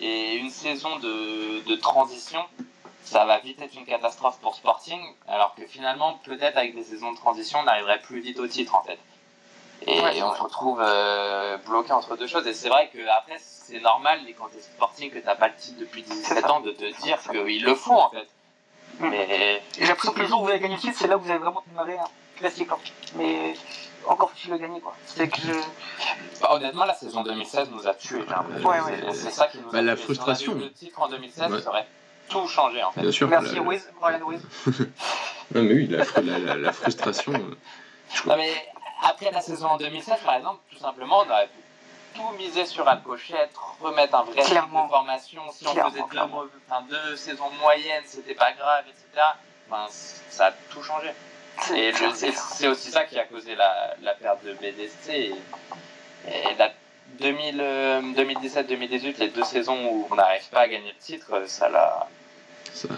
Et 0.00 0.34
une 0.34 0.50
saison 0.50 0.98
de, 0.98 1.60
de 1.68 1.74
transition, 1.76 2.44
ça 3.04 3.24
va 3.24 3.38
vite 3.38 3.60
être 3.62 3.74
une 3.74 3.84
catastrophe 3.86 4.38
pour 4.40 4.54
Sporting, 4.54 5.00
alors 5.28 5.54
que 5.54 5.66
finalement, 5.66 6.18
peut-être 6.24 6.56
avec 6.56 6.74
des 6.74 6.84
saisons 6.84 7.12
de 7.12 7.16
transition, 7.16 7.60
on 7.62 7.66
arriverait 7.66 8.00
plus 8.00 8.20
vite 8.20 8.38
au 8.40 8.46
titre 8.48 8.74
en 8.74 8.82
fait. 8.82 8.98
Et 9.86 10.00
Ouais, 10.00 10.22
on 10.22 10.34
se 10.34 10.40
retrouve 10.40 10.80
euh, 10.82 11.58
bloqué 11.58 11.92
entre 11.92 12.16
deux 12.16 12.26
choses. 12.26 12.46
Et 12.46 12.54
c'est 12.54 12.68
vrai 12.70 12.88
que 12.92 12.98
après, 13.08 13.36
c'est 13.38 13.80
normal, 13.80 14.20
quand 14.38 14.46
t'es 14.48 14.60
Sporting, 14.60 15.10
que 15.10 15.18
t'as 15.18 15.34
pas 15.34 15.48
le 15.48 15.54
titre 15.56 15.78
depuis 15.80 16.02
17 16.02 16.44
ans, 16.50 16.60
de 16.60 16.70
te 16.72 17.02
dire 17.02 17.18
qu'il 17.30 17.62
le 17.64 17.74
faut 17.74 17.92
en 17.92 18.10
fait. 18.10 18.28
Mm. 19.00 19.08
Mais 19.10 19.56
Et 19.78 19.80
j'ai 19.80 19.86
l'impression 19.86 20.12
que 20.12 20.20
le 20.20 20.26
jour 20.26 20.40
où 20.40 20.44
vous 20.44 20.50
avez 20.50 20.60
gagné 20.60 20.74
le 20.76 20.80
titre, 20.80 20.96
c'est 20.98 21.08
là 21.08 21.16
où 21.16 21.20
vous 21.20 21.30
avez 21.30 21.38
vraiment 21.40 21.62
démarré 21.66 21.98
un 21.98 22.08
classique. 22.38 22.68
hein. 22.72 22.78
Mais 23.16 23.54
encore 24.06 24.30
faut-il 24.30 24.50
le 24.50 24.58
gagner, 24.58 24.80
quoi. 24.80 24.94
C'est 25.06 25.28
que 25.28 25.40
je. 25.40 25.52
bah, 26.40 26.48
honnêtement, 26.52 26.84
la 26.84 26.94
saison 26.94 27.22
2016 27.22 27.70
nous 27.70 27.86
a 27.86 27.94
tués. 27.94 28.18
Ouais, 28.64 28.80
ouais. 28.80 29.12
C'est- 29.14 29.30
ça 29.30 29.46
qui 29.48 29.58
nous 29.58 29.70
Bah, 29.70 29.78
a 29.78 29.82
la 29.82 29.94
tués. 29.96 30.04
frustration. 30.04 30.52
Si 30.52 30.56
on 30.56 30.56
avait 30.56 30.64
eu 30.66 30.68
le 30.68 30.72
titre 30.74 31.02
en 31.02 31.08
2016, 31.08 31.52
Ouais. 31.52 31.60
ça 31.60 31.70
aurait 31.70 31.86
tout 32.28 32.46
changé 32.48 32.82
en 32.82 32.90
fait. 32.92 33.00
Bien 33.02 33.12
sûr. 33.12 33.28
Merci 33.28 33.54
la- 33.56 33.62
Ruiz, 33.62 33.88
Brian. 34.00 34.18
Non, 35.54 35.62
mais 35.62 35.74
oui, 35.74 35.86
la, 35.88 36.04
la, 36.22 36.38
la- 36.38 36.54
la 36.56 36.72
frustration. 36.72 37.32
euh, 37.34 37.54
Non 38.26 38.36
mais 38.36 38.50
après 39.02 39.30
la 39.30 39.40
saison 39.42 39.66
en 39.68 39.76
2016 39.76 40.20
par 40.24 40.36
exemple, 40.36 40.60
tout 40.70 40.78
simplement 40.78 41.18
on 41.26 41.30
aurait 41.30 41.48
pu 41.48 41.60
tout 42.14 42.30
miser 42.38 42.64
sur 42.64 42.86
Alcochette, 42.88 43.50
remettre 43.80 44.14
un 44.14 44.22
vrai 44.24 44.42
Clairement. 44.42 44.84
de 44.84 44.90
formation, 44.90 45.42
si 45.52 45.66
on 45.66 45.74
faisait 45.74 45.98
deux, 46.12 46.18
enfin, 46.18 46.82
deux 46.88 47.16
saisons 47.16 47.50
moyennes, 47.60 48.04
c'était 48.06 48.34
pas 48.34 48.52
grave, 48.52 48.84
etc. 48.88 49.22
Enfin, 49.68 49.86
c- 49.90 50.22
ça 50.30 50.46
a 50.46 50.52
tout 50.70 50.82
changé. 50.82 51.10
Et 51.76 51.92
c'est 52.16 52.68
aussi 52.68 52.90
ça 52.90 53.04
qui 53.04 53.18
a 53.18 53.24
causé 53.24 53.54
la, 53.54 53.94
la 54.02 54.12
perte 54.14 54.44
de 54.44 54.52
BDC. 54.52 55.08
Et, 55.10 55.30
et 56.28 56.54
la 56.58 56.72
2000, 57.20 57.58
euh, 57.60 58.00
2017-2018, 58.00 59.18
les 59.18 59.28
deux 59.28 59.44
saisons 59.44 59.78
où 59.90 60.08
on 60.10 60.14
n'arrive 60.14 60.48
pas 60.50 60.60
à 60.60 60.68
gagner 60.68 60.88
le 60.92 60.98
titre, 61.04 61.42
ça 61.46 61.68
l'a... 61.68 62.06
ça- 62.72 62.88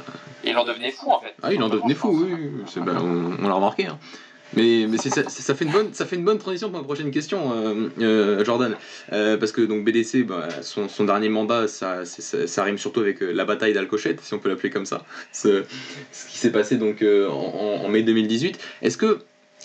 Il 0.45 0.57
en 0.59 0.65
devenait 0.65 0.91
fou 0.93 1.11
en 1.11 1.21
fait. 1.21 1.35
Ah, 1.43 1.53
il 1.53 1.63
en 1.63 1.69
devenait 1.69 1.95
fou, 1.95 2.09
oui, 2.25 2.51
bah, 2.77 2.93
on, 3.01 3.37
on 3.45 3.49
l'a 3.49 3.55
remarqué. 3.55 3.87
hein. 3.87 3.99
Mais, 4.55 4.87
mais 4.89 4.97
ça, 4.99 5.29
ça 5.29 5.55
fait 5.55 5.65
une 5.65 5.73
bonne, 5.73 5.93
ça 5.93 6.07
fait 6.07 6.17
une 6.17 6.25
bonne 6.25 6.39
transition 6.39 6.71
pour 6.71 6.79
ma 6.81 6.85
prochaine 6.85 7.11
question, 7.11 7.53
euh, 7.53 7.89
euh, 8.01 8.45
Jordan. 8.45 8.77
Euh, 9.13 9.37
parce 9.37 9.53
que 9.53 9.63
donc 9.63 9.85
BDC, 9.85 10.25
bah, 10.25 10.49
son, 10.63 10.89
son 10.89 11.05
dernier 11.05 11.29
mandat, 11.29 11.69
ça, 11.69 12.05
ça, 12.05 12.47
ça 12.47 12.65
rime 12.65 12.79
surtout 12.79 13.01
avec 13.01 13.21
la 13.21 13.45
bataille 13.45 13.73
d'Alcochette, 13.73 14.21
si 14.23 14.35
on 14.35 14.39
peut 14.39 14.49
l'appeler 14.49 14.71
comme 14.71 14.87
ça. 14.87 15.05
Ce, 15.33 15.65
ce 16.13 16.27
qui 16.29 16.39
s'est 16.39 16.53
passé 16.53 16.77
donc 16.77 17.03
en, 17.03 17.33
en 17.85 17.89
mai 17.89 18.03
2018. 18.03 18.59
Est-ce 18.83 18.97
que, 18.97 19.19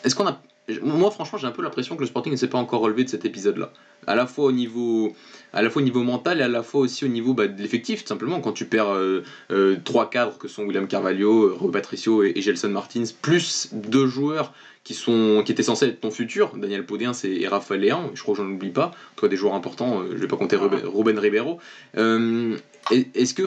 est-ce 0.04 0.16
qu'on 0.16 0.28
a, 0.28 0.42
moi 0.82 1.12
franchement, 1.12 1.38
j'ai 1.38 1.48
un 1.48 1.52
peu 1.52 1.62
l'impression 1.62 1.96
que 1.96 2.02
le 2.02 2.08
Sporting 2.08 2.32
ne 2.32 2.38
s'est 2.38 2.48
pas 2.48 2.58
encore 2.58 2.82
relevé 2.82 3.04
de 3.04 3.10
cet 3.10 3.26
épisode-là. 3.26 3.72
À 4.08 4.16
la 4.16 4.26
fois 4.26 4.46
au 4.46 4.52
niveau, 4.52 5.14
à 5.54 5.62
la 5.62 5.70
fois 5.70 5.82
au 5.82 5.86
niveau 5.86 6.04
mental 6.04 6.40
et 6.40 6.44
à 6.44 6.48
la 6.48 6.64
fois 6.64 6.82
aussi 6.82 7.06
au 7.06 7.08
niveau 7.08 7.34
bah, 7.34 7.48
de 7.48 7.62
l'effectif, 7.62 8.04
tout 8.04 8.08
simplement. 8.08 8.40
Quand 8.40 8.52
tu 8.54 8.66
perds 8.66 8.90
euh, 8.90 9.24
euh, 9.52 9.76
trois 9.84 10.10
cadres 10.10 10.38
que 10.38 10.48
sont 10.48 10.64
William 10.64 10.88
Carvalho, 10.88 11.44
euh, 11.44 11.54
Rui 11.60 11.72
Patricio 11.72 12.24
et, 12.24 12.34
et 12.36 12.42
Gelson 12.42 12.70
Martins, 12.70 13.04
plus 13.22 13.70
deux 13.74 14.08
joueurs 14.08 14.54
qui, 14.84 14.94
sont, 14.96 15.44
qui 15.46 15.52
étaient 15.52 15.62
censés 15.62 15.86
être 15.88 16.02
ton 16.02 16.10
futur, 16.12 16.56
Daniel 16.58 16.86
Podin 16.86 17.12
et, 17.24 17.44
et 17.44 17.48
Raphaël 17.48 17.82
Léan, 17.82 18.10
je 18.16 18.22
crois 18.24 18.36
que 18.36 18.42
j'en 18.42 18.50
oublie 18.50 18.72
pas, 18.72 18.92
toi 19.16 19.30
des 19.30 19.36
joueurs 19.36 19.54
importants, 19.54 20.02
euh, 20.02 20.10
je 20.14 20.18
vais 20.18 20.28
pas 20.28 20.38
compter 20.38 20.56
Ruben, 20.56 20.82
Ruben 20.86 21.20
Ribeiro. 21.20 21.60
Est- 21.96 23.16
Est-ce 23.16 23.34
que 23.36 23.44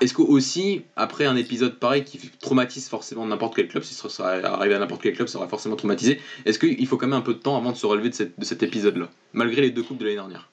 est-ce 0.00 0.12
que 0.14 0.22
aussi, 0.22 0.84
après 0.96 1.24
un 1.26 1.36
épisode 1.36 1.78
pareil 1.78 2.04
qui 2.04 2.18
traumatise 2.40 2.88
forcément 2.88 3.24
n'importe 3.26 3.54
quel 3.56 3.68
club, 3.68 3.82
si 3.82 3.94
ça 3.94 4.08
serait 4.08 4.44
arrivé 4.44 4.74
à 4.74 4.78
n'importe 4.78 5.02
quel 5.02 5.14
club, 5.14 5.28
ça 5.28 5.38
aurait 5.38 5.48
forcément 5.48 5.76
traumatisé, 5.76 6.20
est-ce 6.44 6.58
qu'il 6.58 6.86
faut 6.86 6.96
quand 6.96 7.06
même 7.06 7.18
un 7.18 7.22
peu 7.22 7.34
de 7.34 7.38
temps 7.40 7.56
avant 7.56 7.72
de 7.72 7.76
se 7.76 7.86
relever 7.86 8.10
de, 8.10 8.14
cette- 8.14 8.38
de 8.38 8.44
cet 8.44 8.62
épisode-là, 8.62 9.08
malgré 9.32 9.60
les 9.62 9.70
deux 9.70 9.82
coupes 9.82 9.98
de 9.98 10.04
l'année 10.04 10.16
dernière? 10.16 10.48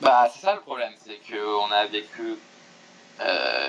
Bah, 0.00 0.28
c'est 0.32 0.40
ça 0.40 0.54
le 0.54 0.60
problème, 0.60 0.92
c'est 1.04 1.18
qu'on 1.30 1.70
a 1.72 1.86
vécu, 1.86 2.36
euh, 3.20 3.68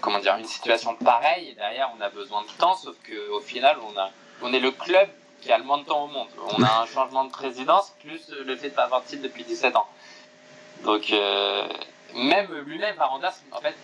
comment 0.00 0.18
dire, 0.18 0.36
une 0.38 0.44
situation 0.44 0.94
pareille 0.96 1.48
et 1.48 1.54
derrière 1.54 1.90
on 1.96 2.00
a 2.02 2.10
besoin 2.10 2.42
de 2.42 2.48
temps, 2.58 2.76
sauf 2.76 2.94
qu'au 3.06 3.40
final 3.40 3.76
on, 3.88 3.98
a, 3.98 4.10
on 4.42 4.52
est 4.52 4.60
le 4.60 4.70
club 4.70 5.08
qui 5.40 5.50
a 5.50 5.58
le 5.58 5.64
moins 5.64 5.78
de 5.78 5.84
temps 5.84 6.04
au 6.04 6.08
monde. 6.08 6.28
On 6.56 6.62
a 6.62 6.82
un 6.82 6.86
changement 6.94 7.24
de 7.24 7.30
présidence 7.30 7.92
plus 8.04 8.20
le 8.44 8.54
fait 8.56 8.68
de 8.70 8.74
pas 8.74 8.84
avoir 8.84 9.02
de 9.02 9.06
titre 9.08 9.22
depuis 9.22 9.44
17 9.44 9.74
ans. 9.76 9.86
Donc, 10.84 11.10
euh, 11.12 11.66
même 12.14 12.48
lui-même, 12.66 12.96
Varandas, 12.96 13.40
en 13.52 13.60
fait, 13.60 13.74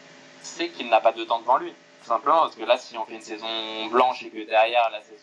sait 0.42 0.68
qu'il 0.68 0.88
n'a 0.88 1.01
pas 1.01 1.12
de 1.12 1.24
temps 1.24 1.40
devant 1.40 1.59
lui. 1.59 1.72
Tout 2.03 2.09
simplement, 2.09 2.40
parce 2.42 2.55
que 2.57 2.64
là, 2.64 2.79
si 2.79 2.96
on 2.96 3.05
fait 3.05 3.14
une 3.14 3.22
saison 3.22 3.87
blanche 3.87 4.22
et 4.22 4.31
que 4.31 4.46
derrière 4.46 4.88
la 4.90 5.01
saison 5.03 5.14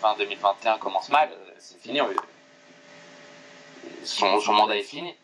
fin 0.00 0.14
2021 0.16 0.78
commence 0.78 1.08
mal, 1.08 1.28
euh, 1.32 1.50
c'est 1.58 1.80
fini. 1.80 2.00
on- 2.00 2.08
son, 4.04 4.40
son 4.40 4.52
mandat 4.52 4.76
est 4.76 4.82
fini. 4.82 5.14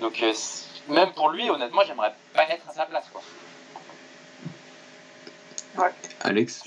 Donc, 0.00 0.20
euh, 0.22 0.32
même 0.88 1.12
pour 1.12 1.28
lui, 1.30 1.48
honnêtement, 1.50 1.82
j'aimerais 1.86 2.14
pas 2.32 2.44
être 2.48 2.68
à 2.68 2.72
sa 2.72 2.86
place. 2.86 3.04
Quoi. 3.12 3.22
Alex 6.22 6.62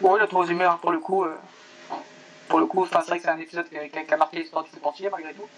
Bon, 0.00 0.16
il 0.16 0.22
a 0.22 0.26
tout 0.26 0.38
résumé, 0.38 0.64
hein, 0.64 0.78
pour 0.80 0.92
le 0.92 0.98
coup. 0.98 1.24
euh, 1.24 1.36
pour 2.48 2.58
le 2.58 2.66
coup, 2.66 2.86
c'est 2.86 2.96
vrai 3.06 3.18
que 3.18 3.22
c'est 3.24 3.30
un 3.30 3.38
épisode 3.38 3.68
qui 3.68 3.76
a, 3.78 3.88
qui 3.88 4.14
marqué 4.16 4.38
l'histoire 4.40 4.64
du 4.64 4.70
sportif 4.70 5.08
malgré 5.12 5.32
tout. 5.34 5.48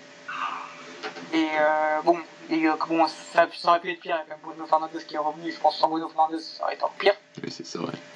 Et 1.33 1.49
euh, 1.59 2.03
bon, 2.03 2.19
et, 2.55 2.69
euh, 2.69 2.75
bon 2.89 3.07
ça, 3.09 3.47
ça 3.53 3.69
aurait 3.69 3.81
pu 3.81 3.91
être 3.91 4.01
pire 4.01 4.17
avec 4.17 4.31
un 4.31 4.37
Bruno 4.43 4.67
Fernandes 4.67 4.91
qui 5.07 5.15
est 5.15 5.19
revenu. 5.19 5.51
Je 5.51 5.59
pense 5.59 5.75
que 5.75 5.81
sans 5.81 5.89
Bruno 5.89 6.09
Fernandes, 6.09 6.39
ça 6.41 6.65
aurait 6.65 6.75
été 6.75 6.83
encore 6.85 6.95
pire 6.97 7.15
Oui, 7.43 7.51
c'est 7.51 7.65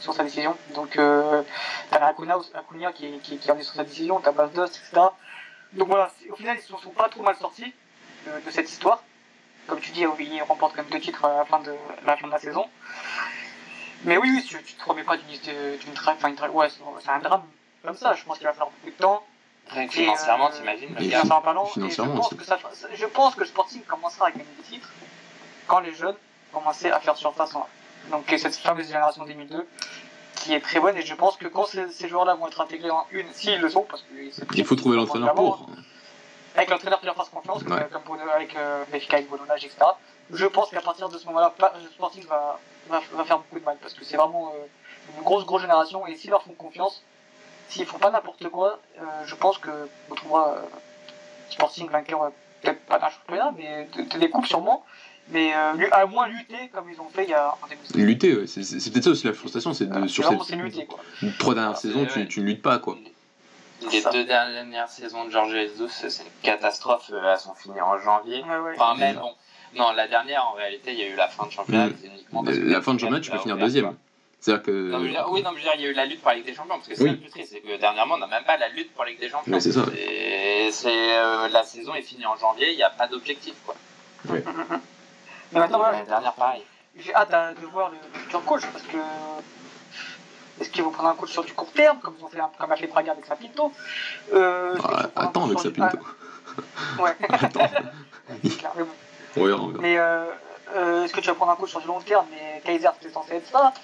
sur 0.01 0.13
sa 0.15 0.23
décision. 0.25 0.57
Donc, 0.75 0.97
euh, 0.97 1.43
t'as 1.91 2.07
Acuna, 2.07 2.37
Acuna 2.55 2.93
qui, 2.93 3.07
est- 3.07 3.19
qui, 3.19 3.39
qui 3.39 3.49
est 3.49 3.51
revenu 3.51 3.65
sur 3.65 3.75
sa 3.75 3.85
décision, 3.85 4.21
t'as 4.21 4.33
Basdos, 4.33 4.67
etc. 4.67 4.91
Donc 5.73 5.89
voilà, 5.89 6.11
au 6.31 6.37
final, 6.37 6.57
ils 6.57 6.73
ne 6.75 6.79
sont 6.79 6.91
pas 6.91 7.09
trop 7.09 7.23
mal 7.23 7.37
sortis 7.37 7.73
de, 8.27 8.45
de 8.47 8.51
cette 8.51 8.71
histoire. 8.71 9.03
Comme 9.67 9.81
tu 9.81 9.91
dis, 9.91 10.01
ils 10.21 10.43
remportent 10.43 10.77
quand 10.77 10.83
même 10.83 10.91
deux 10.93 11.01
titres 11.01 11.25
à 11.25 11.39
la 11.39 11.45
fin 11.45 11.59
de, 11.61 11.73
à 11.73 12.07
la, 12.07 12.17
fin 12.17 12.27
de 12.29 12.33
la 12.33 12.39
saison. 12.39 12.67
Mais 14.05 14.17
oui, 14.19 14.31
oui, 14.33 14.45
tu, 14.45 14.63
tu 14.63 14.75
te 14.75 14.85
remets 14.85 15.03
pas 15.03 15.17
d'une 15.17 15.27
d'une 15.27 16.51
ouais, 16.53 16.69
c'est 16.71 16.83
c'est 17.03 17.11
un 17.11 17.19
drame 17.19 17.43
comme 17.83 17.97
ça. 17.97 18.15
Je 18.15 18.25
pense 18.25 18.39
qu'il 18.39 18.47
va 18.47 18.53
falloir 18.53 18.71
beaucoup 18.71 18.91
de 18.97 19.03
temps. 19.03 19.25
Financièrement, 19.91 20.49
euh, 20.49 20.53
t'imagines 20.57 20.89
le 20.91 20.95
gars 20.95 21.01
et 21.01 21.11
je 21.11 21.73
financièrement 21.73 22.17
pense 22.17 22.35
que 22.35 22.45
ça, 22.45 22.59
je 22.95 23.07
pense 23.07 23.35
que 23.35 23.41
le 23.41 23.47
Sporting 23.47 23.83
commencera 23.83 24.29
à 24.29 24.31
gagner 24.31 24.45
des 24.59 24.63
titres 24.63 24.91
quand 25.67 25.81
les 25.81 25.93
jeunes 25.95 26.15
commençaient 26.53 26.91
à 26.93 27.01
faire 27.01 27.17
surface 27.17 27.55
en 27.55 27.67
Donc 28.11 28.31
et 28.33 28.39
cette 28.39 28.57
fameuse 28.57 28.87
génération 28.87 29.25
2002 29.25 29.67
qui 30.37 30.55
est 30.55 30.61
très 30.61 30.79
bonne 30.79 30.97
et 30.97 31.03
je 31.03 31.15
pense 31.15 31.37
que 31.37 31.49
quand 31.49 31.67
ces, 31.67 31.91
ces 31.91 32.09
joueurs-là 32.09 32.35
vont 32.35 32.47
être 32.47 32.61
intégrés 32.61 32.91
en 32.91 33.07
une, 33.11 33.27
s'ils 33.33 33.59
le 33.61 33.69
sont, 33.69 33.83
parce 33.83 34.03
que 34.03 34.57
Il 34.57 34.65
faut 34.65 34.77
trouver 34.77 34.97
l'entraîneur 34.97 35.35
pour. 35.35 35.67
avec 36.55 36.71
l'entraîneur 36.71 37.01
qui 37.01 37.07
leur 37.07 37.17
fasse 37.17 37.31
confiance, 37.31 37.63
Ouais. 37.63 37.89
comme 37.91 38.03
Bono, 38.03 38.23
avec 38.33 38.55
euh, 38.55 38.85
Benfica, 38.93 39.17
avec 39.17 39.29
Bolonage, 39.29 39.65
etc. 39.65 39.79
Je 40.31 40.47
pense 40.47 40.71
qu'à 40.71 40.81
partir 40.81 41.09
de 41.09 41.19
ce 41.19 41.27
moment-là, 41.27 41.53
le 41.83 41.89
Sporting 41.91 42.25
va, 42.27 42.61
va, 42.89 43.01
va 43.13 43.25
faire 43.25 43.39
beaucoup 43.39 43.59
de 43.59 43.65
mal 43.65 43.77
parce 43.81 43.95
que 43.95 44.05
c'est 44.05 44.17
vraiment 44.17 44.53
euh, 44.55 44.67
une 45.17 45.23
grosse, 45.25 45.45
grosse 45.45 45.63
génération 45.63 46.07
et 46.07 46.15
s'ils 46.17 46.31
leur 46.31 46.43
font 46.43 46.53
confiance, 46.53 47.03
s'ils 47.69 47.87
font 47.87 47.99
pas 47.99 48.11
n'importe 48.11 48.49
quoi, 48.49 48.79
euh, 48.99 49.03
je 49.27 49.35
pense 49.35 49.59
que 49.59 49.71
on 50.11 50.15
trouvera 50.15 50.55
euh, 50.55 50.61
Sporting 51.51 51.89
vainqueur, 51.91 52.23
euh, 52.25 52.29
peut-être 52.63 52.81
pas 52.87 52.99
d'un 52.99 53.09
championnat, 53.11 53.53
mais 53.57 53.89
de, 53.97 54.03
de- 54.03 54.19
des 54.19 54.31
coupes 54.31 54.47
sûrement, 54.47 54.85
mais 55.29 55.53
euh, 55.55 55.89
à 55.93 56.07
moins 56.07 56.27
lutter 56.29 56.69
comme 56.73 56.91
ils 56.91 57.01
ont 57.01 57.09
fait 57.09 57.25
il 57.25 57.31
y 57.31 57.35
a 57.35 57.55
en 57.63 57.67
début 57.69 57.83
de 57.83 57.87
saison. 57.89 58.05
Lutter, 58.05 58.37
ouais, 58.37 58.47
c'est 58.47 58.91
peut-être 58.93 59.05
ça 59.05 59.11
aussi 59.11 59.27
la 59.27 59.33
frustration, 59.33 59.73
c'est 59.73 59.87
de 59.87 59.93
Voilà, 59.93 60.09
sur 60.09 60.45
ces 60.45 60.57
lutter 60.57 60.87
quoi. 60.87 60.99
trois 61.39 61.55
dernières 61.55 61.73
Ah, 61.77 61.81
saisons, 61.81 62.07
tu, 62.13 62.27
tu 62.29 62.41
ne 62.41 62.47
luttes 62.47 62.63
pas 62.63 62.79
quoi. 62.79 62.97
Les 63.93 64.01
Ça. 64.01 64.11
deux 64.11 64.25
dernières 64.25 64.89
saisons 64.89 65.27
de 65.27 65.31
George 65.31 65.51
Jesus, 65.53 65.89
c'est 65.91 66.07
une 66.23 66.31
catastrophe. 66.43 67.11
Elles 67.13 67.39
sont 67.39 67.55
finies 67.55 67.81
en 67.83 67.99
janvier. 67.99 68.43
Ouais, 68.43 68.59
ouais. 68.59 68.73
Enfin, 68.79 68.95
même 68.99 69.17
bon. 69.17 69.33
Non, 69.77 69.93
la 69.93 70.09
dernière, 70.09 70.47
en 70.47 70.53
réalité, 70.53 70.93
il 70.95 70.99
y 70.99 71.03
a 71.03 71.09
eu 71.09 71.15
la 71.15 71.29
fin 71.29 71.45
de 71.45 71.51
championnat. 71.53 71.89
Mm. 71.89 71.95
c'est 72.01 72.07
uniquement 72.09 72.43
parce 72.43 72.57
que 72.57 72.63
La 72.63 72.81
fin 72.81 72.95
de 72.95 72.99
championnat, 73.01 73.21
tu 73.21 73.31
peux 73.31 73.39
finir 73.39 73.59
deuxième. 73.59 73.95
Quoi. 74.47 74.55
C'est-à-dire 74.55 74.63
que. 74.63 74.91
Non, 74.91 74.99
mais 75.01 75.09
dire- 75.11 75.27
oui, 75.31 75.43
non, 75.43 75.51
mais 75.53 75.61
je 75.61 75.65
veux 75.67 75.71
dire, 75.71 75.75
il 75.79 75.83
y 75.83 75.87
a 75.87 75.91
eu 75.91 75.95
la 75.95 76.07
lutte 76.07 76.21
pour 76.21 76.31
la 76.31 76.37
Ligue 76.37 76.47
des 76.47 76.55
Champions, 76.55 76.77
parce 76.77 76.89
que 76.89 76.95
c'est 76.95 77.03
Oui. 77.05 77.11
le 77.11 77.17
plus 77.19 77.31
triste, 77.31 77.53
c'est 77.53 77.61
que 77.61 77.77
dernièrement, 77.77 78.15
on 78.15 78.19
n'a 78.19 78.27
même 78.27 78.45
pas 78.45 78.57
la 78.57 78.69
lutte 78.69 78.93
pour 78.95 79.05
la 79.05 79.11
Ligue 79.11 79.21
des 79.21 79.29
Champions. 79.29 79.61
C'est 79.61 79.73
ça. 79.73 79.83
Et 79.99 80.69
c'est 80.73 81.19
euh, 81.19 81.49
la 81.49 81.63
saison 81.65 81.95
est 81.95 82.03
finie 82.03 82.27
en 82.27 82.37
janvier, 82.37 82.71
il 82.71 82.77
n'y 82.77 82.83
a 82.83 82.91
pas 82.91 83.07
d'objectif, 83.07 83.55
quoi. 83.65 83.75
Mais 85.53 85.61
maintenant, 85.61 85.83
la 85.83 86.03
dernière, 86.03 86.33
pareil. 86.35 86.63
j'ai 86.99 87.15
hâte 87.15 87.33
à- 87.33 87.53
de 87.55 87.67
voir 87.67 87.91
le, 87.91 87.97
le 88.15 88.19
futur 88.21 88.45
coach 88.45 88.63
parce 88.73 88.85
que. 88.85 88.97
Est-ce 90.59 90.71
qu'ils 90.71 90.83
vont 90.83 90.91
prendre 90.91 91.11
un 91.11 91.15
coach 91.15 91.33
sur 91.33 91.45
du 91.45 91.53
court 91.53 91.71
terme, 91.73 91.99
comme 92.01 92.15
ils 92.19 92.25
ont 92.25 92.29
fait 92.29 92.41
un- 92.41 92.51
comme 92.59 92.73
a 92.73 92.77
fait 92.77 92.87
Braga 92.87 93.13
avec 93.13 93.27
Sapinto 93.27 93.71
euh, 94.33 94.75
Ah, 94.83 95.03
un 95.17 95.25
attends 95.27 95.45
avec 95.45 95.59
sur 95.61 95.65
sa 95.65 95.69
du- 95.69 95.81
pinto. 95.81 95.99
Ouais. 96.99 97.15
Clair, 98.59 98.73
mais 98.77 98.83
bon. 98.85 98.91
On 99.37 99.45
verra. 99.45 99.63
Mais 99.81 99.99
euh, 99.99 100.25
euh, 100.75 101.05
est-ce 101.05 101.13
que 101.13 101.21
tu 101.21 101.27
vas 101.29 101.35
prendre 101.35 101.53
un 101.53 101.57
coach 101.57 101.69
sur 101.71 101.81
du 101.83 101.87
long 101.87 102.01
terme 102.01 102.25
Mais 102.31 102.63
Kaiser, 102.65 102.89
c'est 103.03 103.13
censé 103.13 103.35
être 103.35 103.47
ça. 103.49 103.75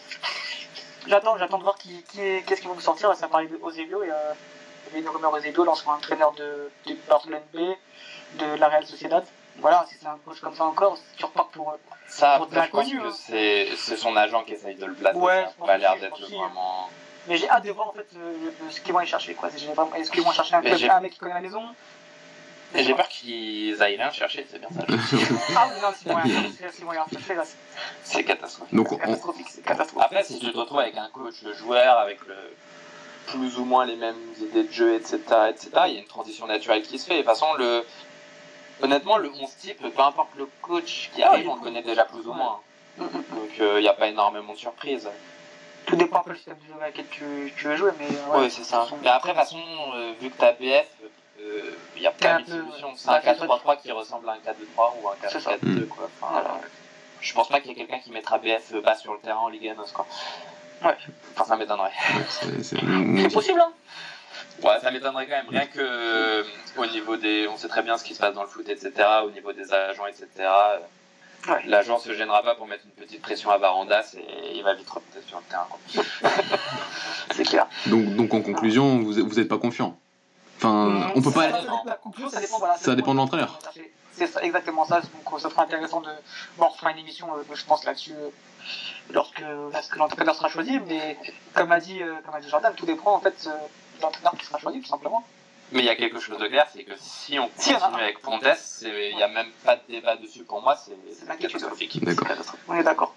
J'attends, 1.07 1.37
j'attends 1.39 1.59
de 1.59 1.63
voir 1.63 1.77
qui, 1.77 2.03
qui 2.05 2.21
est- 2.21 2.43
qu'est-ce 2.47 2.61
qu'ils 2.61 2.69
vont 2.69 2.75
nous 2.77 2.81
sortir. 2.81 3.15
Ça 3.15 3.29
parlait 3.29 3.49
de 3.49 3.59
Eusebio 3.67 4.03
et 4.03 4.11
euh, 4.11 4.33
il 4.87 4.89
y 4.89 4.91
avait 4.91 5.01
une 5.01 5.09
rumeur 5.09 5.37
Eusebio 5.37 5.65
lancera 5.65 5.95
un 5.95 5.97
entraîneur 5.97 6.33
de, 6.33 6.71
de 6.87 6.97
Barcelone 7.09 7.43
B, 7.53 7.59
de 8.39 8.47
la 8.57 8.69
Real 8.69 8.87
Sociedad. 8.87 9.25
Voilà, 9.59 9.85
si 9.89 9.97
c'est 10.01 10.07
un 10.07 10.19
coach 10.25 10.41
comme 10.41 10.55
ça 10.55 10.65
encore, 10.65 10.97
tu 11.17 11.25
repars 11.25 11.49
pour. 11.49 11.75
Ça, 12.09 12.37
Pour 12.37 12.47
après, 12.47 12.65
je 12.67 12.71
pense 12.71 12.91
que 12.91 12.97
hein. 12.97 13.13
c'est 13.15 13.69
c'est 13.77 13.97
son 13.97 14.17
agent 14.17 14.43
qui 14.45 14.53
essaye 14.55 14.77
de 14.77 14.87
le 14.87 14.95
placer. 14.95 15.19
Ouais, 15.19 15.45
ça 15.45 15.53
a 15.63 15.67
pas 15.67 15.77
l'air 15.79 15.97
d'être 15.99 16.21
aussi. 16.23 16.35
vraiment. 16.37 16.89
Mais 17.29 17.37
j'ai 17.37 17.49
hâte 17.49 17.65
de 17.65 17.71
voir 17.71 17.89
en 17.89 17.93
fait 17.93 18.09
ce 18.71 18.81
qu'ils 18.81 18.93
vont 18.93 18.99
aller 19.01 19.09
chercher. 19.09 19.35
Quoi. 19.35 19.51
J'ai 19.55 19.67
vraiment- 19.73 19.95
Est-ce 19.95 20.11
qu'ils 20.11 20.23
vont 20.25 20.33
chercher 20.33 20.55
un, 20.57 20.59
un 20.61 21.01
mec 21.01 21.13
qui 21.13 21.19
connaît 21.19 21.35
la 21.35 21.41
maison? 21.41 21.63
Et 22.75 22.85
j'ai 22.85 22.95
peur 22.95 23.09
qu'ils 23.09 23.83
aillent 23.83 23.97
rien 23.97 24.11
chercher, 24.11 24.47
c'est 24.51 24.59
bien 24.59 24.69
ça. 24.71 24.85
Ah 25.57 25.69
oui, 25.69 25.81
non, 25.83 25.93
chercher, 25.93 26.69
chercher, 27.13 27.35
là, 27.35 27.45
c'est 28.03 28.25
catastrophique. 28.25 28.75
Donc, 28.75 28.89
c'est 28.89 28.95
on, 28.95 28.99
catastrophique. 28.99 29.47
C'est 29.51 29.63
catastrophique. 29.65 30.03
Après, 30.05 30.25
si 30.25 30.39
tu 30.39 30.51
te 30.53 30.57
retrouves 30.57 30.79
avec 30.81 30.97
un 30.97 31.09
coach 31.09 31.35
joueur, 31.59 31.99
avec 31.99 32.21
le 32.27 32.35
plus 33.27 33.59
ou 33.59 33.65
moins 33.65 33.85
les 33.85 33.97
mêmes 33.97 34.17
idées 34.41 34.65
de 34.65 34.73
jeu, 34.73 34.95
etc., 34.95 35.19
etc., 35.51 35.71
il 35.89 35.93
y 35.95 35.97
a 35.97 36.01
une 36.01 36.07
transition 36.07 36.47
naturelle 36.47 36.83
qui 36.83 36.99
se 36.99 37.07
fait. 37.07 37.15
De 37.15 37.19
toute 37.19 37.27
façon, 37.31 37.53
le... 37.55 37.85
honnêtement, 38.83 39.19
le 39.19 39.31
11 39.31 39.57
type, 39.57 39.79
peu 39.95 40.03
importe 40.03 40.31
le 40.37 40.49
coach 40.63 41.11
qui 41.15 41.23
Ah, 41.23 41.29
arrive, 41.33 41.49
on 41.49 41.57
le 41.57 41.61
connaît 41.61 41.83
déjà 41.83 42.05
plus 42.05 42.27
ou 42.27 42.33
moins. 42.33 42.61
Donc, 42.99 43.11
euh, 43.61 43.79
il 43.79 43.83
n'y 43.83 43.89
a 43.89 43.93
pas 43.95 44.09
énormément 44.09 44.53
de 44.55 44.59
surprises. 44.59 45.09
Tout 45.87 45.97
dépend 45.97 46.21
un 46.21 46.23
peu 46.23 46.31
du 46.33 46.37
système 46.37 46.57
de 46.59 46.67
jeu 46.67 46.75
avec 46.81 46.97
lequel 46.97 47.09
tu, 47.11 47.53
tu 47.57 47.65
veux 47.67 47.77
jouer, 47.77 47.91
mais. 47.99 48.07
euh, 48.07 48.39
Ouais, 48.41 48.51
c'est 48.51 48.65
ça. 48.65 48.87
sont- 48.89 48.97
Mais 49.03 49.09
après, 49.09 49.31
de 49.33 49.35
toute 49.39 49.45
façon, 49.45 49.61
euh, 49.95 50.13
vu 50.21 50.31
que 50.31 50.39
tu 50.39 50.45
as 50.45 50.53
BF, 50.53 50.87
euh, 51.03 51.09
il 51.97 52.03
y 52.03 52.07
a 52.07 52.11
plein 52.13 52.41
de 52.41 52.47
solutions. 52.47 52.93
C'est 52.97 53.09
un 53.09 53.13
Ouais, 53.15 53.21
c'est 53.25 53.33
4-3-3 53.47 53.81
qui 53.83 53.93
ressemble 53.93 54.29
à 54.29 54.33
un 54.33 54.37
4-2-3 54.39 54.93
ou 55.03 55.09
un 55.09 55.13
C'est 55.31 55.41
ça. 55.41 55.57
4-4-2. 55.57 55.87
Quoi. 55.89 56.09
Enfin, 56.21 56.33
Voilà. 56.33 56.61
Je 57.21 57.33
pense 57.35 57.49
pas 57.49 57.61
qu'il 57.61 57.71
y 57.71 57.73
ait 57.75 57.77
quelqu'un 57.77 57.99
qui 58.01 58.11
mettra 58.11 58.39
BF 58.39 58.73
bas 58.83 58.97
sur 58.97 59.13
le 59.13 59.21
terrain 59.21 59.39
en 59.41 59.49
Ligue 59.49 59.69
1. 59.69 59.75
Quoi. 59.95 60.07
Ouais. 60.85 60.97
Enfin, 61.37 61.45
ça 61.45 61.57
m'étonnerait. 61.57 61.93
ouais, 62.15 62.63
c'est- 62.63 63.29
possible, 63.33 63.61
hein 63.61 63.73
Ouais, 64.63 64.79
ça 64.81 64.91
m'étonnerait 64.91 65.27
quand 65.27 65.37
même. 65.37 65.49
Rien 65.49 65.67
que 65.67 65.79
euh, 65.81 66.45
au 66.77 66.87
niveau 66.87 67.17
des. 67.17 67.47
On 67.49 67.57
sait 67.57 67.69
très 67.69 67.83
bien 67.83 67.97
ce 67.97 68.05
qui 68.05 68.15
se 68.15 68.21
passe 68.21 68.35
dans 68.35 68.43
le 68.43 68.49
foot, 68.49 68.69
etc. 68.69 68.93
Au 69.25 69.31
niveau 69.31 69.53
des 69.53 69.73
agents, 69.73 70.07
etc. 70.07 70.27
euh, 70.41 70.79
Ouais. 71.49 71.61
L'agent 71.67 71.99
se 71.99 72.15
gênera 72.15 72.41
pas 72.45 72.55
pour 72.55 72.69
mettre 72.69 72.85
une 72.85 72.93
petite 73.05 73.21
pression 73.21 73.51
à 73.51 73.59
Barandas 73.59 74.15
et 74.17 74.57
il 74.57 74.63
va 74.63 74.75
vite 74.75 74.89
remonter 74.89 75.21
sur 75.27 75.39
le 75.39 75.45
terrain. 75.45 75.67
C'est 77.35 77.43
clair. 77.45 77.67
Donc, 77.87 78.15
donc 78.15 78.33
en 78.35 78.43
conclusion, 78.43 78.99
vous 79.01 79.13
vous 79.27 79.41
êtes 79.41 79.49
pas 79.49 79.59
confiant. 79.59 79.99
Enfin, 80.65 81.11
on 81.15 81.23
peut 81.23 81.31
pas. 81.33 81.51
Ça, 81.51 81.61
dépend- 81.61 81.83
la 81.85 81.95
conclusion, 81.97 82.31
ça 82.31 82.41
dépend, 82.41 82.59
voilà, 82.59 82.77
Ça 82.77 82.95
dépend 82.95 83.13
de 83.13 83.17
l'entraîneur. 83.19 83.59
C'est 84.15 84.27
ça, 84.27 84.43
exactement 84.43 84.85
ça. 84.85 85.01
Donc, 85.01 85.41
ça 85.41 85.51
sera 85.51 85.63
intéressant 85.63 86.01
de. 86.01 86.09
Bon, 86.59 86.67
on 86.67 86.69
refera 86.69 86.91
une 86.93 86.99
émission, 86.99 87.29
euh, 87.35 87.43
je 87.55 87.65
pense, 87.65 87.85
là-dessus, 87.85 88.13
euh, 88.13 88.29
lorsque, 89.11 89.43
lorsque 89.73 89.97
l'entraîneur 89.97 90.35
sera 90.35 90.49
choisi. 90.49 90.79
Mais 90.87 91.17
comme 91.55 91.73
a 91.73 91.81
dit, 91.81 92.03
euh, 92.03 92.15
comme 92.25 92.35
a 92.35 92.41
dit 92.41 92.49
Jordan, 92.49 92.73
tout 92.77 92.87
dépend 92.87 93.15
en 93.15 93.21
fait 93.21 93.35
euh, 93.47 93.51
de 93.99 94.03
l'entraîneur 94.03 94.35
qui 94.39 94.45
sera 94.47 94.59
choisi, 94.59 94.81
tout 94.81 94.89
simplement. 94.89 95.25
Mais 95.73 95.79
il 95.81 95.87
y 95.87 95.89
a 95.89 95.97
quelque 95.97 96.21
chose 96.21 96.39
de 96.39 96.47
clair, 96.47 96.67
c'est 96.71 96.85
que 96.85 96.93
si 97.01 97.39
on 97.39 97.45
a 97.45 97.49
continue 97.49 98.03
avec 98.03 98.21
Pontes, 98.21 98.45
c'est- 98.57 99.11
il 99.11 99.17
n'y 99.17 99.23
a 99.23 99.29
même 99.29 99.51
pas 99.65 99.77
de 99.77 99.81
débat 99.89 100.17
dessus 100.17 100.45
pour 100.45 100.61
moi, 100.61 100.77
c'est 100.77 100.93
catastrophique. 101.39 102.05
D'accord. 102.05 102.29
On 102.69 102.75
est 102.75 102.83
d'accord. 102.85 103.15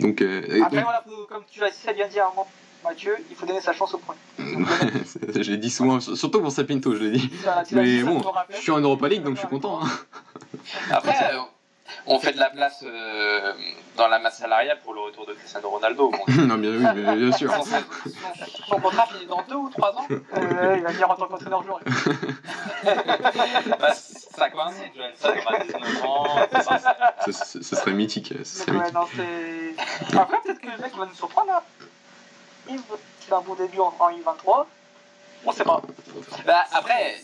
Donc, 0.00 0.20
euh, 0.20 0.62
Après, 0.62 0.82
voilà, 0.82 1.02
comme 1.30 1.44
tu 1.50 1.60
l'as 1.60 1.70
si 1.72 1.90
bien 1.94 2.06
dit 2.08 2.20
à 2.20 2.26
un 2.26 2.28
moment, 2.30 2.46
Mathieu, 2.84 3.16
il 3.30 3.36
faut 3.36 3.46
donner 3.46 3.60
sa 3.60 3.72
chance 3.72 3.94
au 3.94 3.98
point. 3.98 4.14
je 4.38 5.50
l'ai 5.50 5.56
dit 5.56 5.70
souvent, 5.70 6.00
surtout 6.00 6.40
pour 6.40 6.52
Sapinto, 6.52 6.94
je 6.94 7.04
l'ai 7.04 7.10
dit. 7.18 7.30
Ça, 7.42 7.62
Mais 7.72 8.02
bon, 8.02 8.22
je 8.50 8.56
suis 8.56 8.70
en 8.72 8.80
Europa 8.80 9.08
League, 9.08 9.22
donc 9.22 9.34
je 9.34 9.40
suis 9.40 9.48
content. 9.48 9.80
hein. 9.82 9.88
Après, 10.90 11.34
euh, 11.34 11.38
on 12.06 12.18
fait 12.18 12.32
de 12.32 12.38
la 12.38 12.50
place 12.50 12.84
euh, 12.86 13.52
dans 13.96 14.08
la 14.08 14.18
masse 14.18 14.38
salariale 14.38 14.78
pour 14.84 14.92
le 14.94 15.00
retour 15.00 15.26
de 15.26 15.32
Cristiano 15.32 15.70
Ronaldo. 15.70 16.10
Bon, 16.10 16.18
non, 16.42 16.56
bien, 16.56 16.70
oui, 16.72 17.00
bien, 17.02 17.16
bien 17.16 17.32
sûr. 17.32 17.50
son, 17.52 17.62
son- 17.62 17.76
son 18.68 18.80
contrat 18.80 19.06
finit 19.06 19.26
dans 19.26 19.42
deux 19.48 19.54
ou 19.56 19.70
trois 19.70 19.92
ans 19.96 20.06
Euh, 20.10 20.74
il 20.76 20.82
va 20.82 20.90
venir 20.90 21.10
en 21.10 21.14
tant 21.16 21.26
qu'entraîneur 21.26 21.62
joueur. 21.62 21.80
Bah, 23.80 23.92
Ça 23.94 24.50
coïncide, 24.50 24.90
Joël, 24.94 25.12
ça 25.16 25.30
aura 25.30 25.58
19 25.58 26.04
ans. 26.04 26.26
Ce, 27.30 27.62
serait 27.76 27.92
mythique. 27.92 28.34
Ce 28.44 28.64
serait 28.64 28.72
Donc, 28.72 29.08
ouais, 29.16 29.24
mythique. 29.24 30.12
non. 30.14 30.20
Après, 30.20 30.36
peut-être 30.44 30.60
que 30.60 30.66
le 30.66 30.78
mec 30.82 30.96
va 30.96 31.06
nous 31.06 31.14
surprendre. 31.14 31.52
Hein. 31.52 31.60
Il 32.68 32.78
fait 33.20 33.34
un 33.34 33.40
bon 33.40 33.54
début 33.54 33.78
en, 33.80 33.94
en 33.98 34.10
U23. 34.10 34.66
On 35.46 35.52
sait 35.52 35.64
pas. 35.64 35.82
Bah, 36.46 36.64
après, 36.72 37.16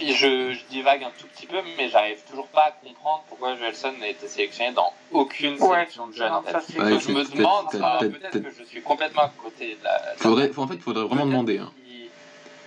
je, 0.00 0.52
je 0.52 0.64
divague 0.70 1.04
un 1.04 1.10
tout 1.18 1.26
petit 1.26 1.46
peu, 1.46 1.58
mais 1.76 1.88
j'arrive 1.90 2.22
toujours 2.28 2.46
pas 2.48 2.64
à 2.66 2.70
comprendre 2.72 3.22
pourquoi 3.28 3.56
Joelson 3.56 3.92
n'a 4.00 4.08
été 4.08 4.28
sélectionné 4.28 4.72
dans 4.72 4.92
aucune 5.12 5.60
Ouais. 5.60 5.68
sélection 5.74 6.06
de 6.06 6.14
jeunes. 6.14 6.32
En 6.32 6.42
fait. 6.42 6.52
Ça, 6.52 6.60
c'est- 6.60 6.80
Ouais, 6.80 6.90
Donc, 6.90 7.00
je 7.00 7.08
me 7.10 7.14
peut-être- 7.24 7.36
demande, 7.36 7.66
peut-être- 7.70 8.42
que 8.42 8.50
je 8.58 8.64
suis 8.64 8.82
complètement 8.82 9.22
à 9.22 9.32
côté 9.42 9.76
de 9.76 9.84
la. 9.84 10.14
Faudrait, 10.16 10.50
en 10.56 10.66
fait, 10.66 10.74
il 10.74 10.80
faudrait 10.82 11.04
vraiment 11.04 11.26
demander. 11.26 11.58
hein. 11.58 11.70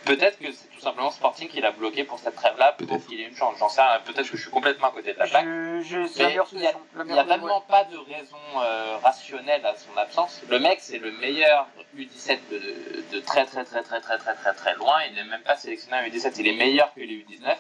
Peut-être 0.06 0.38
que 0.38 0.52
c'est 0.52 0.67
simplement 0.84 1.10
Sporting 1.12 1.48
qui 1.50 1.62
l'a 1.62 1.72
bloqué 1.72 2.04
pour 2.04 2.19
cette 2.19 2.36
trêve-là 2.36 2.74
pour 2.78 2.88
Peut-être. 2.88 3.06
qu'il 3.08 3.19
ait 3.19 3.28
une 3.28 3.36
chance. 3.36 3.56
J'en 3.60 3.69
sais 3.69 3.82
rien. 3.82 4.00
Peut-être 4.06 4.30
que 4.30 4.38
je 4.38 4.41
suis 4.41 4.52
complètement 4.52 4.88
à 4.88 4.91
côté 4.91 5.13
de 5.13 5.19
la 5.19 5.28
plaque. 5.28 5.46
Il 5.46 6.62
y 6.62 6.67
a- 6.67 7.04
n'y 7.04 7.19
a 7.19 7.24
tellement 7.26 7.62
pas 7.62 7.84
de 7.86 7.98
raison 7.98 8.38
euh, 8.62 8.98
rationnelle 9.04 9.65
à 9.65 9.76
son 9.76 9.98
absence. 9.98 10.41
Le 10.50 10.60
mec, 10.60 10.80
c'est 10.82 10.98
le 11.00 11.12
meilleur 11.12 11.67
U17 11.98 12.39
de, 12.52 13.04
de 13.15 13.19
très 13.22 13.46
très 13.46 13.63
très 13.65 13.82
très 13.84 14.00
très 14.02 14.17
très 14.17 14.36
très 14.36 14.54
très 14.54 14.76
loin. 14.76 14.96
Il 15.10 15.15
n'est 15.15 15.24
même 15.24 15.41
pas 15.41 15.56
sélectionné 15.56 15.98
en 15.98 16.04
U17. 16.04 16.34
Il 16.39 16.48
est 16.48 16.56
meilleur 16.56 16.93
que 16.93 17.00
les 17.02 17.15
U19. 17.26 17.56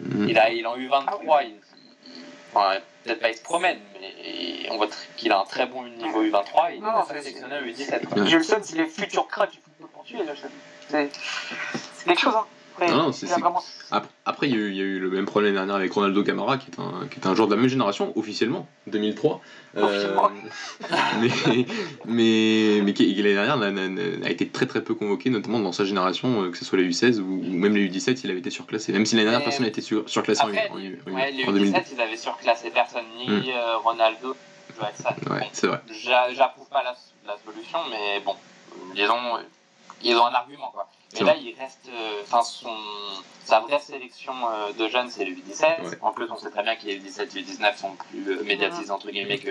Mm. 0.00 0.28
Il 0.28 0.38
a, 0.38 0.50
il 0.50 0.60
est 0.62 0.66
en 0.66 0.76
U23. 0.76 1.04
Ah 1.06 1.16
oui. 1.20 1.26
il, 1.44 1.48
il- 1.50 2.22
enfin, 2.54 2.76
peut-être 3.04 3.20
pas 3.20 3.30
il 3.30 3.36
se 3.36 3.42
promène, 3.42 3.80
mais 4.00 4.68
on 4.70 4.76
voit 4.76 4.88
qu'il 5.16 5.32
a 5.32 5.38
un 5.40 5.44
très 5.44 5.66
bon 5.66 5.84
niveau 5.84 6.22
U23. 6.22 6.70
Il 6.74 6.80
n'est 6.80 6.86
Non, 6.86 6.92
pas 6.92 7.06
c'est- 7.08 7.22
sélectionné 7.22 7.56
en 7.56 7.62
U17. 7.62 8.20
Ouais. 8.20 8.26
Gelson, 8.28 8.58
c'est 8.62 8.76
les 8.76 8.86
futurs 8.86 9.26
cracks 9.28 9.50
du 9.52 9.58
football 9.58 9.88
portugais. 9.90 10.24
C'est 10.88 11.10
quelque 12.06 12.20
chose. 12.20 12.34
Hein. 12.36 12.46
Après, 12.76 12.90
Non, 12.90 13.10
il 13.10 13.28
vraiment. 13.28 13.62
Après, 14.26 14.48
il 14.48 14.52
y, 14.54 14.56
a 14.56 14.58
eu, 14.58 14.70
il 14.70 14.76
y 14.76 14.80
a 14.80 14.84
eu 14.84 14.98
le 14.98 15.08
même 15.08 15.24
problème 15.24 15.54
l'année 15.54 15.66
dernière 15.66 15.76
avec 15.76 15.92
Ronaldo 15.92 16.22
Camara, 16.22 16.58
qui 16.58 16.70
est 16.70 16.80
un, 16.80 17.06
qui 17.06 17.18
est 17.20 17.26
un 17.26 17.34
joueur 17.34 17.48
de 17.48 17.54
la 17.54 17.60
même 17.60 17.70
génération, 17.70 18.12
officiellement, 18.18 18.66
2003. 18.88 19.40
Officiellement. 19.76 20.30
mais, 21.20 21.66
mais, 22.04 22.80
mais 22.82 22.92
qui, 22.92 23.14
l'année 23.14 23.34
dernière 23.34 24.24
a 24.24 24.30
été 24.30 24.48
très 24.48 24.66
très 24.66 24.82
peu 24.82 24.94
convoqué, 24.94 25.30
notamment 25.30 25.60
dans 25.60 25.72
sa 25.72 25.84
génération, 25.84 26.42
euh, 26.42 26.50
que 26.50 26.58
ce 26.58 26.64
soit 26.64 26.78
les 26.78 26.88
U16 26.90 27.20
ou, 27.20 27.40
ou 27.40 27.52
même 27.52 27.74
les 27.76 27.88
U17, 27.88 28.20
il 28.24 28.30
avait 28.30 28.40
été 28.40 28.50
surclassé. 28.50 28.92
Même 28.92 29.06
si 29.06 29.14
l'année 29.16 29.30
dernière, 29.30 29.44
personne 29.44 29.62
n'a 29.62 29.68
été 29.68 29.80
sur, 29.80 30.08
surclassé 30.10 30.42
en, 30.42 30.48
Après, 30.48 30.68
en, 30.70 30.76
les, 30.76 30.98
en- 31.06 31.14
ouais, 31.14 31.30
les 31.30 31.44
en 31.44 31.52
2002. 31.52 31.78
U17, 31.78 31.84
ils 31.94 32.00
avaient 32.00 32.16
surclassé 32.16 32.70
personne, 32.70 33.04
ni 33.18 33.26
Hmm. 33.28 33.42
euh, 33.54 33.76
Ronaldo. 33.78 34.36
Ouais, 34.78 34.88
Bon, 35.26 35.34
c'est 35.52 35.68
vrai. 35.68 35.80
J'a- 35.90 36.32
J'approuve 36.34 36.68
pas 36.68 36.82
la, 36.82 36.94
la 37.26 37.36
solution, 37.46 37.78
mais 37.90 38.20
bon, 38.24 38.34
disons, 38.94 39.14
euh, 39.36 39.40
ils 40.02 40.14
ont 40.16 40.26
un 40.26 40.34
argument 40.34 40.70
quoi. 40.74 40.86
Mais 41.20 41.26
là, 41.26 41.36
il 41.40 41.54
reste, 41.58 41.88
euh, 41.88 42.20
enfin, 42.24 42.42
son, 42.42 42.70
sa 43.44 43.60
vraie 43.60 43.78
sélection 43.80 44.32
euh, 44.50 44.72
de 44.72 44.88
jeunes, 44.88 45.08
c'est 45.10 45.24
le 45.24 45.32
U17. 45.32 45.62
Ouais. 45.62 45.98
En 46.02 46.12
plus, 46.12 46.26
on 46.30 46.36
sait 46.36 46.50
très 46.50 46.62
bien 46.62 46.76
que 46.76 46.86
les 46.86 46.98
U17 46.98 47.22
et 47.36 47.42
U19 47.42 47.76
sont 47.76 47.92
plus 48.10 48.30
euh, 48.32 48.42
médiatisés 48.44 48.90
entre 48.90 49.10
guillemets 49.10 49.38
que 49.38 49.50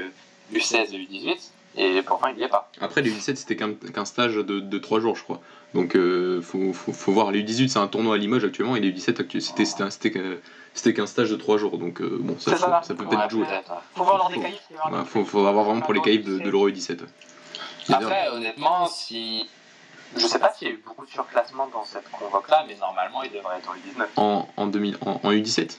U16 0.53 0.93
et 0.93 0.97
U18, 0.99 1.37
et 1.77 2.01
pourtant 2.03 2.27
il 2.27 2.39
y 2.39 2.43
est 2.43 2.47
pas. 2.47 2.69
Après, 2.81 3.01
les 3.01 3.11
U17, 3.11 3.35
c'était 3.35 3.55
qu'un 3.55 3.73
qu'un 3.73 4.05
stage 4.05 4.35
de, 4.35 4.59
de 4.59 4.77
3 4.77 4.99
jours, 4.99 5.15
je 5.15 5.23
crois. 5.23 5.41
Donc, 5.73 5.95
euh, 5.95 6.41
faut, 6.41 6.71
faut, 6.71 6.93
faut 6.93 7.11
voir. 7.11 7.31
Les 7.31 7.43
U18, 7.43 7.67
c'est 7.69 7.79
un 7.79 7.87
tournoi 7.87 8.15
à 8.15 8.17
Limoges 8.17 8.45
actuellement, 8.45 8.75
et 8.75 8.79
les 8.79 8.91
U17, 8.91 9.19
actu- 9.21 9.41
c'était 9.41 9.65
c'était 9.65 9.83
un- 9.83 9.89
c'était 9.89 10.11
que- 10.11 10.39
c'était 10.73 10.93
qu'un 10.93 11.07
stage 11.07 11.29
de 11.31 11.35
3 11.35 11.57
jours. 11.57 11.77
Donc, 11.77 12.01
euh, 12.01 12.17
bon, 12.21 12.37
ça, 12.39 12.55
ça, 12.57 12.81
ça, 12.83 12.93
peut 12.93 13.03
Ouais, 13.03 13.09
peut-être 13.15 13.29
jouer. 13.29 13.43
ouais. 13.43 13.61
Faut 13.95 14.03
voir 14.03 14.17
lors 14.17 14.29
des 14.29 14.39
qualifs. 14.39 14.61
Ouais, 14.71 14.99
faut, 15.05 15.25
faut 15.25 15.45
avoir 15.47 15.65
vraiment 15.65 15.81
pour 15.81 15.93
les 15.93 16.01
caïfs 16.01 16.23
de, 16.23 16.37
de 16.39 16.49
l'Euro 16.49 16.69
U17. 16.69 16.99
Après, 17.89 18.29
honnêtement, 18.29 18.85
si. 18.87 19.47
Je 20.17 20.27
sais 20.27 20.39
pas 20.39 20.51
s'il 20.53 20.67
y 20.67 20.71
a 20.71 20.73
eu 20.73 20.81
beaucoup 20.85 21.05
de 21.05 21.11
surclassement 21.11 21.67
dans 21.67 21.83
cette 21.85 22.09
convoque 22.09 22.49
là, 22.49 22.63
mais 22.67 22.75
normalement 22.75 23.23
il 23.23 23.31
devrait 23.31 23.57
être 23.57 23.69
en 23.69 23.73
U19. 23.73 24.05
En, 24.15 24.47
en, 24.57 24.67
2000, 24.67 24.97
en, 25.01 25.19
en 25.23 25.31
U17 25.31 25.77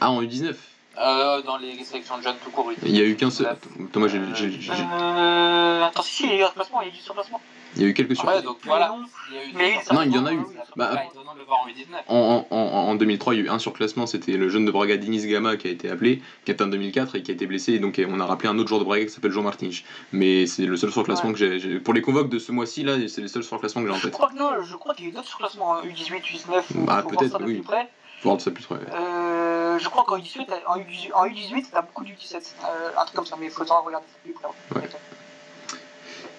Ah, 0.00 0.10
en 0.10 0.22
U19 0.22 0.54
Euh, 1.00 1.42
dans 1.42 1.58
les 1.58 1.84
sélections 1.84 2.18
de 2.18 2.22
jeunes 2.24 2.34
tout 2.42 2.50
court. 2.50 2.72
Il 2.84 2.96
y 2.96 3.00
a 3.00 3.04
eu 3.04 3.14
qu'un 3.14 3.30
seul. 3.30 3.56
Thomas, 3.92 4.08
j'ai- 4.08 4.18
Euh. 4.18 5.84
Attends, 5.84 6.02
si, 6.02 6.14
si, 6.14 6.22
il 6.24 6.30
y 6.30 6.32
a 6.32 6.36
eu 6.38 6.42
un 6.44 6.50
classement, 6.50 6.80
il 6.82 6.86
y 6.86 6.90
a 6.90 6.92
eu 6.92 6.96
du 6.96 7.00
surclassement. 7.02 7.40
il 7.76 7.82
y 7.82 7.84
a 7.84 7.88
eu 7.88 7.94
quelques 7.94 8.10
Ouais, 8.10 8.16
surprises. 8.16 8.42
donc 8.42 8.58
voilà. 8.64 8.88
non. 8.88 9.04
Il 9.30 9.50
y 9.52 9.54
Mais 9.56 9.74
Non, 9.92 10.02
il 10.02 10.18
en 10.18 10.26
a 10.26 10.32
eu. 10.32 10.40
Bah, 10.74 10.90
le 11.36 11.52
en 11.52 11.68
U19. 11.68 12.02
En, 12.08 12.46
en, 12.50 12.56
en, 12.56 12.88
en 12.90 12.94
2003, 12.96 13.34
il 13.34 13.38
y 13.38 13.42
a 13.42 13.46
eu 13.46 13.48
un 13.48 13.58
surclassement, 13.58 14.06
c'était 14.06 14.32
le 14.32 14.48
jeune 14.48 14.64
de 14.64 14.70
Braga, 14.72 14.96
Dinis 14.96 15.26
Gama, 15.26 15.56
qui 15.56 15.68
a 15.68 15.70
été 15.70 15.88
appelé, 15.88 16.20
qui 16.44 16.50
était 16.50 16.64
en 16.64 16.66
2004 16.68 17.14
et 17.16 17.22
qui 17.22 17.30
a 17.30 17.34
été 17.34 17.46
blessé. 17.46 17.74
Et 17.74 17.78
donc, 17.78 18.00
on 18.08 18.18
a 18.20 18.26
rappelé 18.26 18.48
un 18.48 18.58
autre 18.58 18.68
joueur 18.68 18.80
de 18.80 18.84
Braga 18.84 19.04
qui 19.04 19.10
s'appelle 19.10 19.30
Jean 19.32 19.42
Martins. 19.42 19.70
Mais 20.12 20.46
c'est 20.46 20.66
le 20.66 20.76
seul 20.76 20.90
surclassement 20.90 21.30
Ouais. 21.30 21.34
que 21.38 21.58
j'ai-. 21.58 21.78
Pour 21.80 21.94
les 21.94 22.02
convoques 22.02 22.28
de 22.30 22.38
ce 22.38 22.50
mois-ci, 22.52 22.82
là, 22.82 22.94
c'est 23.08 23.20
les 23.20 23.28
seuls 23.28 23.44
surclassements 23.44 23.82
que 23.82 23.88
j'ai 23.88 23.94
en 23.94 23.98
Je 23.98 24.02
tête. 24.04 24.12
crois 24.12 24.30
que 24.30 24.36
non, 24.36 24.50
je 24.64 24.74
crois 24.76 24.94
qu'il 24.94 25.04
y 25.04 25.08
a 25.08 25.10
eu 25.10 25.14
d'autres 25.14 25.28
surclassements, 25.28 25.76
hein, 25.76 25.82
U18, 25.84 26.22
U19, 26.22 26.64
ou 26.74 26.84
Bah, 26.84 27.02
faut 27.02 27.10
peut-être, 27.10 27.38
oui. 27.44 27.54
plus 27.54 27.62
près. 27.62 27.88
Faut 28.22 28.30
voir 28.30 28.40
ça 28.40 28.50
plus. 28.50 28.66
Euh, 28.92 29.78
je 29.78 29.88
crois 29.88 30.04
qu'en 30.04 30.18
U18, 30.18 30.46
t'as- 30.46 30.68
en 30.68 30.76
U18, 30.78 31.12
en 31.14 31.26
U18 31.26 31.66
t'as 31.72 31.82
beaucoup 31.82 32.04
d'U17, 32.04 32.36
euh, 32.64 32.90
un 32.96 33.04
truc 33.04 33.14
comme 33.16 33.26
ça, 33.26 33.36
mais 33.38 33.46
il 33.46 33.52
regarder 33.84 34.06
ça 34.06 34.18
plus 34.24 34.32
près. 34.32 34.48
Ouais. 34.80 34.88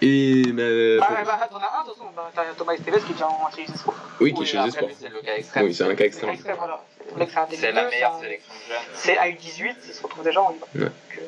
Et. 0.02 0.44
Bah, 0.52 0.64
Bah, 1.00 1.06
pour- 1.08 1.26
bah, 1.26 1.48
t'en 1.50 1.58
as 1.58 1.80
un, 1.80 1.84
de 1.84 1.90
toute 1.90 1.98
façon, 1.98 2.10
bah, 2.16 2.32
t'as 2.36 2.46
Thomas 2.58 2.74
Esteves 2.74 3.04
qui 3.06 3.12
est 3.12 3.14
déjà 3.14 3.28
en 3.28 3.50
série 3.52 3.72
espoir. 3.74 3.96
Oui, 4.20 4.34
qui 4.34 4.44
est 4.44 4.46
chez 4.46 4.58
lui, 4.62 4.72
C'est 4.72 5.10
le 5.10 5.22
cas 5.22 5.36
extrême. 5.36 5.66
Oui, 5.66 5.74
c'est 5.74 5.84
un 5.84 5.96
cas 5.96 6.04
extrême. 6.06 6.36
C'est 6.38 7.56
C'est 7.56 7.72
la 7.72 7.90
meilleure 7.90 8.16
c'est 8.20 8.26
sélection 8.26 8.54
de 8.54 8.74
jeunes. 8.74 8.82
C'est 8.94 9.18
à 9.18 9.30
U18, 9.30 9.76
il 9.88 9.94
se 9.94 10.04
retrouve 10.04 10.24
déjà 10.24 10.42
en 10.42 10.52
U20. 10.52 10.56
Ouais. 10.76 10.82
Donc, 10.86 10.92
euh, 11.18 11.22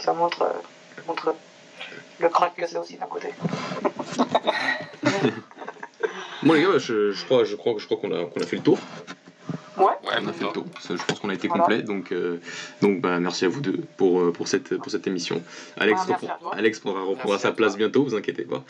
ça 0.00 0.12
montre, 0.12 0.42
euh, 0.42 0.52
montre 1.06 1.34
le 2.20 2.28
crack 2.28 2.54
que 2.56 2.66
c'est 2.66 2.78
aussi 2.78 2.96
d'un 2.96 3.06
côté. 3.06 3.28
Bon, 6.42 6.54
les 6.54 6.62
gars, 6.62 6.68
bah, 6.68 6.78
je, 6.78 7.12
je 7.12 7.24
crois, 7.26 7.44
je 7.44 7.54
crois, 7.54 7.74
je 7.76 7.84
crois 7.84 7.98
qu'on 7.98 8.12
a, 8.12 8.24
qu'on 8.24 8.40
a 8.40 8.46
fait 8.46 8.56
le 8.56 8.62
tour. 8.62 8.78
Ouais. 9.80 9.86
Ouais, 10.04 10.14
On 10.22 10.28
a 10.28 10.32
fait 10.32 10.44
le 10.44 10.50
tour. 10.52 10.64
Ça, 10.80 10.94
Je 10.96 11.02
pense 11.04 11.18
qu'on 11.20 11.28
a 11.30 11.34
été 11.34 11.48
Voilà. 11.48 11.64
complet. 11.64 11.82
Donc, 11.82 12.12
euh, 12.12 12.38
donc 12.82 13.00
bah, 13.00 13.18
merci 13.20 13.44
à 13.44 13.48
vous 13.48 13.60
deux 13.60 13.80
pour, 13.96 14.20
euh, 14.20 14.32
pour, 14.32 14.46
cette, 14.48 14.76
pour 14.76 14.90
cette 14.90 15.06
émission. 15.06 15.42
Alex, 15.78 16.00
Ah, 16.08 16.12
reprend-. 16.14 16.50
Alex 16.50 16.78
prendra, 16.80 17.02
reprendra 17.02 17.38
sa 17.38 17.52
place 17.52 17.76
bientôt, 17.76 18.04
vous 18.04 18.14
inquiétez 18.14 18.44
pas. 18.44 18.64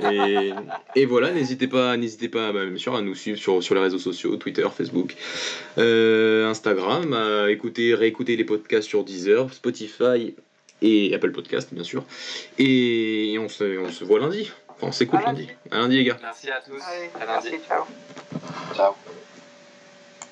et, 0.12 0.52
et 0.96 1.06
voilà, 1.06 1.30
n'hésitez 1.32 1.66
pas, 1.68 1.96
n'hésitez 1.96 2.28
pas 2.28 2.52
bah, 2.52 2.66
bien 2.66 2.78
sûr, 2.78 2.94
à 2.94 3.02
nous 3.02 3.14
suivre 3.14 3.38
sur, 3.38 3.62
sur 3.62 3.74
les 3.74 3.80
réseaux 3.80 3.98
sociaux, 3.98 4.36
Twitter, 4.36 4.66
Facebook, 4.76 5.14
euh, 5.78 6.48
Instagram, 6.48 7.12
à 7.12 7.50
écouter, 7.50 7.94
réécouter 7.94 8.36
les 8.36 8.44
podcasts 8.44 8.88
sur 8.88 9.04
Deezer, 9.04 9.52
Spotify 9.52 10.34
et 10.82 11.14
Apple 11.14 11.30
Podcast, 11.32 11.68
bien 11.72 11.84
sûr. 11.84 12.04
Et 12.58 13.36
on 13.40 13.48
se, 13.48 13.78
on 13.78 13.90
se 13.90 14.04
voit 14.04 14.18
lundi. 14.20 14.50
Enfin, 14.68 14.88
on 14.88 14.92
s'écoute 14.92 15.20
lundi. 15.24 15.42
lundi. 15.42 15.54
À 15.70 15.78
lundi, 15.78 15.96
les 15.98 16.04
gars. 16.04 16.18
Merci 16.22 16.50
à 16.50 16.60
tous. 16.60 16.80
Allez, 16.82 17.10
À 17.20 17.26
lundi. 17.26 17.48
merci, 17.52 17.66
ciao. 17.68 17.84
Ciao. 18.74 19.11